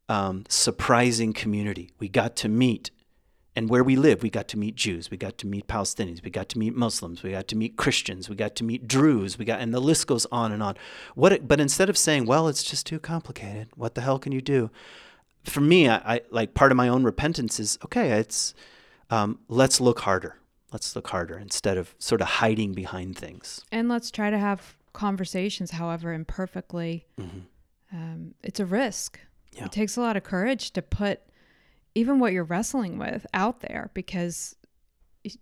um, 0.08 0.44
surprising 0.48 1.32
community. 1.32 1.90
We 1.98 2.08
got 2.08 2.36
to 2.36 2.48
meet, 2.48 2.90
and 3.54 3.68
where 3.68 3.84
we 3.84 3.96
live, 3.96 4.22
we 4.22 4.30
got 4.30 4.48
to 4.48 4.58
meet 4.58 4.74
Jews, 4.74 5.10
we 5.10 5.16
got 5.16 5.38
to 5.38 5.46
meet 5.46 5.66
Palestinians, 5.66 6.22
we 6.22 6.30
got 6.30 6.48
to 6.50 6.58
meet 6.58 6.74
Muslims, 6.74 7.22
we 7.22 7.32
got 7.32 7.48
to 7.48 7.56
meet 7.56 7.76
Christians, 7.76 8.28
we 8.28 8.36
got 8.36 8.54
to 8.56 8.64
meet 8.64 8.88
Druze, 8.88 9.38
we 9.38 9.44
got, 9.44 9.60
and 9.60 9.74
the 9.74 9.80
list 9.80 10.06
goes 10.06 10.26
on 10.32 10.52
and 10.52 10.62
on. 10.62 10.76
What? 11.14 11.32
It, 11.32 11.48
but 11.48 11.60
instead 11.60 11.90
of 11.90 11.98
saying, 11.98 12.26
"Well, 12.26 12.48
it's 12.48 12.62
just 12.62 12.86
too 12.86 12.98
complicated. 12.98 13.68
What 13.76 13.94
the 13.94 14.00
hell 14.00 14.18
can 14.18 14.32
you 14.32 14.40
do?" 14.40 14.70
For 15.44 15.60
me, 15.60 15.88
I, 15.88 15.96
I 16.14 16.20
like 16.30 16.54
part 16.54 16.72
of 16.72 16.76
my 16.76 16.88
own 16.88 17.04
repentance 17.04 17.60
is 17.60 17.78
okay. 17.84 18.10
It's 18.12 18.54
um, 19.10 19.38
let's 19.48 19.80
look 19.80 20.00
harder. 20.00 20.36
Let's 20.72 20.94
look 20.94 21.08
harder 21.08 21.38
instead 21.38 21.78
of 21.78 21.94
sort 21.98 22.20
of 22.20 22.26
hiding 22.26 22.74
behind 22.74 23.16
things. 23.16 23.64
And 23.72 23.88
let's 23.88 24.10
try 24.10 24.28
to 24.30 24.38
have 24.38 24.76
conversations, 24.92 25.70
however 25.70 26.12
imperfectly. 26.12 27.06
Um, 27.90 28.34
it's 28.42 28.60
a 28.60 28.66
risk. 28.66 29.18
Yeah. 29.58 29.66
It 29.66 29.72
takes 29.72 29.96
a 29.96 30.00
lot 30.00 30.16
of 30.16 30.22
courage 30.22 30.70
to 30.72 30.82
put 30.82 31.20
even 31.94 32.20
what 32.20 32.32
you're 32.32 32.44
wrestling 32.44 32.98
with 32.98 33.26
out 33.34 33.60
there 33.60 33.90
because 33.92 34.56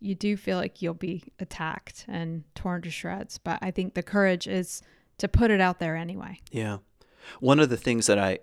you 0.00 0.14
do 0.14 0.36
feel 0.36 0.56
like 0.56 0.80
you'll 0.80 0.94
be 0.94 1.24
attacked 1.38 2.06
and 2.08 2.44
torn 2.54 2.82
to 2.82 2.90
shreds. 2.90 3.38
But 3.38 3.58
I 3.62 3.70
think 3.70 3.94
the 3.94 4.02
courage 4.02 4.46
is 4.46 4.82
to 5.18 5.28
put 5.28 5.50
it 5.50 5.60
out 5.60 5.78
there 5.78 5.96
anyway. 5.96 6.40
Yeah. 6.50 6.78
One 7.40 7.60
of 7.60 7.68
the 7.68 7.76
things 7.76 8.06
that 8.06 8.18
I, 8.18 8.38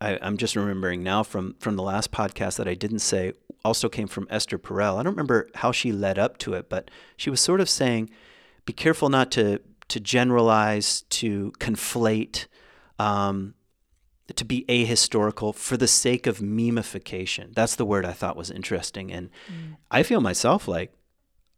I 0.00 0.18
I'm 0.22 0.36
just 0.36 0.56
remembering 0.56 1.02
now 1.02 1.22
from 1.22 1.56
from 1.58 1.76
the 1.76 1.82
last 1.82 2.12
podcast 2.12 2.56
that 2.58 2.68
I 2.68 2.74
didn't 2.74 3.00
say 3.00 3.32
also 3.64 3.88
came 3.88 4.06
from 4.06 4.28
Esther 4.30 4.58
Perel. 4.58 4.98
I 4.98 5.02
don't 5.02 5.14
remember 5.14 5.48
how 5.56 5.72
she 5.72 5.90
led 5.90 6.18
up 6.18 6.38
to 6.38 6.54
it, 6.54 6.68
but 6.68 6.90
she 7.16 7.30
was 7.30 7.40
sort 7.40 7.60
of 7.60 7.68
saying, 7.68 8.10
"Be 8.64 8.72
careful 8.72 9.08
not 9.08 9.32
to 9.32 9.60
to 9.88 10.00
generalize, 10.00 11.02
to 11.02 11.52
conflate, 11.58 12.46
um, 12.98 13.54
to 14.34 14.44
be 14.44 14.64
ahistorical 14.68 15.54
for 15.54 15.76
the 15.76 15.86
sake 15.86 16.26
of 16.26 16.38
memification." 16.38 17.54
That's 17.54 17.76
the 17.76 17.86
word 17.86 18.04
I 18.04 18.12
thought 18.12 18.36
was 18.36 18.50
interesting, 18.50 19.12
and 19.12 19.30
I 19.90 20.02
feel 20.02 20.20
myself 20.20 20.66
like 20.66 20.92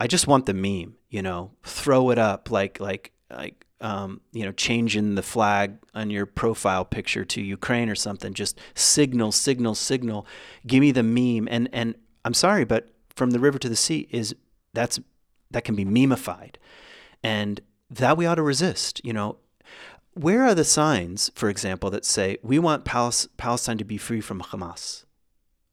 I 0.00 0.06
just 0.06 0.26
want 0.26 0.46
the 0.46 0.54
meme, 0.54 0.96
you 1.10 1.22
know, 1.22 1.52
throw 1.62 2.10
it 2.10 2.18
up 2.18 2.50
like 2.50 2.80
like 2.80 3.12
like 3.30 3.66
um, 3.80 4.20
you 4.32 4.44
know, 4.44 4.52
changing 4.52 5.14
the 5.14 5.22
flag 5.22 5.78
on 5.94 6.10
your 6.10 6.26
profile 6.26 6.84
picture 6.84 7.24
to 7.24 7.40
Ukraine 7.40 7.88
or 7.88 7.94
something. 7.94 8.34
Just 8.34 8.58
signal, 8.74 9.32
signal, 9.32 9.74
signal. 9.74 10.26
Give 10.66 10.80
me 10.80 10.90
the 10.92 11.02
meme. 11.02 11.48
And 11.50 11.68
and 11.72 11.94
I'm 12.24 12.34
sorry, 12.34 12.64
but 12.64 12.90
from 13.14 13.30
the 13.30 13.40
river 13.40 13.58
to 13.58 13.68
the 13.68 13.76
sea 13.76 14.08
is 14.10 14.34
that's 14.72 14.98
that 15.50 15.64
can 15.64 15.74
be 15.74 15.84
memeified, 15.84 16.56
and 17.22 17.60
that 17.90 18.16
we 18.16 18.26
ought 18.26 18.36
to 18.36 18.42
resist. 18.42 19.00
You 19.04 19.12
know, 19.12 19.36
where 20.18 20.42
are 20.42 20.54
the 20.54 20.64
signs, 20.64 21.30
for 21.34 21.48
example, 21.48 21.90
that 21.90 22.04
say 22.04 22.38
we 22.42 22.58
want 22.58 22.84
Palestine 22.84 23.78
to 23.78 23.84
be 23.84 23.98
free 23.98 24.20
from 24.20 24.40
Hamas? 24.40 25.04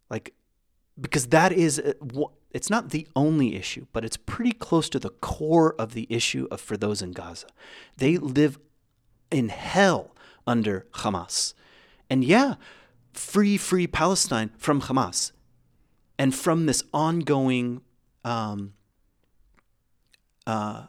Like 0.09 0.33
because 0.99 1.27
that 1.27 1.51
is 1.51 1.79
uh, 1.79 1.93
it's 2.51 2.69
not 2.69 2.91
the 2.91 3.07
only 3.15 3.55
issue, 3.55 3.87
but 3.91 4.05
it's 4.05 4.17
pretty 4.17 4.51
close 4.51 4.87
to 4.89 4.99
the 4.99 5.09
core 5.09 5.75
of 5.77 5.93
the 5.93 6.07
issue 6.09 6.47
of 6.51 6.61
for 6.61 6.77
those 6.77 7.01
in 7.01 7.11
Gaza. 7.11 7.47
They 7.97 8.17
live 8.17 8.59
in 9.31 9.49
hell 9.49 10.15
under 10.47 10.85
Hamas. 10.93 11.53
And 12.09 12.23
yeah, 12.23 12.55
free 13.13 13.57
free 13.57 13.87
Palestine 13.87 14.51
from 14.57 14.81
Hamas 14.83 15.31
and 16.17 16.33
from 16.33 16.65
this 16.65 16.83
ongoing 16.93 17.81
um, 18.23 18.73
uh, 20.47 20.85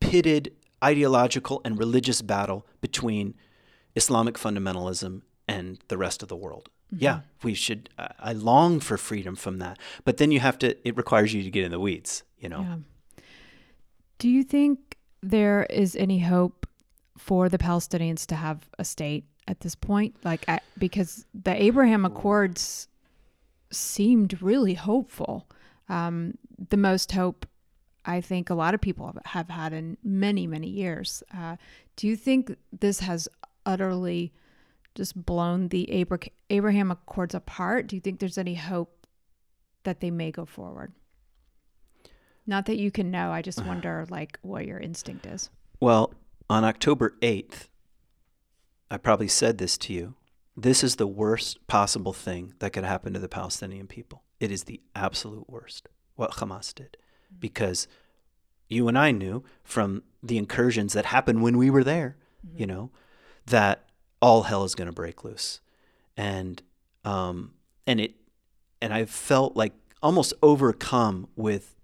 pitted 0.00 0.52
ideological 0.82 1.60
and 1.64 1.78
religious 1.78 2.22
battle 2.22 2.66
between 2.80 3.34
Islamic 3.96 4.36
fundamentalism 4.36 5.22
and 5.46 5.78
the 5.88 5.98
rest 5.98 6.22
of 6.22 6.28
the 6.28 6.36
world. 6.36 6.68
Yeah, 6.90 7.20
we 7.42 7.54
should. 7.54 7.90
I 7.98 8.08
I 8.18 8.32
long 8.32 8.80
for 8.80 8.96
freedom 8.96 9.36
from 9.36 9.58
that, 9.58 9.78
but 10.04 10.16
then 10.16 10.30
you 10.30 10.40
have 10.40 10.58
to. 10.58 10.88
It 10.88 10.96
requires 10.96 11.34
you 11.34 11.42
to 11.42 11.50
get 11.50 11.64
in 11.64 11.70
the 11.70 11.80
weeds. 11.80 12.22
You 12.38 12.48
know. 12.48 12.60
Yeah. 12.60 12.76
Do 14.18 14.28
you 14.28 14.42
think 14.42 14.96
there 15.22 15.64
is 15.64 15.94
any 15.96 16.20
hope 16.20 16.66
for 17.18 17.48
the 17.48 17.58
Palestinians 17.58 18.26
to 18.26 18.34
have 18.36 18.68
a 18.78 18.84
state 18.84 19.24
at 19.46 19.60
this 19.60 19.74
point? 19.74 20.16
Like, 20.24 20.48
I, 20.48 20.60
because 20.78 21.24
the 21.34 21.60
Abraham 21.62 22.04
Accords 22.04 22.88
seemed 23.70 24.40
really 24.42 24.74
hopeful. 24.74 25.48
Um, 25.88 26.38
the 26.70 26.76
most 26.76 27.12
hope 27.12 27.46
I 28.08 28.22
think 28.22 28.48
a 28.48 28.54
lot 28.54 28.72
of 28.72 28.80
people 28.80 29.14
have, 29.26 29.50
had 29.50 29.74
in 29.74 29.98
many, 30.02 30.46
many 30.46 30.66
years. 30.66 31.22
Uh, 31.32 31.56
do 31.94 32.08
you 32.08 32.16
think 32.16 32.56
this 32.72 33.00
has 33.00 33.28
utterly 33.66 34.32
just 34.94 35.14
blown 35.26 35.68
the 35.68 36.00
Abra- 36.00 36.30
Abraham 36.48 36.90
Accords 36.90 37.34
apart? 37.34 37.86
Do 37.86 37.96
you 37.96 38.00
think 38.00 38.18
there's 38.18 38.38
any 38.38 38.54
hope 38.54 39.06
that 39.84 40.00
they 40.00 40.10
may 40.10 40.30
go 40.30 40.46
forward? 40.46 40.94
Not 42.46 42.64
that 42.64 42.78
you 42.78 42.90
can 42.90 43.10
know. 43.10 43.30
I 43.30 43.42
just 43.42 43.62
wonder, 43.66 44.06
like, 44.08 44.38
what 44.40 44.64
your 44.64 44.78
instinct 44.78 45.26
is. 45.26 45.50
Well, 45.78 46.14
on 46.48 46.64
October 46.64 47.14
8th, 47.20 47.68
I 48.90 48.96
probably 48.96 49.28
said 49.28 49.58
this 49.58 49.76
to 49.78 49.92
you. 49.92 50.14
This 50.56 50.82
is 50.82 50.96
the 50.96 51.06
worst 51.06 51.66
possible 51.66 52.14
thing 52.14 52.54
that 52.60 52.72
could 52.72 52.84
happen 52.84 53.12
to 53.12 53.20
the 53.20 53.28
Palestinian 53.28 53.86
people. 53.86 54.22
It 54.40 54.50
is 54.50 54.64
the 54.64 54.80
absolute 54.96 55.50
worst, 55.50 55.90
what 56.16 56.32
Hamas 56.32 56.74
did. 56.74 56.96
Because 57.38 57.88
you 58.68 58.88
and 58.88 58.98
I 58.98 59.10
knew 59.10 59.44
from 59.64 60.02
the 60.22 60.38
incursions 60.38 60.92
that 60.92 61.06
happened 61.06 61.42
when 61.42 61.56
we 61.56 61.70
were 61.70 61.84
there, 61.84 62.16
you 62.56 62.66
know, 62.66 62.90
that 63.46 63.84
all 64.20 64.44
hell 64.44 64.64
is 64.64 64.74
going 64.74 64.86
to 64.86 64.92
break 64.92 65.24
loose. 65.24 65.60
And, 66.16 66.62
um, 67.04 67.52
and 67.86 68.00
it, 68.00 68.14
and 68.82 68.92
I 68.92 69.04
felt 69.04 69.56
like 69.56 69.72
almost 70.02 70.34
overcome 70.42 71.28
with 71.36 71.74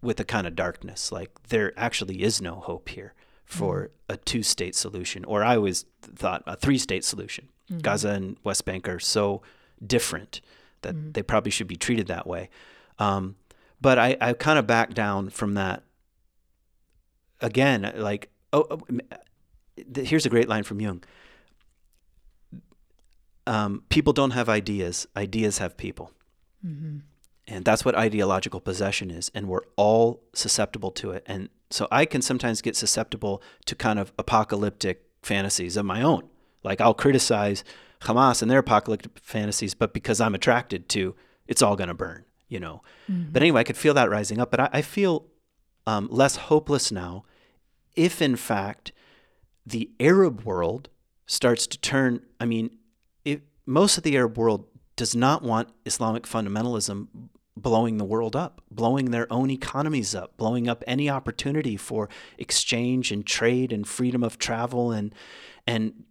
with 0.00 0.20
a 0.20 0.24
kind 0.24 0.46
of 0.46 0.54
darkness. 0.54 1.10
Like 1.10 1.30
there 1.48 1.72
actually 1.76 2.22
is 2.22 2.40
no 2.40 2.56
hope 2.56 2.88
here 2.90 3.14
for 3.44 3.90
a 4.08 4.16
two 4.16 4.42
state 4.42 4.74
solution, 4.74 5.24
or 5.24 5.42
I 5.42 5.56
always 5.56 5.86
thought 6.02 6.42
a 6.46 6.56
three 6.56 6.78
state 6.78 7.04
solution. 7.04 7.48
Gaza 7.82 8.10
and 8.10 8.36
West 8.44 8.64
Bank 8.64 8.88
are 8.88 8.98
so 8.98 9.42
different 9.84 10.40
that 10.80 11.14
they 11.14 11.22
probably 11.22 11.50
should 11.50 11.66
be 11.66 11.76
treated 11.76 12.06
that 12.06 12.26
way. 12.26 12.48
Um, 12.98 13.36
but 13.80 13.98
I, 13.98 14.16
I 14.20 14.32
kind 14.32 14.58
of 14.58 14.66
backed 14.66 14.94
down 14.94 15.30
from 15.30 15.54
that 15.54 15.82
again. 17.40 17.92
Like, 17.96 18.30
oh, 18.52 18.66
oh, 18.70 18.80
here's 19.94 20.26
a 20.26 20.30
great 20.30 20.48
line 20.48 20.64
from 20.64 20.80
Jung. 20.80 21.04
Um, 23.46 23.84
people 23.88 24.12
don't 24.12 24.32
have 24.32 24.48
ideas; 24.48 25.06
ideas 25.16 25.58
have 25.58 25.76
people. 25.76 26.12
And 27.46 27.64
that's 27.64 27.84
what 27.84 27.94
ideological 27.94 28.60
possession 28.60 29.10
is. 29.10 29.30
And 29.34 29.48
we're 29.48 29.62
all 29.76 30.22
susceptible 30.34 30.90
to 30.92 31.12
it. 31.12 31.24
And 31.26 31.48
so 31.70 31.88
I 31.90 32.04
can 32.04 32.20
sometimes 32.20 32.60
get 32.60 32.76
susceptible 32.76 33.42
to 33.64 33.74
kind 33.74 33.98
of 33.98 34.12
apocalyptic 34.18 35.04
fantasies 35.22 35.76
of 35.76 35.86
my 35.86 36.02
own. 36.02 36.28
Like 36.62 36.80
I'll 36.80 36.94
criticize 36.94 37.64
Hamas 38.02 38.42
and 38.42 38.50
their 38.50 38.58
apocalyptic 38.58 39.18
fantasies, 39.18 39.74
but 39.74 39.94
because 39.94 40.20
I'm 40.20 40.34
attracted 40.34 40.88
to, 40.90 41.14
it's 41.46 41.62
all 41.62 41.74
going 41.74 41.88
to 41.88 41.94
burn, 41.94 42.24
you 42.48 42.60
know. 42.60 42.82
Mm-hmm. 43.10 43.32
But 43.32 43.42
anyway, 43.42 43.60
I 43.60 43.64
could 43.64 43.76
feel 43.76 43.94
that 43.94 44.10
rising 44.10 44.40
up. 44.40 44.50
But 44.50 44.60
I, 44.60 44.68
I 44.74 44.82
feel 44.82 45.26
um, 45.86 46.08
less 46.10 46.36
hopeless 46.36 46.90
now 46.92 47.24
if, 47.96 48.22
in 48.22 48.36
fact, 48.36 48.92
the 49.66 49.90
Arab 50.00 50.44
world 50.44 50.88
starts 51.26 51.66
to 51.66 51.78
turn. 51.78 52.20
I 52.40 52.46
mean, 52.46 52.70
it, 53.24 53.42
most 53.66 53.98
of 53.98 54.04
the 54.04 54.16
Arab 54.16 54.38
world 54.38 54.66
does 54.96 55.14
not 55.14 55.42
want 55.42 55.68
Islamic 55.84 56.24
fundamentalism 56.24 57.08
blowing 57.56 57.98
the 57.98 58.04
world 58.04 58.36
up, 58.36 58.62
blowing 58.70 59.10
their 59.10 59.30
own 59.32 59.50
economies 59.50 60.14
up, 60.14 60.36
blowing 60.36 60.68
up 60.68 60.84
any 60.86 61.10
opportunity 61.10 61.76
for 61.76 62.08
exchange 62.38 63.10
and 63.10 63.26
trade 63.26 63.72
and 63.72 63.86
freedom 63.86 64.22
of 64.22 64.38
travel 64.38 64.92
and 64.92 65.14
and 65.66 66.04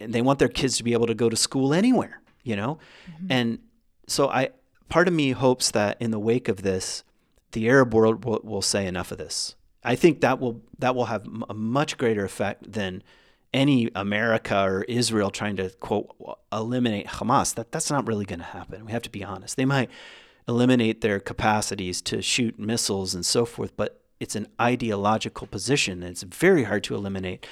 they 0.00 0.22
want 0.22 0.38
their 0.38 0.48
kids 0.48 0.78
to 0.78 0.84
be 0.84 0.94
able 0.94 1.06
to 1.06 1.14
go 1.14 1.28
to 1.28 1.36
school 1.36 1.74
anywhere, 1.74 2.22
you 2.42 2.56
know? 2.56 2.78
Mm-hmm. 3.10 3.26
And 3.30 3.58
so 4.06 4.28
I 4.28 4.50
part 4.88 5.08
of 5.08 5.14
me 5.14 5.30
hopes 5.32 5.70
that 5.70 5.96
in 6.00 6.10
the 6.10 6.18
wake 6.18 6.48
of 6.48 6.62
this, 6.62 7.04
the 7.52 7.68
Arab 7.68 7.94
world 7.94 8.24
will, 8.24 8.40
will 8.42 8.62
say 8.62 8.86
enough 8.86 9.12
of 9.12 9.18
this. 9.18 9.54
I 9.82 9.94
think 9.94 10.20
that 10.20 10.40
will 10.40 10.62
that 10.78 10.94
will 10.94 11.06
have 11.06 11.26
a 11.48 11.54
much 11.54 11.96
greater 11.96 12.24
effect 12.24 12.72
than 12.72 13.02
any 13.54 13.90
America 13.94 14.60
or 14.60 14.82
Israel 14.84 15.30
trying 15.30 15.56
to 15.56 15.70
quote 15.70 16.14
eliminate 16.52 17.06
Hamas. 17.06 17.54
That 17.54 17.70
that's 17.70 17.90
not 17.90 18.06
really 18.06 18.24
going 18.24 18.40
to 18.40 18.44
happen. 18.44 18.84
We 18.84 18.92
have 18.92 19.02
to 19.02 19.10
be 19.10 19.24
honest. 19.24 19.56
They 19.56 19.64
might 19.64 19.90
eliminate 20.48 21.00
their 21.00 21.20
capacities 21.20 22.02
to 22.02 22.22
shoot 22.22 22.58
missiles 22.58 23.14
and 23.14 23.24
so 23.24 23.44
forth, 23.44 23.76
but 23.76 24.00
it's 24.20 24.36
an 24.36 24.48
ideological 24.60 25.46
position. 25.46 26.02
And 26.02 26.12
it's 26.12 26.22
very 26.22 26.64
hard 26.64 26.84
to 26.84 26.94
eliminate 26.94 27.46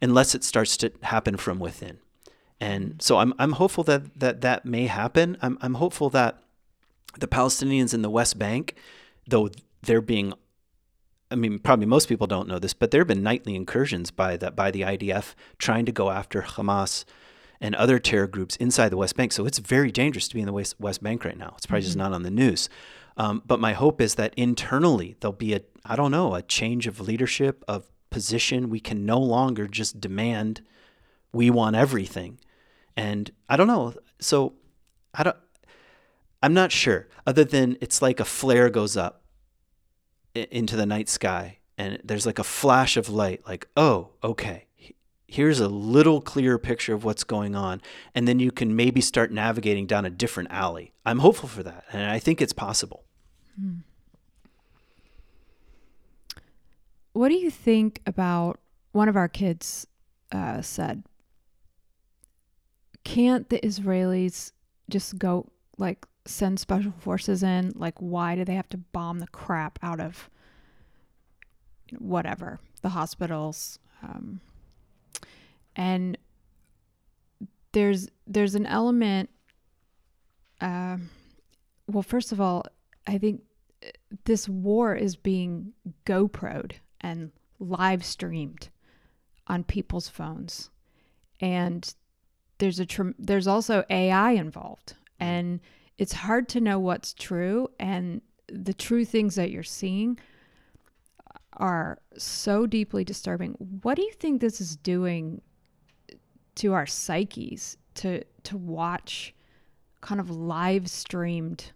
unless 0.00 0.34
it 0.34 0.44
starts 0.44 0.76
to 0.78 0.92
happen 1.02 1.36
from 1.36 1.58
within. 1.58 1.98
And 2.60 3.00
so 3.00 3.18
I'm 3.18 3.34
I'm 3.38 3.52
hopeful 3.52 3.84
that 3.84 4.18
that, 4.20 4.40
that 4.42 4.64
may 4.64 4.86
happen. 4.86 5.36
I'm 5.42 5.58
I'm 5.60 5.74
hopeful 5.74 6.10
that 6.10 6.42
the 7.18 7.28
Palestinians 7.28 7.94
in 7.94 8.02
the 8.02 8.10
West 8.10 8.38
Bank, 8.38 8.74
though 9.28 9.50
they're 9.82 10.00
being 10.00 10.32
I 11.32 11.36
mean, 11.36 11.60
probably 11.60 11.86
most 11.86 12.08
people 12.08 12.26
don't 12.26 12.48
know 12.48 12.58
this, 12.58 12.74
but 12.74 12.90
there 12.90 13.02
have 13.02 13.08
been 13.08 13.22
nightly 13.22 13.54
incursions 13.54 14.10
by 14.10 14.36
the 14.36 14.50
by 14.50 14.70
the 14.70 14.80
IDF 14.80 15.34
trying 15.58 15.86
to 15.86 15.92
go 15.92 16.10
after 16.10 16.42
Hamas 16.42 17.04
and 17.60 17.74
other 17.74 17.98
terror 17.98 18.26
groups 18.26 18.56
inside 18.56 18.88
the 18.88 18.96
West 18.96 19.16
Bank. 19.16 19.32
So 19.32 19.46
it's 19.46 19.58
very 19.58 19.92
dangerous 19.92 20.28
to 20.28 20.34
be 20.34 20.40
in 20.40 20.46
the 20.46 20.52
West, 20.52 20.74
West 20.80 21.02
Bank 21.02 21.24
right 21.24 21.36
now. 21.36 21.54
It's 21.56 21.66
probably 21.66 21.82
mm-hmm. 21.82 21.88
just 21.88 21.98
not 21.98 22.12
on 22.12 22.22
the 22.22 22.30
news. 22.30 22.68
Um, 23.16 23.42
but 23.44 23.60
my 23.60 23.74
hope 23.74 24.00
is 24.00 24.14
that 24.14 24.32
internally 24.36 25.16
there'll 25.20 25.32
be 25.32 25.54
a, 25.54 25.60
I 25.84 25.94
don't 25.94 26.10
know, 26.10 26.34
a 26.34 26.42
change 26.42 26.86
of 26.86 27.00
leadership, 27.00 27.64
of 27.68 27.90
position. 28.08 28.70
We 28.70 28.80
can 28.80 29.04
no 29.04 29.20
longer 29.20 29.66
just 29.66 30.00
demand 30.00 30.62
we 31.32 31.50
want 31.50 31.76
everything. 31.76 32.38
And 32.96 33.30
I 33.48 33.56
don't 33.56 33.66
know. 33.66 33.94
So 34.20 34.54
I 35.14 35.22
don't, 35.22 35.36
I'm 36.42 36.54
not 36.54 36.72
sure, 36.72 37.08
other 37.26 37.44
than 37.44 37.76
it's 37.80 38.00
like 38.00 38.20
a 38.20 38.24
flare 38.24 38.70
goes 38.70 38.96
up 38.96 39.22
into 40.34 40.76
the 40.76 40.86
night 40.86 41.08
sky 41.08 41.58
and 41.76 42.00
there's 42.04 42.26
like 42.26 42.38
a 42.38 42.44
flash 42.44 42.96
of 42.96 43.08
light, 43.08 43.42
like, 43.46 43.66
oh, 43.76 44.10
okay, 44.22 44.66
here's 45.30 45.60
a 45.60 45.68
little 45.68 46.20
clearer 46.20 46.58
picture 46.58 46.92
of 46.92 47.04
what's 47.04 47.22
going 47.22 47.54
on 47.54 47.80
and 48.14 48.26
then 48.26 48.40
you 48.40 48.50
can 48.50 48.74
maybe 48.74 49.00
start 49.00 49.30
navigating 49.30 49.86
down 49.86 50.04
a 50.04 50.10
different 50.10 50.50
alley 50.50 50.92
i'm 51.06 51.20
hopeful 51.20 51.48
for 51.48 51.62
that 51.62 51.84
and 51.92 52.10
i 52.10 52.18
think 52.18 52.42
it's 52.42 52.52
possible 52.52 53.04
hmm. 53.58 53.76
what 57.12 57.28
do 57.28 57.36
you 57.36 57.50
think 57.50 58.00
about 58.06 58.58
one 58.90 59.08
of 59.08 59.16
our 59.16 59.28
kids 59.28 59.86
uh, 60.32 60.60
said 60.60 61.04
can't 63.04 63.48
the 63.50 63.60
israelis 63.60 64.50
just 64.88 65.16
go 65.16 65.46
like 65.78 66.04
send 66.30 66.58
special 66.60 66.92
forces 66.98 67.42
in 67.42 67.72
like 67.74 67.94
why 67.98 68.34
do 68.34 68.44
they 68.44 68.54
have 68.54 68.68
to 68.68 68.76
bomb 68.76 69.18
the 69.18 69.26
crap 69.28 69.78
out 69.82 70.00
of 70.00 70.30
whatever 71.98 72.58
the 72.82 72.90
hospitals 72.90 73.78
um, 74.02 74.40
and 75.76 76.16
there's 77.72 78.08
there's 78.26 78.54
an 78.54 78.66
element 78.66 79.28
uh, 80.60 80.96
well 81.86 82.02
first 82.02 82.32
of 82.32 82.40
all 82.40 82.64
i 83.06 83.18
think 83.18 83.42
this 84.24 84.48
war 84.48 84.94
is 84.94 85.16
being 85.16 85.72
gopro'd 86.04 86.76
and 87.00 87.30
live 87.58 88.04
streamed 88.04 88.68
on 89.46 89.64
people's 89.64 90.08
phones. 90.08 90.70
And 91.40 91.92
there's 92.58 92.78
a 92.78 92.86
tr- 92.86 93.16
there's 93.18 93.46
also 93.46 93.84
ai 93.90 94.32
involved. 94.32 94.94
And 95.18 95.60
it's 96.00 96.12
hard 96.12 96.48
to 96.48 96.60
know 96.60 96.78
what's 96.78 97.14
true 97.14 97.68
and 97.78 98.20
the 98.48 98.74
true 98.74 99.04
things 99.04 99.36
that 99.36 99.50
you're 99.50 99.62
seeing 99.62 100.18
are 101.54 101.98
so 102.16 102.66
deeply 102.66 103.04
disturbing 103.04 103.52
what 103.82 103.94
do 103.96 104.02
you 104.02 104.12
think 104.12 104.40
this 104.40 104.60
is 104.60 104.76
doing 104.76 105.40
to 106.56 106.72
our 106.72 106.86
psyches 106.86 107.76
to 107.94 108.24
to 108.42 108.56
watch 108.56 109.34
kind 110.00 110.20
of 110.20 110.30
live 110.30 110.88
streamed 110.88 111.72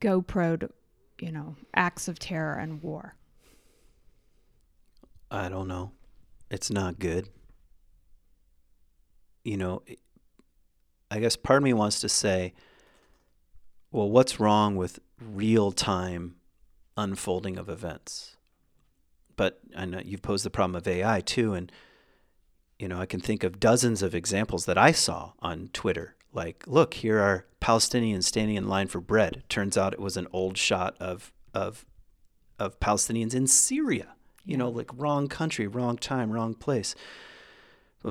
GoPro, 0.00 0.70
you 1.20 1.32
know, 1.32 1.56
acts 1.74 2.08
of 2.08 2.18
terror 2.18 2.54
and 2.54 2.82
war? 2.82 3.14
I 5.30 5.48
don't 5.48 5.68
know. 5.68 5.92
It's 6.50 6.70
not 6.70 6.98
good. 6.98 7.28
You 9.42 9.56
know, 9.58 9.82
I 11.14 11.20
guess 11.20 11.36
part 11.36 11.58
of 11.58 11.62
me 11.62 11.72
wants 11.72 12.00
to 12.00 12.08
say, 12.08 12.54
well, 13.92 14.10
what's 14.10 14.40
wrong 14.40 14.74
with 14.74 14.98
real 15.20 15.70
time 15.70 16.34
unfolding 16.96 17.56
of 17.56 17.68
events? 17.68 18.36
But 19.36 19.60
I 19.76 19.84
know 19.84 20.00
you've 20.04 20.22
posed 20.22 20.44
the 20.44 20.50
problem 20.50 20.74
of 20.74 20.88
AI 20.88 21.20
too, 21.20 21.54
and 21.54 21.70
you 22.80 22.88
know, 22.88 23.00
I 23.00 23.06
can 23.06 23.20
think 23.20 23.44
of 23.44 23.60
dozens 23.60 24.02
of 24.02 24.12
examples 24.12 24.64
that 24.64 24.76
I 24.76 24.90
saw 24.90 25.34
on 25.38 25.68
Twitter. 25.72 26.16
Like, 26.32 26.64
look, 26.66 26.94
here 26.94 27.20
are 27.20 27.46
Palestinians 27.60 28.24
standing 28.24 28.56
in 28.56 28.66
line 28.66 28.88
for 28.88 29.00
bread. 29.00 29.44
Turns 29.48 29.78
out 29.78 29.92
it 29.92 30.00
was 30.00 30.16
an 30.16 30.26
old 30.32 30.58
shot 30.58 30.96
of 30.98 31.32
of 31.54 31.86
of 32.58 32.80
Palestinians 32.80 33.36
in 33.36 33.46
Syria. 33.46 34.16
You 34.44 34.56
know, 34.56 34.68
like 34.68 34.90
wrong 34.92 35.28
country, 35.28 35.68
wrong 35.68 35.96
time, 35.96 36.32
wrong 36.32 36.54
place. 36.54 36.96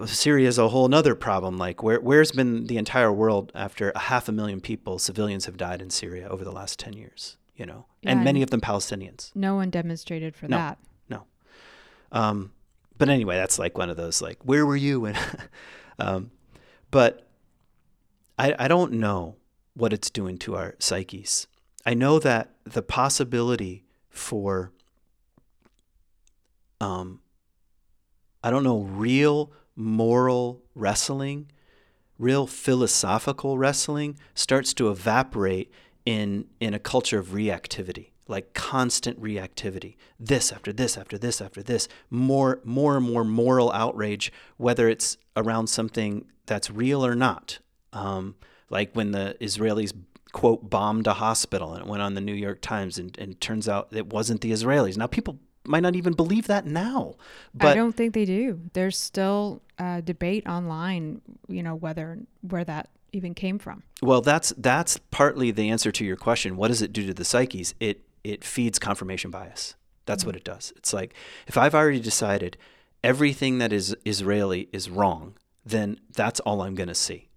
Syria 0.05 0.47
is 0.47 0.57
a 0.57 0.69
whole 0.69 0.93
other 0.93 1.15
problem. 1.15 1.57
Like, 1.57 1.83
where 1.83 1.99
where's 1.99 2.31
been 2.31 2.65
the 2.65 2.77
entire 2.77 3.11
world 3.11 3.51
after 3.53 3.91
a 3.91 3.99
half 3.99 4.27
a 4.27 4.31
million 4.31 4.59
people, 4.59 4.97
civilians 4.99 5.45
have 5.45 5.57
died 5.57 5.81
in 5.81 5.89
Syria 5.89 6.27
over 6.27 6.43
the 6.43 6.51
last 6.51 6.79
ten 6.79 6.93
years. 6.93 7.37
You 7.55 7.67
know, 7.67 7.85
yeah, 8.01 8.11
and 8.11 8.23
many 8.23 8.41
of 8.41 8.49
them 8.49 8.61
Palestinians. 8.61 9.31
No 9.35 9.55
one 9.55 9.69
demonstrated 9.69 10.35
for 10.35 10.47
no, 10.47 10.57
that. 10.57 10.79
No. 11.09 11.25
Um, 12.11 12.51
but 12.97 13.09
anyway, 13.09 13.35
that's 13.35 13.59
like 13.59 13.77
one 13.77 13.91
of 13.91 13.97
those 13.97 14.21
like, 14.21 14.39
where 14.43 14.65
were 14.65 14.75
you? 14.75 15.05
And 15.05 15.17
um, 15.99 16.31
but 16.89 17.27
I 18.39 18.55
I 18.57 18.67
don't 18.67 18.93
know 18.93 19.35
what 19.75 19.93
it's 19.93 20.09
doing 20.09 20.37
to 20.39 20.55
our 20.55 20.75
psyches. 20.79 21.47
I 21.85 21.93
know 21.93 22.17
that 22.19 22.55
the 22.63 22.81
possibility 22.81 23.85
for 24.09 24.71
um, 26.81 27.21
I 28.43 28.51
don't 28.51 28.63
know, 28.63 28.81
real 28.81 29.51
moral 29.75 30.61
wrestling, 30.75 31.49
real 32.17 32.47
philosophical 32.47 33.57
wrestling 33.57 34.17
starts 34.33 34.73
to 34.75 34.89
evaporate 34.89 35.71
in 36.05 36.45
in 36.59 36.73
a 36.73 36.79
culture 36.79 37.19
of 37.19 37.27
reactivity 37.29 38.13
like 38.27 38.53
constant 38.53 39.21
reactivity. 39.21 39.95
This 40.19 40.51
after 40.51 40.71
this 40.71 40.97
after 40.97 41.17
this 41.17 41.41
after 41.41 41.61
this. 41.61 41.87
More 42.09 42.61
more 42.63 42.97
and 42.97 43.05
more 43.05 43.23
moral 43.23 43.71
outrage 43.71 44.31
whether 44.57 44.87
it's 44.87 45.17
around 45.35 45.67
something 45.67 46.25
that's 46.45 46.69
real 46.69 47.05
or 47.05 47.15
not. 47.15 47.59
Um, 47.91 48.35
like 48.69 48.93
when 48.93 49.11
the 49.11 49.37
israelis 49.39 49.93
quote 50.31 50.69
bombed 50.69 51.05
a 51.05 51.13
hospital 51.13 51.73
and 51.73 51.83
it 51.83 51.87
went 51.87 52.01
on 52.01 52.15
the 52.15 52.21
new 52.21 52.33
york 52.33 52.59
times 52.59 52.97
and, 52.97 53.15
and 53.19 53.39
turns 53.39 53.69
out 53.69 53.89
it 53.91 54.07
wasn't 54.11 54.41
the 54.41 54.51
israelis. 54.51 54.97
Now 54.97 55.07
people 55.07 55.39
might 55.65 55.81
not 55.81 55.95
even 55.95 56.13
believe 56.13 56.47
that 56.47 56.65
now 56.65 57.15
but 57.53 57.69
i 57.69 57.73
don't 57.73 57.95
think 57.95 58.13
they 58.13 58.25
do. 58.25 58.59
There's 58.73 58.97
still 58.97 59.61
a 59.79 60.01
debate 60.01 60.47
online 60.47 61.21
you 61.47 61.63
know 61.63 61.75
whether 61.75 62.19
where 62.41 62.63
that 62.63 62.89
even 63.11 63.33
came 63.33 63.59
from 63.59 63.83
well 64.01 64.21
that's 64.21 64.53
that's 64.57 64.97
partly 65.11 65.51
the 65.51 65.69
answer 65.69 65.91
to 65.91 66.03
your 66.03 66.15
question 66.15 66.57
what 66.57 66.69
does 66.69 66.81
it 66.81 66.91
do 66.91 67.05
to 67.05 67.13
the 67.13 67.25
psyches 67.25 67.73
it 67.79 68.01
it 68.23 68.43
feeds 68.43 68.79
confirmation 68.79 69.31
bias. 69.31 69.75
That's 70.05 70.21
mm-hmm. 70.21 70.29
what 70.29 70.35
it 70.35 70.43
does. 70.43 70.73
It's 70.75 70.93
like 70.93 71.13
if 71.47 71.57
I've 71.57 71.75
already 71.75 71.99
decided 71.99 72.57
everything 73.03 73.57
that 73.57 73.73
is 73.73 73.95
Israeli 74.05 74.69
is 74.71 74.89
wrong, 74.89 75.35
then 75.65 75.99
that's 76.13 76.39
all 76.41 76.61
I'm 76.61 76.75
going 76.75 76.89
to 76.89 76.95
see. 76.95 77.29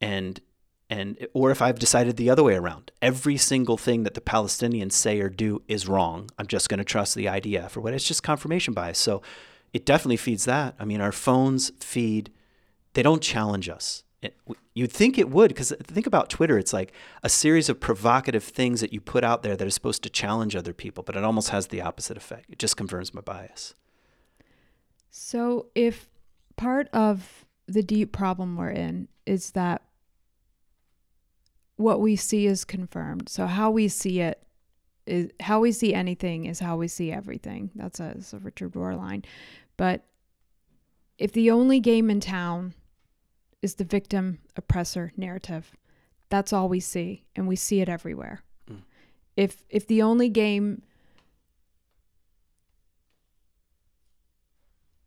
And 0.00 0.40
and 0.88 1.26
or 1.34 1.50
if 1.50 1.60
I've 1.60 1.80
decided 1.80 2.16
the 2.16 2.30
other 2.30 2.44
way 2.44 2.54
around, 2.54 2.92
every 3.02 3.36
single 3.36 3.76
thing 3.76 4.04
that 4.04 4.14
the 4.14 4.20
Palestinians 4.20 4.92
say 4.92 5.20
or 5.20 5.28
do 5.28 5.62
is 5.66 5.88
wrong. 5.88 6.30
I'm 6.38 6.46
just 6.46 6.68
going 6.68 6.78
to 6.78 6.84
trust 6.84 7.14
the 7.14 7.24
IDF 7.26 7.76
or 7.76 7.80
what. 7.80 7.94
It's 7.94 8.06
just 8.06 8.22
confirmation 8.22 8.72
bias. 8.72 8.98
So 8.98 9.20
it 9.76 9.84
definitely 9.84 10.16
feeds 10.16 10.46
that. 10.46 10.74
I 10.80 10.86
mean, 10.86 11.02
our 11.02 11.12
phones 11.12 11.70
feed 11.80 12.32
They 12.94 13.02
don't 13.02 13.22
challenge 13.22 13.68
us. 13.68 14.04
It, 14.22 14.34
you'd 14.72 14.90
think 14.90 15.18
it 15.18 15.28
would, 15.28 15.48
because 15.48 15.70
think 15.82 16.06
about 16.06 16.30
Twitter. 16.30 16.56
It's 16.56 16.72
like 16.72 16.94
a 17.22 17.28
series 17.28 17.68
of 17.68 17.78
provocative 17.78 18.42
things 18.42 18.80
that 18.80 18.94
you 18.94 19.02
put 19.02 19.22
out 19.22 19.42
there 19.42 19.54
that 19.54 19.66
are 19.66 19.70
supposed 19.70 20.02
to 20.04 20.08
challenge 20.08 20.56
other 20.56 20.72
people, 20.72 21.04
but 21.04 21.14
it 21.14 21.24
almost 21.24 21.50
has 21.50 21.66
the 21.66 21.82
opposite 21.82 22.16
effect. 22.16 22.46
It 22.48 22.58
just 22.58 22.78
confirms 22.78 23.12
my 23.12 23.20
bias. 23.20 23.74
So, 25.10 25.66
if 25.74 26.08
part 26.56 26.88
of 26.94 27.44
the 27.66 27.82
deep 27.82 28.12
problem 28.12 28.56
we're 28.56 28.70
in 28.70 29.08
is 29.26 29.50
that 29.50 29.82
what 31.76 32.00
we 32.00 32.16
see 32.16 32.46
is 32.46 32.64
confirmed. 32.64 33.28
So, 33.28 33.44
how 33.46 33.70
we 33.70 33.88
see 33.88 34.20
it 34.20 34.42
is 35.06 35.30
how 35.40 35.60
we 35.60 35.72
see 35.72 35.94
anything 35.94 36.46
is 36.46 36.58
how 36.60 36.76
we 36.76 36.88
see 36.88 37.12
everything. 37.12 37.70
That's 37.74 38.00
a, 38.00 38.16
a 38.32 38.38
Richard 38.38 38.72
Rohr 38.72 38.96
line. 38.96 39.24
But 39.76 40.04
if 41.18 41.32
the 41.32 41.50
only 41.50 41.80
game 41.80 42.10
in 42.10 42.20
town 42.20 42.74
is 43.62 43.74
the 43.74 43.84
victim 43.84 44.38
oppressor 44.56 45.12
narrative, 45.16 45.72
that's 46.28 46.52
all 46.52 46.68
we 46.68 46.80
see, 46.80 47.24
and 47.34 47.46
we 47.46 47.56
see 47.56 47.80
it 47.80 47.88
everywhere. 47.88 48.42
Mm. 48.70 48.82
If 49.36 49.64
if 49.68 49.86
the 49.86 50.02
only 50.02 50.28
game 50.28 50.82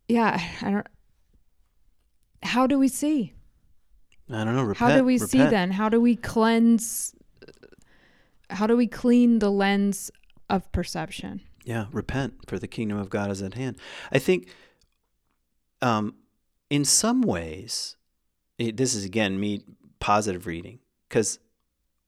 yeah, 0.08 0.40
I 0.62 0.70
don't 0.70 0.86
how 2.42 2.66
do 2.66 2.78
we 2.78 2.88
see? 2.88 3.34
I 4.30 4.44
don't 4.44 4.56
know. 4.56 4.62
Repent, 4.62 4.78
how 4.78 4.96
do 4.96 5.04
we 5.04 5.14
repent. 5.14 5.30
see 5.30 5.46
then? 5.46 5.70
How 5.72 5.88
do 5.88 6.00
we 6.00 6.16
cleanse 6.16 7.14
how 8.48 8.66
do 8.66 8.76
we 8.76 8.86
clean 8.86 9.38
the 9.38 9.50
lens 9.50 10.10
of 10.48 10.70
perception? 10.72 11.42
Yeah, 11.64 11.86
repent 11.92 12.48
for 12.48 12.58
the 12.58 12.66
kingdom 12.66 12.98
of 12.98 13.10
God 13.10 13.30
is 13.30 13.42
at 13.42 13.54
hand. 13.54 13.76
I 14.10 14.18
think 14.18 14.48
um, 15.82 16.14
in 16.68 16.84
some 16.84 17.22
ways, 17.22 17.96
it, 18.58 18.76
this 18.76 18.94
is 18.94 19.04
again 19.04 19.38
me 19.38 19.62
positive 19.98 20.46
reading, 20.46 20.78
because 21.08 21.38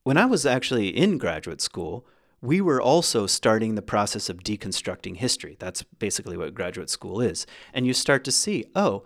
when 0.03 0.17
I 0.17 0.25
was 0.25 0.45
actually 0.45 0.89
in 0.89 1.17
graduate 1.17 1.61
school, 1.61 2.05
we 2.41 2.59
were 2.59 2.81
also 2.81 3.25
starting 3.25 3.75
the 3.75 3.81
process 3.81 4.29
of 4.29 4.43
deconstructing 4.43 5.17
history. 5.17 5.55
That's 5.59 5.83
basically 5.83 6.35
what 6.35 6.53
graduate 6.53 6.89
school 6.89 7.21
is. 7.21 7.45
And 7.73 7.87
you 7.87 7.93
start 7.93 8.23
to 8.25 8.31
see, 8.31 8.65
oh, 8.75 9.05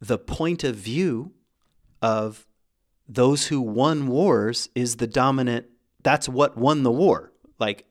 the 0.00 0.16
point 0.18 0.64
of 0.64 0.76
view 0.76 1.32
of 2.00 2.46
those 3.08 3.48
who 3.48 3.60
won 3.60 4.06
wars 4.06 4.68
is 4.74 4.96
the 4.96 5.06
dominant 5.06 5.66
that's 6.02 6.28
what 6.28 6.56
won 6.56 6.82
the 6.82 6.90
war. 6.90 7.32
Like, 7.58 7.84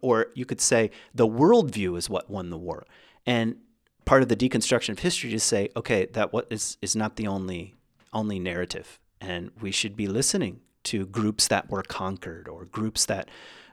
or 0.00 0.26
you 0.34 0.44
could 0.44 0.60
say 0.60 0.90
the 1.14 1.26
worldview 1.26 1.96
is 1.96 2.10
what 2.10 2.30
won 2.30 2.50
the 2.50 2.58
war. 2.58 2.86
And 3.26 3.56
part 4.04 4.22
of 4.22 4.28
the 4.28 4.36
deconstruction 4.36 4.90
of 4.90 4.98
history 5.00 5.32
is 5.32 5.42
to 5.42 5.48
say, 5.48 5.68
okay, 5.76 6.06
that 6.06 6.32
what 6.32 6.46
is 6.50 6.76
is 6.82 6.94
not 6.94 7.16
the 7.16 7.26
only 7.26 7.74
only 8.12 8.38
narrative, 8.38 8.98
and 9.20 9.50
we 9.60 9.70
should 9.70 9.96
be 9.96 10.06
listening 10.06 10.60
to 10.84 11.06
groups 11.06 11.48
that 11.48 11.70
were 11.70 11.82
conquered 11.82 12.46
or 12.48 12.66
groups 12.66 13.06
that 13.06 13.28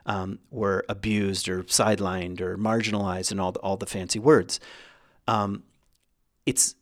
um, 0.06 0.38
were 0.50 0.84
abused 0.88 1.48
or 1.48 1.62
sidelined 1.64 2.40
or 2.40 2.56
marginalized 2.56 3.30
and 3.30 3.40
all 3.40 3.52
the, 3.52 3.60
all 3.60 3.76
the 3.76 3.86
fancy 3.86 4.18
words. 4.18 4.58
Um, 5.28 5.62
it's 6.46 6.74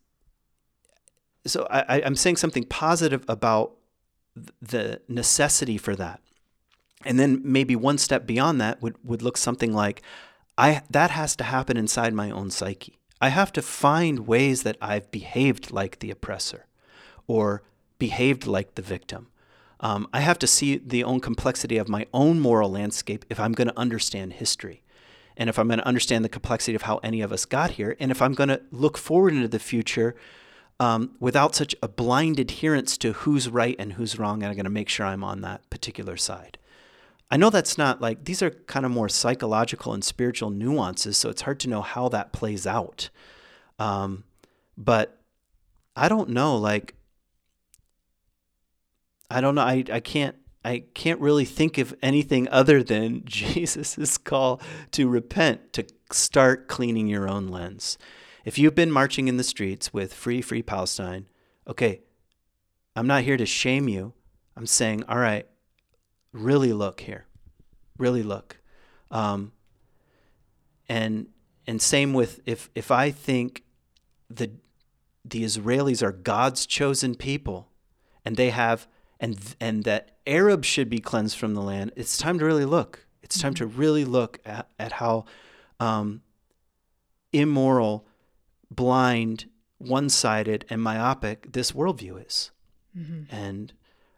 so 1.46 1.66
I, 1.70 2.02
I'm 2.02 2.16
saying 2.16 2.36
something 2.36 2.64
positive 2.64 3.24
about 3.28 3.72
the 4.62 5.00
necessity 5.08 5.76
for 5.76 5.96
that 5.96 6.20
and 7.04 7.18
then 7.18 7.40
maybe 7.44 7.76
one 7.76 7.98
step 7.98 8.26
beyond 8.26 8.60
that 8.60 8.82
would, 8.82 8.96
would 9.04 9.22
look 9.22 9.36
something 9.36 9.72
like 9.72 10.02
I 10.58 10.82
that 10.90 11.10
has 11.10 11.34
to 11.36 11.44
happen 11.44 11.76
inside 11.76 12.12
my 12.12 12.30
own 12.30 12.50
psyche. 12.50 12.98
I 13.20 13.28
have 13.28 13.52
to 13.52 13.62
find 13.62 14.26
ways 14.26 14.62
that 14.62 14.76
I've 14.80 15.10
behaved 15.10 15.70
like 15.70 15.98
the 15.98 16.10
oppressor 16.10 16.66
or 17.26 17.62
behaved 17.98 18.46
like 18.46 18.74
the 18.74 18.82
victim. 18.82 19.28
Um, 19.80 20.08
I 20.12 20.20
have 20.20 20.38
to 20.40 20.46
see 20.46 20.76
the 20.76 21.04
own 21.04 21.20
complexity 21.20 21.78
of 21.78 21.88
my 21.88 22.06
own 22.12 22.40
moral 22.40 22.70
landscape 22.70 23.24
if 23.30 23.40
I'm 23.40 23.52
going 23.52 23.68
to 23.68 23.78
understand 23.78 24.34
history. 24.34 24.82
And 25.36 25.48
if 25.48 25.58
I'm 25.58 25.68
going 25.68 25.78
to 25.78 25.86
understand 25.86 26.24
the 26.24 26.28
complexity 26.28 26.74
of 26.74 26.82
how 26.82 26.98
any 26.98 27.22
of 27.22 27.32
us 27.32 27.46
got 27.46 27.72
here, 27.72 27.96
and 27.98 28.10
if 28.10 28.20
I'm 28.20 28.34
going 28.34 28.50
to 28.50 28.60
look 28.70 28.98
forward 28.98 29.32
into 29.32 29.48
the 29.48 29.58
future 29.58 30.14
um, 30.78 31.16
without 31.18 31.54
such 31.54 31.74
a 31.82 31.88
blind 31.88 32.38
adherence 32.38 32.98
to 32.98 33.12
who's 33.12 33.48
right 33.48 33.76
and 33.78 33.94
who's 33.94 34.18
wrong, 34.18 34.42
and 34.42 34.50
I'm 34.50 34.56
going 34.56 34.64
to 34.64 34.70
make 34.70 34.90
sure 34.90 35.06
I'm 35.06 35.24
on 35.24 35.40
that 35.40 35.68
particular 35.70 36.18
side. 36.18 36.58
I 37.30 37.36
know 37.36 37.50
that's 37.50 37.78
not 37.78 38.00
like 38.00 38.24
these 38.24 38.42
are 38.42 38.50
kind 38.50 38.84
of 38.84 38.90
more 38.90 39.08
psychological 39.08 39.92
and 39.92 40.02
spiritual 40.02 40.50
nuances, 40.50 41.16
so 41.16 41.30
it's 41.30 41.42
hard 41.42 41.60
to 41.60 41.68
know 41.68 41.82
how 41.82 42.08
that 42.08 42.32
plays 42.32 42.66
out. 42.66 43.10
Um, 43.78 44.24
but 44.76 45.20
I 45.94 46.08
don't 46.08 46.30
know, 46.30 46.56
like 46.56 46.94
I 49.30 49.40
don't 49.40 49.54
know. 49.54 49.62
I, 49.62 49.84
I 49.92 50.00
can't 50.00 50.34
I 50.64 50.84
can't 50.94 51.20
really 51.20 51.44
think 51.44 51.78
of 51.78 51.94
anything 52.02 52.48
other 52.48 52.82
than 52.82 53.22
Jesus' 53.24 54.18
call 54.18 54.60
to 54.92 55.08
repent, 55.08 55.72
to 55.74 55.86
start 56.10 56.68
cleaning 56.68 57.06
your 57.06 57.28
own 57.28 57.48
lens. 57.48 57.96
If 58.44 58.58
you've 58.58 58.74
been 58.74 58.90
marching 58.90 59.28
in 59.28 59.36
the 59.36 59.44
streets 59.44 59.92
with 59.92 60.12
free, 60.12 60.42
free 60.42 60.62
Palestine, 60.62 61.28
okay, 61.66 62.00
I'm 62.96 63.06
not 63.06 63.22
here 63.22 63.36
to 63.36 63.46
shame 63.46 63.88
you. 63.88 64.14
I'm 64.56 64.66
saying, 64.66 65.04
all 65.08 65.18
right, 65.18 65.46
really 66.32 66.72
look 66.72 67.00
here, 67.00 67.26
really 67.98 68.22
look. 68.22 68.58
Um, 69.10 69.52
and 70.88 71.28
and 71.66 71.80
same 71.80 72.12
with 72.12 72.40
if 72.46 72.70
if 72.74 72.90
I 72.90 73.10
think 73.10 73.64
the 74.28 74.50
the 75.24 75.44
Israelis 75.44 76.02
are 76.02 76.12
God's 76.12 76.66
chosen 76.66 77.14
people, 77.14 77.68
and 78.24 78.36
they 78.36 78.50
have 78.50 78.88
and 79.18 79.54
and 79.60 79.84
that 79.84 80.16
Arabs 80.26 80.66
should 80.66 80.88
be 80.88 80.98
cleansed 80.98 81.36
from 81.36 81.54
the 81.54 81.62
land. 81.62 81.92
It's 81.96 82.18
time 82.18 82.38
to 82.38 82.44
really 82.44 82.64
look. 82.64 83.06
It's 83.22 83.40
time 83.40 83.54
to 83.54 83.66
mm-hmm. 83.66 83.78
really 83.78 84.04
look 84.04 84.38
at 84.44 84.68
at 84.78 84.92
how 84.92 85.26
um, 85.78 86.22
immoral, 87.32 88.06
blind, 88.70 89.48
one-sided, 89.78 90.64
and 90.68 90.82
myopic 90.82 91.52
this 91.52 91.72
worldview 91.72 92.26
is. 92.26 92.50
Mm-hmm. 92.96 93.34
And 93.34 93.72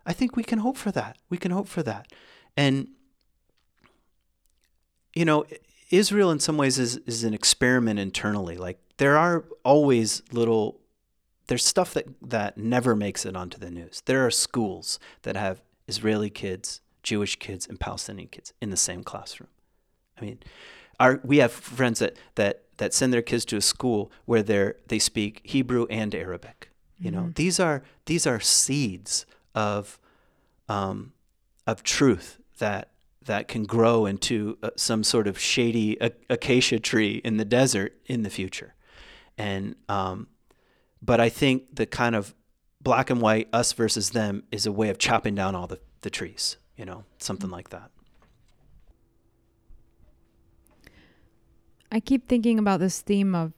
I 0.07 0.13
think 0.13 0.37
we 0.37 0.45
can 0.45 0.59
hope 0.59 0.77
for 0.77 0.91
that. 0.93 1.17
We 1.29 1.39
can 1.39 1.51
hope 1.51 1.69
for 1.69 1.83
that. 1.83 2.13
And, 2.57 2.89
you 5.15 5.25
know, 5.25 5.45
Israel 5.91 6.31
in 6.31 6.41
some 6.41 6.57
ways 6.57 6.79
is, 6.79 6.97
is 7.07 7.25
an 7.25 7.35
experiment 7.35 7.99
internally. 7.99 8.57
Like 8.57 8.79
there 8.97 9.17
are 9.17 9.45
always 9.65 10.23
little, 10.33 10.81
there's 11.47 11.65
stuff 11.65 11.95
that, 11.95 12.07
that 12.23 12.59
never 12.59 12.97
makes 12.97 13.25
it 13.25 13.37
onto 13.37 13.59
the 13.59 13.71
news. 13.71 14.03
There 14.07 14.25
are 14.27 14.31
schools 14.31 14.99
that 15.23 15.37
have 15.37 15.63
Israeli 15.87 16.31
kids, 16.31 16.81
Jewish 17.03 17.37
kids, 17.37 17.67
and 17.67 17.79
Palestinian 17.79 18.29
kids 18.29 18.53
in 18.61 18.71
the 18.71 18.77
same 18.77 19.05
classroom. 19.05 19.51
I 20.19 20.25
mean, 20.25 20.39
our, 20.99 21.21
we 21.25 21.39
have 21.39 21.53
friends 21.53 21.99
that, 21.99 22.17
that, 22.37 22.63
that 22.83 22.93
send 22.93 23.13
their 23.13 23.23
kids 23.23 23.45
to 23.47 23.57
a 23.57 23.61
school 23.61 24.11
where 24.25 24.43
they 24.43 24.73
they 24.89 24.99
speak 24.99 25.41
Hebrew 25.45 25.87
and 25.89 26.13
Arabic. 26.15 26.71
You 26.99 27.11
know, 27.13 27.23
mm-hmm. 27.23 27.33
these 27.35 27.61
are 27.61 27.85
these 28.07 28.27
are 28.27 28.41
seeds 28.41 29.25
of 29.55 29.99
um, 30.69 31.13
of 31.67 31.83
truth 31.83 32.39
that 32.59 32.91
that 33.25 33.49
can 33.49 33.65
grow 33.65 34.07
into 34.07 34.59
uh, 34.63 34.71
some 34.77 35.05
sort 35.05 35.27
of 35.27 35.39
shady 35.39 35.97
acacia 36.29 36.81
tree 36.81 37.21
in 37.25 37.37
the 37.37 37.45
desert 37.45 37.97
in 38.07 38.23
the 38.23 38.31
future. 38.31 38.75
And 39.39 39.77
um, 39.89 40.29
but 41.01 41.21
I 41.21 41.29
think 41.29 41.77
the 41.77 41.87
kind 41.87 42.15
of 42.15 42.35
black 42.81 43.11
and 43.11 43.21
white 43.21 43.49
us 43.53 43.73
versus 43.73 44.11
them 44.11 44.45
is 44.51 44.67
a 44.67 44.73
way 44.73 44.89
of 44.89 44.99
chopping 44.99 45.35
down 45.35 45.55
all 45.55 45.67
the, 45.67 45.79
the 46.03 46.11
trees, 46.11 46.57
you 46.77 46.85
know, 46.85 47.05
something 47.19 47.51
like 47.51 47.71
that. 47.71 47.91
I 51.91 52.01
keep 52.01 52.29
thinking 52.29 52.59
about 52.59 52.81
this 52.81 53.01
theme 53.01 53.35
of 53.35 53.53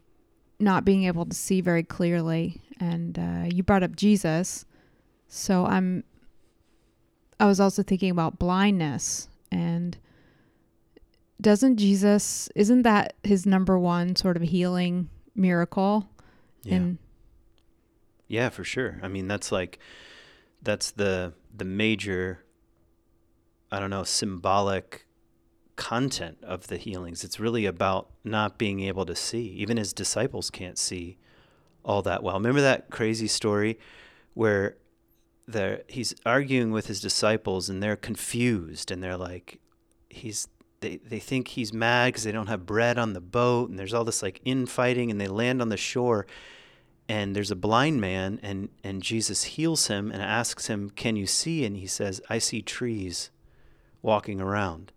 not 0.58 0.84
being 0.84 1.04
able 1.04 1.24
to 1.26 1.34
see 1.34 1.60
very 1.60 1.82
clearly. 1.82 2.60
And 2.80 3.18
uh, 3.18 3.44
you 3.48 3.62
brought 3.62 3.82
up 3.82 3.94
Jesus. 3.94 4.64
So 5.28 5.66
I'm 5.66 6.04
I 7.40 7.46
was 7.46 7.60
also 7.60 7.82
thinking 7.82 8.10
about 8.10 8.38
blindness 8.38 9.28
and 9.50 9.98
doesn't 11.40 11.76
Jesus 11.76 12.48
isn't 12.54 12.82
that 12.82 13.14
his 13.22 13.44
number 13.44 13.78
one 13.78 14.16
sort 14.16 14.36
of 14.36 14.42
healing 14.42 15.08
miracle? 15.34 16.08
Yeah. 16.62 16.76
In- 16.76 16.98
yeah, 18.28 18.48
for 18.48 18.64
sure. 18.64 18.98
I 19.02 19.08
mean, 19.08 19.28
that's 19.28 19.52
like 19.52 19.78
that's 20.62 20.90
the 20.92 21.34
the 21.54 21.64
major 21.64 22.44
I 23.70 23.80
don't 23.80 23.90
know, 23.90 24.04
symbolic 24.04 25.06
content 25.76 26.38
of 26.42 26.68
the 26.68 26.76
healings. 26.76 27.24
It's 27.24 27.40
really 27.40 27.66
about 27.66 28.10
not 28.22 28.56
being 28.56 28.80
able 28.80 29.04
to 29.06 29.16
see. 29.16 29.46
Even 29.48 29.76
his 29.76 29.92
disciples 29.92 30.48
can't 30.48 30.78
see 30.78 31.18
all 31.84 32.00
that 32.02 32.22
well. 32.22 32.36
Remember 32.36 32.60
that 32.60 32.90
crazy 32.90 33.26
story 33.26 33.78
where 34.34 34.76
they're, 35.46 35.82
he's 35.88 36.14
arguing 36.24 36.70
with 36.70 36.86
his 36.86 37.00
disciples 37.00 37.68
and 37.68 37.82
they're 37.82 37.96
confused 37.96 38.90
and 38.90 39.02
they're 39.02 39.16
like 39.16 39.60
he's 40.08 40.48
they, 40.80 40.96
they 40.96 41.18
think 41.18 41.48
he's 41.48 41.72
mad 41.72 42.08
because 42.08 42.24
they 42.24 42.32
don't 42.32 42.48
have 42.48 42.66
bread 42.66 42.98
on 42.98 43.14
the 43.14 43.20
boat 43.20 43.70
and 43.70 43.78
there's 43.78 43.94
all 43.94 44.04
this 44.04 44.22
like 44.22 44.40
infighting 44.44 45.10
and 45.10 45.20
they 45.20 45.26
land 45.26 45.62
on 45.62 45.70
the 45.70 45.76
shore 45.76 46.26
and 47.08 47.34
there's 47.34 47.50
a 47.50 47.56
blind 47.56 48.00
man 48.00 48.40
and 48.42 48.68
and 48.82 49.02
Jesus 49.02 49.44
heals 49.44 49.88
him 49.88 50.10
and 50.10 50.22
asks 50.22 50.68
him, 50.68 50.90
"Can 50.90 51.16
you 51.16 51.26
see?" 51.26 51.64
and 51.64 51.76
he 51.76 51.86
says, 51.86 52.20
"I 52.30 52.38
see 52.38 52.62
trees 52.62 53.30
walking 54.02 54.40
around." 54.40 54.92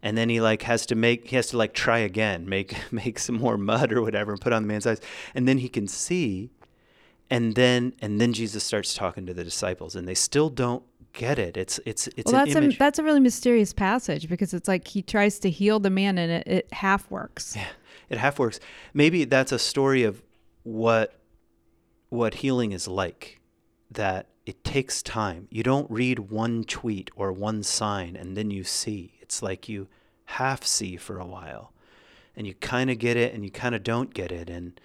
And 0.00 0.16
then 0.16 0.28
he 0.28 0.40
like 0.40 0.62
has 0.62 0.86
to 0.86 0.94
make 0.94 1.28
he 1.28 1.36
has 1.36 1.48
to 1.48 1.56
like 1.56 1.74
try 1.74 1.98
again, 1.98 2.48
make 2.48 2.76
make 2.92 3.18
some 3.18 3.36
more 3.36 3.58
mud 3.58 3.92
or 3.92 4.02
whatever 4.02 4.32
and 4.32 4.40
put 4.40 4.52
on 4.52 4.62
the 4.62 4.68
man's 4.68 4.86
eyes. 4.86 5.00
And 5.34 5.48
then 5.48 5.58
he 5.58 5.68
can 5.68 5.88
see 5.88 6.50
and 7.30 7.54
then 7.54 7.94
and 8.00 8.20
then 8.20 8.32
Jesus 8.32 8.64
starts 8.64 8.94
talking 8.94 9.26
to 9.26 9.34
the 9.34 9.44
disciples 9.44 9.94
and 9.94 10.08
they 10.08 10.14
still 10.14 10.48
don't 10.48 10.82
get 11.12 11.38
it. 11.38 11.56
It's 11.56 11.78
it's 11.84 12.06
it's 12.08 12.32
well, 12.32 12.42
an 12.42 12.46
that's 12.46 12.56
image. 12.56 12.76
a 12.76 12.78
that's 12.78 12.98
a 12.98 13.02
really 13.02 13.20
mysterious 13.20 13.72
passage 13.72 14.28
because 14.28 14.54
it's 14.54 14.68
like 14.68 14.86
he 14.86 15.02
tries 15.02 15.38
to 15.40 15.50
heal 15.50 15.80
the 15.80 15.90
man 15.90 16.18
and 16.18 16.32
it, 16.32 16.46
it 16.46 16.72
half 16.72 17.10
works. 17.10 17.56
Yeah, 17.56 17.66
it 18.08 18.18
half 18.18 18.38
works. 18.38 18.60
Maybe 18.94 19.24
that's 19.24 19.52
a 19.52 19.58
story 19.58 20.04
of 20.04 20.22
what 20.62 21.18
what 22.08 22.34
healing 22.34 22.72
is 22.72 22.88
like. 22.88 23.40
That 23.90 24.28
it 24.46 24.64
takes 24.64 25.02
time. 25.02 25.48
You 25.50 25.62
don't 25.62 25.90
read 25.90 26.18
one 26.18 26.64
tweet 26.64 27.10
or 27.16 27.32
one 27.32 27.62
sign 27.62 28.16
and 28.16 28.36
then 28.36 28.50
you 28.50 28.64
see. 28.64 29.14
It's 29.20 29.42
like 29.42 29.68
you 29.68 29.88
half 30.24 30.64
see 30.64 30.96
for 30.96 31.18
a 31.18 31.26
while, 31.26 31.72
and 32.36 32.46
you 32.46 32.54
kind 32.54 32.90
of 32.90 32.98
get 32.98 33.16
it 33.16 33.34
and 33.34 33.44
you 33.44 33.50
kind 33.50 33.74
of 33.74 33.82
don't 33.82 34.12
get 34.14 34.30
it, 34.30 34.48
and 34.48 34.80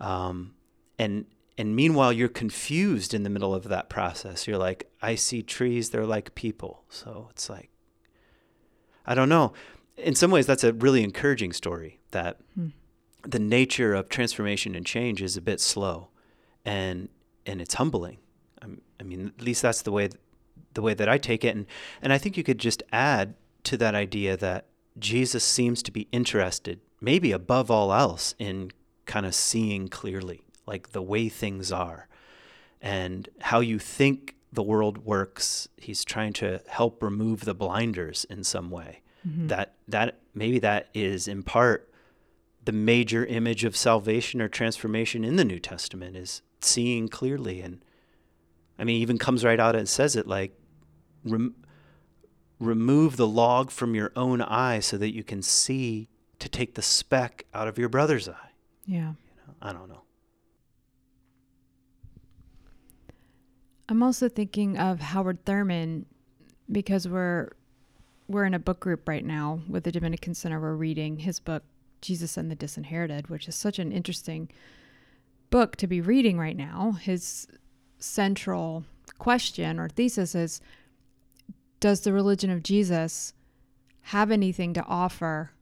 um, 0.00 0.54
and 0.98 1.26
and 1.56 1.74
meanwhile 1.76 2.12
you're 2.12 2.28
confused 2.28 3.14
in 3.14 3.22
the 3.22 3.30
middle 3.30 3.54
of 3.54 3.64
that 3.64 3.88
process. 3.88 4.46
You're 4.46 4.58
like, 4.58 4.90
I 5.02 5.14
see 5.14 5.42
trees. 5.42 5.90
They're 5.90 6.06
like 6.06 6.34
people. 6.34 6.84
So 6.88 7.28
it's 7.30 7.48
like, 7.48 7.70
I 9.06 9.14
don't 9.14 9.28
know. 9.28 9.52
In 9.96 10.14
some 10.14 10.30
ways, 10.30 10.46
that's 10.46 10.64
a 10.64 10.72
really 10.72 11.04
encouraging 11.04 11.52
story. 11.52 12.00
That 12.10 12.38
Hmm. 12.54 12.68
the 13.26 13.38
nature 13.38 13.94
of 13.94 14.08
transformation 14.08 14.74
and 14.74 14.84
change 14.84 15.22
is 15.22 15.36
a 15.36 15.40
bit 15.40 15.60
slow, 15.60 16.08
and 16.64 17.08
and 17.46 17.60
it's 17.60 17.74
humbling. 17.74 18.18
I'm- 18.62 18.80
I 18.98 19.02
mean, 19.02 19.32
at 19.38 19.42
least 19.44 19.62
that's 19.62 19.82
the 19.82 19.92
way 19.92 20.08
the 20.74 20.82
way 20.82 20.94
that 20.94 21.08
I 21.08 21.18
take 21.18 21.44
it, 21.44 21.54
and 21.56 21.66
and 22.02 22.12
I 22.12 22.18
think 22.18 22.36
you 22.36 22.42
could 22.42 22.58
just 22.58 22.82
add 22.92 23.34
to 23.64 23.76
that 23.78 23.94
idea 23.94 24.36
that 24.36 24.66
Jesus 24.98 25.44
seems 25.44 25.82
to 25.84 25.90
be 25.92 26.08
interested, 26.12 26.80
maybe 27.00 27.32
above 27.32 27.70
all 27.70 27.92
else, 27.92 28.34
in 28.38 28.70
kind 29.06 29.26
of 29.26 29.34
seeing 29.34 29.88
clearly, 29.88 30.43
like 30.66 30.92
the 30.92 31.02
way 31.02 31.28
things 31.28 31.70
are, 31.72 32.08
and 32.80 33.28
how 33.40 33.60
you 33.60 33.78
think 33.78 34.36
the 34.52 34.62
world 34.62 34.98
works. 35.04 35.68
He's 35.76 36.04
trying 36.04 36.32
to 36.34 36.60
help 36.68 37.02
remove 37.02 37.44
the 37.44 37.54
blinders 37.54 38.24
in 38.30 38.44
some 38.44 38.70
way. 38.70 39.00
Mhm. 39.26 39.48
That 39.48 39.74
that 39.88 40.20
maybe 40.34 40.58
that 40.60 40.88
is 40.94 41.26
in 41.28 41.42
part 41.42 41.90
the 42.64 42.72
major 42.72 43.26
image 43.26 43.64
of 43.64 43.76
salvation 43.76 44.40
or 44.40 44.48
transformation 44.48 45.24
in 45.24 45.36
the 45.36 45.44
New 45.44 45.58
Testament 45.58 46.16
is 46.16 46.40
seeing 46.60 47.08
clearly 47.08 47.60
and 47.60 47.84
I 48.78 48.84
mean 48.84 49.00
even 49.02 49.18
comes 49.18 49.44
right 49.44 49.60
out 49.60 49.76
and 49.76 49.88
says 49.88 50.16
it 50.16 50.26
like 50.26 50.58
rem- 51.24 51.54
remove 52.58 53.16
the 53.16 53.26
log 53.26 53.70
from 53.70 53.94
your 53.94 54.12
own 54.16 54.40
eye 54.40 54.80
so 54.80 54.96
that 54.98 55.12
you 55.14 55.24
can 55.24 55.42
see 55.42 56.08
to 56.38 56.48
take 56.48 56.74
the 56.74 56.82
speck 56.82 57.44
out 57.52 57.68
of 57.68 57.76
your 57.78 57.88
brother's 57.88 58.28
eye. 58.28 58.50
Yeah. 58.86 58.98
You 59.10 59.42
know, 59.46 59.54
I 59.60 59.72
don't 59.72 59.88
know. 59.88 60.02
I'm 63.94 64.02
also 64.02 64.28
thinking 64.28 64.76
of 64.76 64.98
Howard 64.98 65.44
Thurman 65.44 66.06
because 66.68 67.06
we're 67.06 67.50
we're 68.26 68.44
in 68.44 68.52
a 68.52 68.58
book 68.58 68.80
group 68.80 69.08
right 69.08 69.24
now 69.24 69.60
with 69.68 69.84
the 69.84 69.92
Dominican 69.92 70.34
Center. 70.34 70.58
We're 70.58 70.74
reading 70.74 71.18
his 71.18 71.38
book 71.38 71.62
Jesus 72.00 72.36
and 72.36 72.50
the 72.50 72.56
Disinherited, 72.56 73.30
which 73.30 73.46
is 73.46 73.54
such 73.54 73.78
an 73.78 73.92
interesting 73.92 74.50
book 75.50 75.76
to 75.76 75.86
be 75.86 76.00
reading 76.00 76.40
right 76.40 76.56
now. 76.56 76.96
His 77.00 77.46
central 78.00 78.82
question 79.18 79.78
or 79.78 79.88
thesis 79.88 80.34
is 80.34 80.60
does 81.78 82.00
the 82.00 82.12
religion 82.12 82.50
of 82.50 82.64
Jesus 82.64 83.32
have 84.00 84.32
anything 84.32 84.74
to 84.74 84.82
offer 84.86 85.52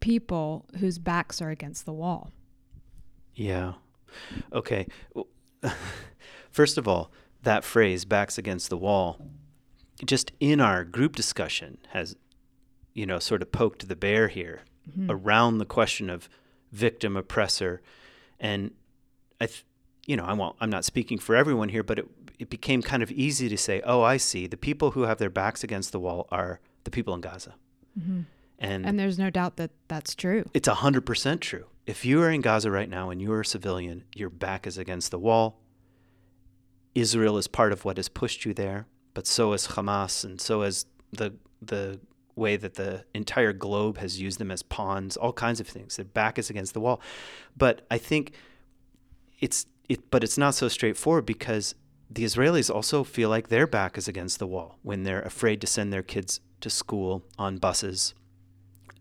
people 0.00 0.66
whose 0.80 0.98
backs 0.98 1.40
are 1.40 1.50
against 1.50 1.86
the 1.86 1.92
wall? 1.92 2.32
Yeah. 3.36 3.74
Okay. 4.52 4.88
First 6.50 6.76
of 6.76 6.88
all, 6.88 7.12
that 7.42 7.64
phrase 7.64 8.04
backs 8.04 8.38
against 8.38 8.68
the 8.70 8.76
wall 8.76 9.18
just 10.04 10.32
in 10.40 10.60
our 10.60 10.84
group 10.84 11.14
discussion 11.16 11.78
has 11.90 12.16
you 12.94 13.06
know 13.06 13.18
sort 13.18 13.42
of 13.42 13.52
poked 13.52 13.88
the 13.88 13.96
bear 13.96 14.28
here 14.28 14.60
Mhm. 14.98 15.06
around 15.10 15.58
the 15.58 15.66
question 15.66 16.08
of 16.10 16.28
victim 16.72 17.16
oppressor 17.16 17.80
and 18.38 18.70
I 19.40 19.46
th- 19.46 19.64
you 20.06 20.16
know 20.16 20.24
I 20.24 20.32
won't, 20.32 20.56
I'm 20.60 20.70
not 20.70 20.84
speaking 20.84 21.18
for 21.18 21.36
everyone 21.36 21.68
here 21.68 21.82
but 21.82 21.98
it 21.98 22.08
it 22.38 22.48
became 22.48 22.80
kind 22.82 23.02
of 23.02 23.10
easy 23.10 23.48
to 23.50 23.56
say 23.58 23.82
oh 23.84 24.02
I 24.02 24.16
see 24.16 24.46
the 24.46 24.56
people 24.56 24.92
who 24.92 25.02
have 25.02 25.18
their 25.18 25.30
backs 25.30 25.62
against 25.62 25.92
the 25.92 26.00
wall 26.00 26.26
are 26.32 26.60
the 26.84 26.90
people 26.90 27.12
in 27.14 27.20
Gaza 27.20 27.54
Mhm. 27.98 28.24
and 28.58 28.86
And 28.86 28.98
there's 28.98 29.18
no 29.18 29.28
doubt 29.30 29.56
that 29.56 29.70
that's 29.88 30.14
true. 30.14 30.48
it's 30.54 30.68
100% 30.68 31.40
true. 31.42 31.66
If 31.86 32.04
you 32.04 32.22
are 32.22 32.30
in 32.30 32.40
Gaza 32.40 32.70
right 32.70 32.88
now 32.88 33.10
and 33.10 33.20
you 33.20 33.32
are 33.32 33.40
a 33.40 33.44
civilian, 33.44 34.04
your 34.14 34.30
back 34.30 34.66
is 34.66 34.78
against 34.78 35.10
the 35.10 35.18
wall. 35.18 35.60
Israel 36.94 37.38
is 37.38 37.46
part 37.46 37.72
of 37.72 37.84
what 37.84 37.96
has 37.96 38.08
pushed 38.08 38.44
you 38.44 38.54
there, 38.54 38.86
but 39.14 39.26
so 39.26 39.52
is 39.52 39.68
Hamas 39.68 40.24
and 40.24 40.40
so 40.40 40.62
is 40.62 40.86
the 41.12 41.34
the 41.62 42.00
way 42.36 42.56
that 42.56 42.74
the 42.74 43.04
entire 43.12 43.52
globe 43.52 43.98
has 43.98 44.20
used 44.20 44.38
them 44.38 44.50
as 44.50 44.62
pawns, 44.62 45.16
all 45.16 45.32
kinds 45.32 45.60
of 45.60 45.68
things. 45.68 45.96
Their 45.96 46.04
back 46.06 46.38
is 46.38 46.48
against 46.48 46.72
the 46.72 46.80
wall. 46.80 47.00
But 47.56 47.82
I 47.90 47.98
think 47.98 48.32
it's 49.40 49.66
it 49.88 50.10
but 50.10 50.24
it's 50.24 50.38
not 50.38 50.54
so 50.54 50.68
straightforward 50.68 51.26
because 51.26 51.74
the 52.10 52.24
Israelis 52.24 52.74
also 52.74 53.04
feel 53.04 53.28
like 53.28 53.48
their 53.48 53.66
back 53.66 53.96
is 53.96 54.08
against 54.08 54.38
the 54.38 54.46
wall 54.46 54.78
when 54.82 55.04
they're 55.04 55.22
afraid 55.22 55.60
to 55.60 55.66
send 55.66 55.92
their 55.92 56.02
kids 56.02 56.40
to 56.60 56.70
school 56.70 57.22
on 57.38 57.58
buses 57.58 58.14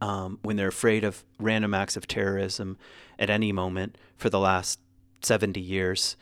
um, 0.02 0.40
when 0.44 0.56
they're 0.56 0.68
afraid 0.68 1.04
of 1.04 1.26
random 1.40 1.74
acts 1.74 1.98
of 1.98 2.08
terrorism 2.08 2.78
at 3.18 3.30
any 3.30 3.52
moment 3.52 3.98
for 4.18 4.30
the 4.30 4.40
last 4.40 4.80
70 5.22 5.60
years. 5.60 6.16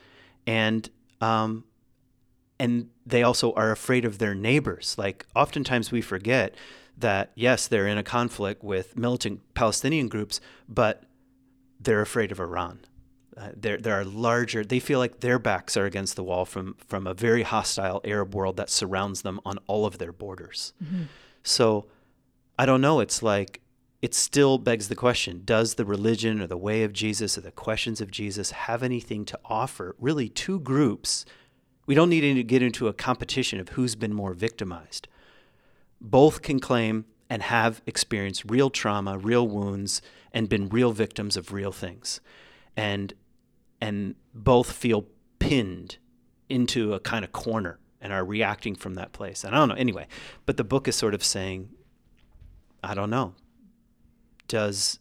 And 0.45 0.89
um, 1.21 1.63
and 2.59 2.89
they 3.05 3.23
also 3.23 3.53
are 3.53 3.71
afraid 3.71 4.05
of 4.05 4.17
their 4.17 4.35
neighbors. 4.35 4.95
Like 4.97 5.25
oftentimes 5.35 5.91
we 5.91 6.01
forget 6.01 6.55
that 6.97 7.31
yes, 7.35 7.67
they're 7.67 7.87
in 7.87 7.97
a 7.97 8.03
conflict 8.03 8.63
with 8.63 8.97
militant 8.97 9.41
Palestinian 9.53 10.07
groups, 10.07 10.41
but 10.67 11.03
they're 11.79 12.01
afraid 12.01 12.31
of 12.31 12.39
Iran. 12.39 12.79
Uh, 13.35 13.49
there, 13.55 13.77
there 13.77 13.93
are 13.93 14.03
larger. 14.03 14.65
They 14.65 14.79
feel 14.79 14.97
like 14.97 15.19
their 15.19 15.37
backs 15.37 15.77
are 15.77 15.85
against 15.85 16.15
the 16.15 16.23
wall 16.23 16.43
from 16.45 16.75
from 16.87 17.05
a 17.05 17.13
very 17.13 17.43
hostile 17.43 18.01
Arab 18.03 18.33
world 18.33 18.57
that 18.57 18.69
surrounds 18.71 19.21
them 19.21 19.39
on 19.45 19.59
all 19.67 19.85
of 19.85 19.99
their 19.99 20.11
borders. 20.11 20.73
So 21.43 21.85
I 22.57 22.65
don't 22.65 22.81
know. 22.81 22.99
It's 22.99 23.21
like 23.21 23.61
it 24.01 24.13
still 24.13 24.57
begs 24.57 24.89
the 24.89 24.95
question 24.95 25.41
Does 25.43 25.75
the 25.75 25.85
religion 25.85 26.41
or 26.41 26.47
the 26.47 26.57
way 26.57 26.83
of 26.83 26.93
Jesus 26.93 27.37
or 27.37 27.41
the 27.41 27.51
questions 27.51 28.01
of 28.01 28.11
Jesus 28.11 28.51
have 28.51 28.83
anything 28.83 29.25
to 29.25 29.39
offer 29.45 29.95
really 29.99 30.29
two 30.29 30.59
groups? 30.59 31.25
We 31.85 31.95
don't 31.95 32.09
need 32.09 32.21
to 32.21 32.43
get 32.43 32.61
into 32.61 32.87
a 32.87 32.93
competition 32.93 33.59
of 33.59 33.69
who's 33.69 33.95
been 33.95 34.13
more 34.13 34.33
victimized. 34.33 35.07
Both 36.01 36.41
can 36.41 36.59
claim 36.59 37.05
and 37.29 37.41
have 37.41 37.81
experienced 37.85 38.43
real 38.47 38.69
trauma, 38.69 39.17
real 39.17 39.47
wounds, 39.47 40.01
and 40.31 40.49
been 40.49 40.69
real 40.69 40.91
victims 40.91 41.37
of 41.37 41.53
real 41.53 41.71
things. 41.71 42.19
And 42.75 43.13
and 43.81 44.15
both 44.33 44.71
feel 44.71 45.05
pinned 45.39 45.97
into 46.49 46.93
a 46.93 46.99
kind 46.99 47.23
of 47.23 47.31
corner 47.31 47.79
and 48.01 48.11
are 48.11 48.23
reacting 48.25 48.75
from 48.75 48.95
that 48.95 49.13
place. 49.13 49.43
And 49.43 49.55
I 49.55 49.59
don't 49.59 49.69
know 49.69 49.75
anyway, 49.75 50.07
but 50.45 50.57
the 50.57 50.63
book 50.63 50.87
is 50.87 50.95
sort 50.95 51.13
of 51.13 51.23
saying 51.23 51.69
I 52.83 52.93
don't 52.93 53.09
know. 53.09 53.33
Does 54.47 54.99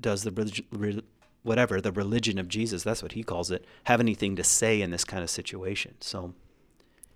does 0.00 0.22
the 0.24 0.30
religion, 0.30 0.66
re, 0.72 1.02
whatever 1.42 1.80
the 1.80 1.92
religion 1.92 2.38
of 2.38 2.48
Jesus, 2.48 2.82
that's 2.82 3.02
what 3.02 3.12
he 3.12 3.22
calls 3.22 3.50
it, 3.50 3.64
have 3.84 3.98
anything 4.00 4.36
to 4.36 4.44
say 4.44 4.82
in 4.82 4.90
this 4.90 5.04
kind 5.04 5.22
of 5.22 5.30
situation? 5.30 5.94
So, 6.00 6.34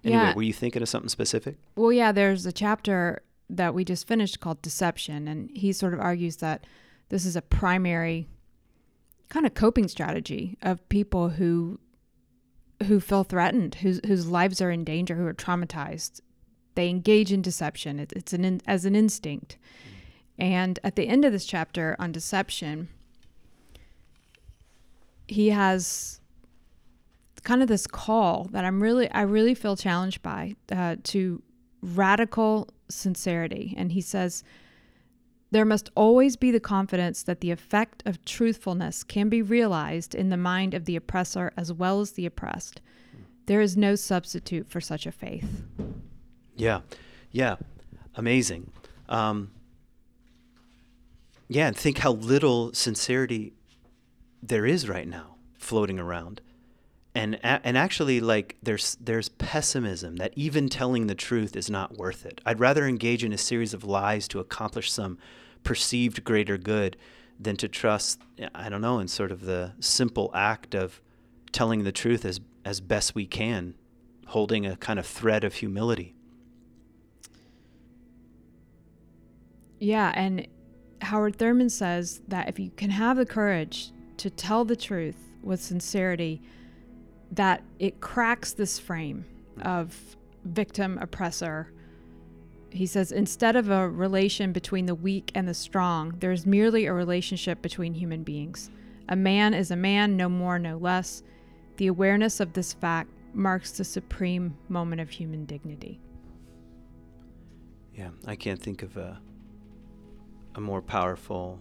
anyway, 0.03 0.21
Yeah. 0.23 0.35
were 0.35 0.43
you 0.43 0.53
thinking 0.55 0.81
of 0.83 0.89
something 0.89 1.11
specific? 1.11 1.57
Well, 1.77 1.93
yeah, 1.93 2.11
there's 2.13 2.47
a 2.47 2.53
chapter 2.53 3.23
that 3.51 3.75
we 3.75 3.85
just 3.85 4.07
finished 4.07 4.41
called 4.41 4.63
Deception, 4.63 5.29
and 5.29 5.51
he 5.53 5.73
sort 5.73 5.93
of 5.93 6.01
argues 6.01 6.37
that 6.37 6.67
this 7.11 7.27
is 7.27 7.37
a 7.37 7.43
primary 7.43 8.29
kind 9.29 9.45
of 9.47 9.55
coping 9.55 9.89
strategy 9.89 10.57
of 10.63 10.89
people 10.89 11.31
who 11.31 11.79
who 12.87 12.99
feel 12.99 13.25
threatened, 13.25 13.75
whose 13.77 14.01
whose 14.07 14.27
lives 14.27 14.61
are 14.63 14.71
in 14.71 14.85
danger, 14.85 15.15
who 15.17 15.27
are 15.27 15.35
traumatized. 15.35 16.21
They 16.77 16.89
engage 16.89 17.31
in 17.31 17.43
deception. 17.43 17.99
It, 18.01 18.13
it's 18.17 18.33
an 18.33 18.45
in, 18.45 18.63
as 18.67 18.85
an 18.87 18.97
instinct. 18.97 19.59
Mm. 19.59 20.00
And 20.41 20.79
at 20.83 20.97
the 20.97 21.07
end 21.07 21.25
of 21.27 21.33
this 21.33 21.45
chapter 21.45 21.95
on 21.99 22.13
deception, 22.13 22.89
he 25.29 25.51
has 25.51 26.21
kind 27.43 27.63
of 27.63 27.69
this 27.69 27.87
call 27.87 28.45
that 28.53 28.65
I'm 28.65 28.83
really 28.83 29.11
I 29.11 29.23
really 29.23 29.55
feel 29.55 29.77
challenged 29.77 30.23
by 30.23 30.57
uh, 30.73 30.97
to 31.05 31.43
radical 31.83 32.69
sincerity, 32.89 33.75
and 33.77 33.93
he 33.93 34.01
says 34.01 34.43
There 35.51 35.65
must 35.65 35.91
always 35.95 36.37
be 36.37 36.51
the 36.51 36.61
confidence 36.61 37.23
that 37.23 37.41
the 37.41 37.51
effect 37.51 38.03
of 38.07 38.25
truthfulness 38.25 39.05
can 39.05 39.29
be 39.29 39.43
realized 39.43 40.15
in 40.15 40.31
the 40.31 40.37
mind 40.37 40.75
of 40.75 40.87
the 40.87 40.97
oppressor 40.97 41.53
as 41.57 41.73
well 41.73 42.01
as 42.01 42.13
the 42.13 42.27
oppressed. 42.27 42.81
There 43.47 43.61
is 43.61 43.77
no 43.77 43.95
substitute 43.95 44.69
for 44.69 44.81
such 44.81 45.07
a 45.07 45.13
faith. 45.13 45.65
Yeah, 46.57 46.81
yeah, 47.31 47.57
amazing. 48.15 48.71
Um, 49.09 49.51
yeah, 51.51 51.67
and 51.67 51.77
think 51.77 51.99
how 51.99 52.13
little 52.13 52.73
sincerity 52.73 53.55
there 54.41 54.65
is 54.65 54.89
right 54.89 55.09
now 55.09 55.35
floating 55.59 55.99
around. 55.99 56.41
And 57.13 57.41
and 57.43 57.77
actually 57.77 58.21
like 58.21 58.57
there's 58.63 58.97
there's 59.01 59.29
pessimism 59.31 60.15
that 60.17 60.33
even 60.37 60.69
telling 60.69 61.09
the 61.09 61.17
truth 61.17 61.57
is 61.57 61.69
not 61.69 61.99
worth 61.99 62.25
it. 62.25 62.41
I'd 62.47 62.61
rather 62.61 62.87
engage 62.87 63.25
in 63.25 63.33
a 63.33 63.37
series 63.37 63.75
of 63.75 63.83
lies 63.83 64.29
to 64.29 64.39
accomplish 64.39 64.93
some 64.93 65.19
perceived 65.65 66.23
greater 66.23 66.57
good 66.57 66.97
than 67.39 67.57
to 67.57 67.67
trust 67.67 68.21
I 68.55 68.69
don't 68.69 68.81
know 68.81 69.01
in 69.01 69.09
sort 69.09 69.33
of 69.33 69.41
the 69.41 69.73
simple 69.81 70.31
act 70.33 70.77
of 70.77 71.01
telling 71.51 71.83
the 71.83 71.91
truth 71.91 72.25
as 72.25 72.41
as 72.65 72.81
best 72.81 73.17
we 73.17 73.27
can, 73.27 73.75
holding 74.29 74.67
a 74.67 74.77
kind 74.77 75.01
of 75.01 75.07
thread 75.07 75.43
of 75.43 75.55
humility. 75.55 76.15
Yeah, 79.81 80.13
and 80.15 80.47
Howard 81.03 81.37
Thurman 81.37 81.71
says 81.71 82.21
that 82.29 82.49
if 82.49 82.59
you 82.59 82.71
can 82.77 82.91
have 82.91 83.17
the 83.17 83.27
courage 83.27 83.93
to 84.19 84.31
tell 84.31 84.65
the 84.65 84.77
truth 84.77 85.17
with 85.43 85.61
sincerity, 85.63 86.43
that 87.33 87.63
it 87.79 88.01
cracks 88.01 88.53
this 88.53 88.79
frame 88.79 89.25
of 89.63 90.17
victim 90.45 90.99
oppressor. 90.99 91.73
He 92.71 92.87
says 92.87 93.13
instead 93.13 93.57
of 93.57 93.71
a 93.71 93.89
relation 93.89 94.53
between 94.53 94.87
the 94.87 94.95
weak 94.95 95.33
and 95.35 95.49
the 95.49 95.55
strong, 95.55 96.15
there's 96.21 96.47
merely 96.47 96.87
a 96.87 96.93
relationship 96.93 97.63
between 97.63 97.95
human 97.95 98.23
beings. 98.23 98.71
A 99.09 99.17
man 99.17 99.55
is 99.55 99.71
a 99.71 99.77
man, 99.77 100.17
no 100.17 100.29
more, 100.29 100.59
no 100.59 100.77
less. 100.77 101.23
The 101.77 101.89
awareness 101.89 102.41
of 102.41 102.53
this 102.53 102.73
fact 102.73 103.11
marks 103.33 103.73
the 103.73 103.85
supreme 103.85 104.57
moment 104.69 105.01
of 105.01 105.11
human 105.11 105.47
dignity. 105.47 106.01
Yeah, 107.95 108.11
I 108.27 108.37
can't 108.37 108.61
think 108.61 108.83
of 108.83 108.97
a 108.97 109.21
a 110.55 110.61
more 110.61 110.83
powerful 110.83 111.61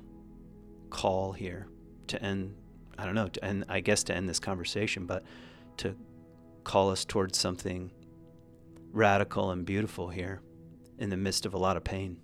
call 0.90 1.32
here 1.32 1.68
to 2.08 2.22
end 2.24 2.56
I 2.98 3.06
don't 3.06 3.16
know, 3.16 3.30
to 3.30 3.46
end 3.46 3.66
I 3.70 3.80
guess 3.80 4.04
to 4.04 4.16
end 4.16 4.28
this 4.28 4.40
conversation, 4.40 5.06
but 5.06 5.24
to 5.78 5.96
call 6.64 6.92
us 6.92 7.06
towards 7.06 7.38
something 7.38 7.92
radical 8.92 9.52
and 9.52 9.66
beautiful 9.66 10.10
here 10.10 10.42
in 10.98 11.10
the 11.10 11.18
midst 11.18 11.46
of 11.46 11.54
a 11.54 11.58
lot 11.58 11.78
of 11.78 11.84
pain. 11.84 12.18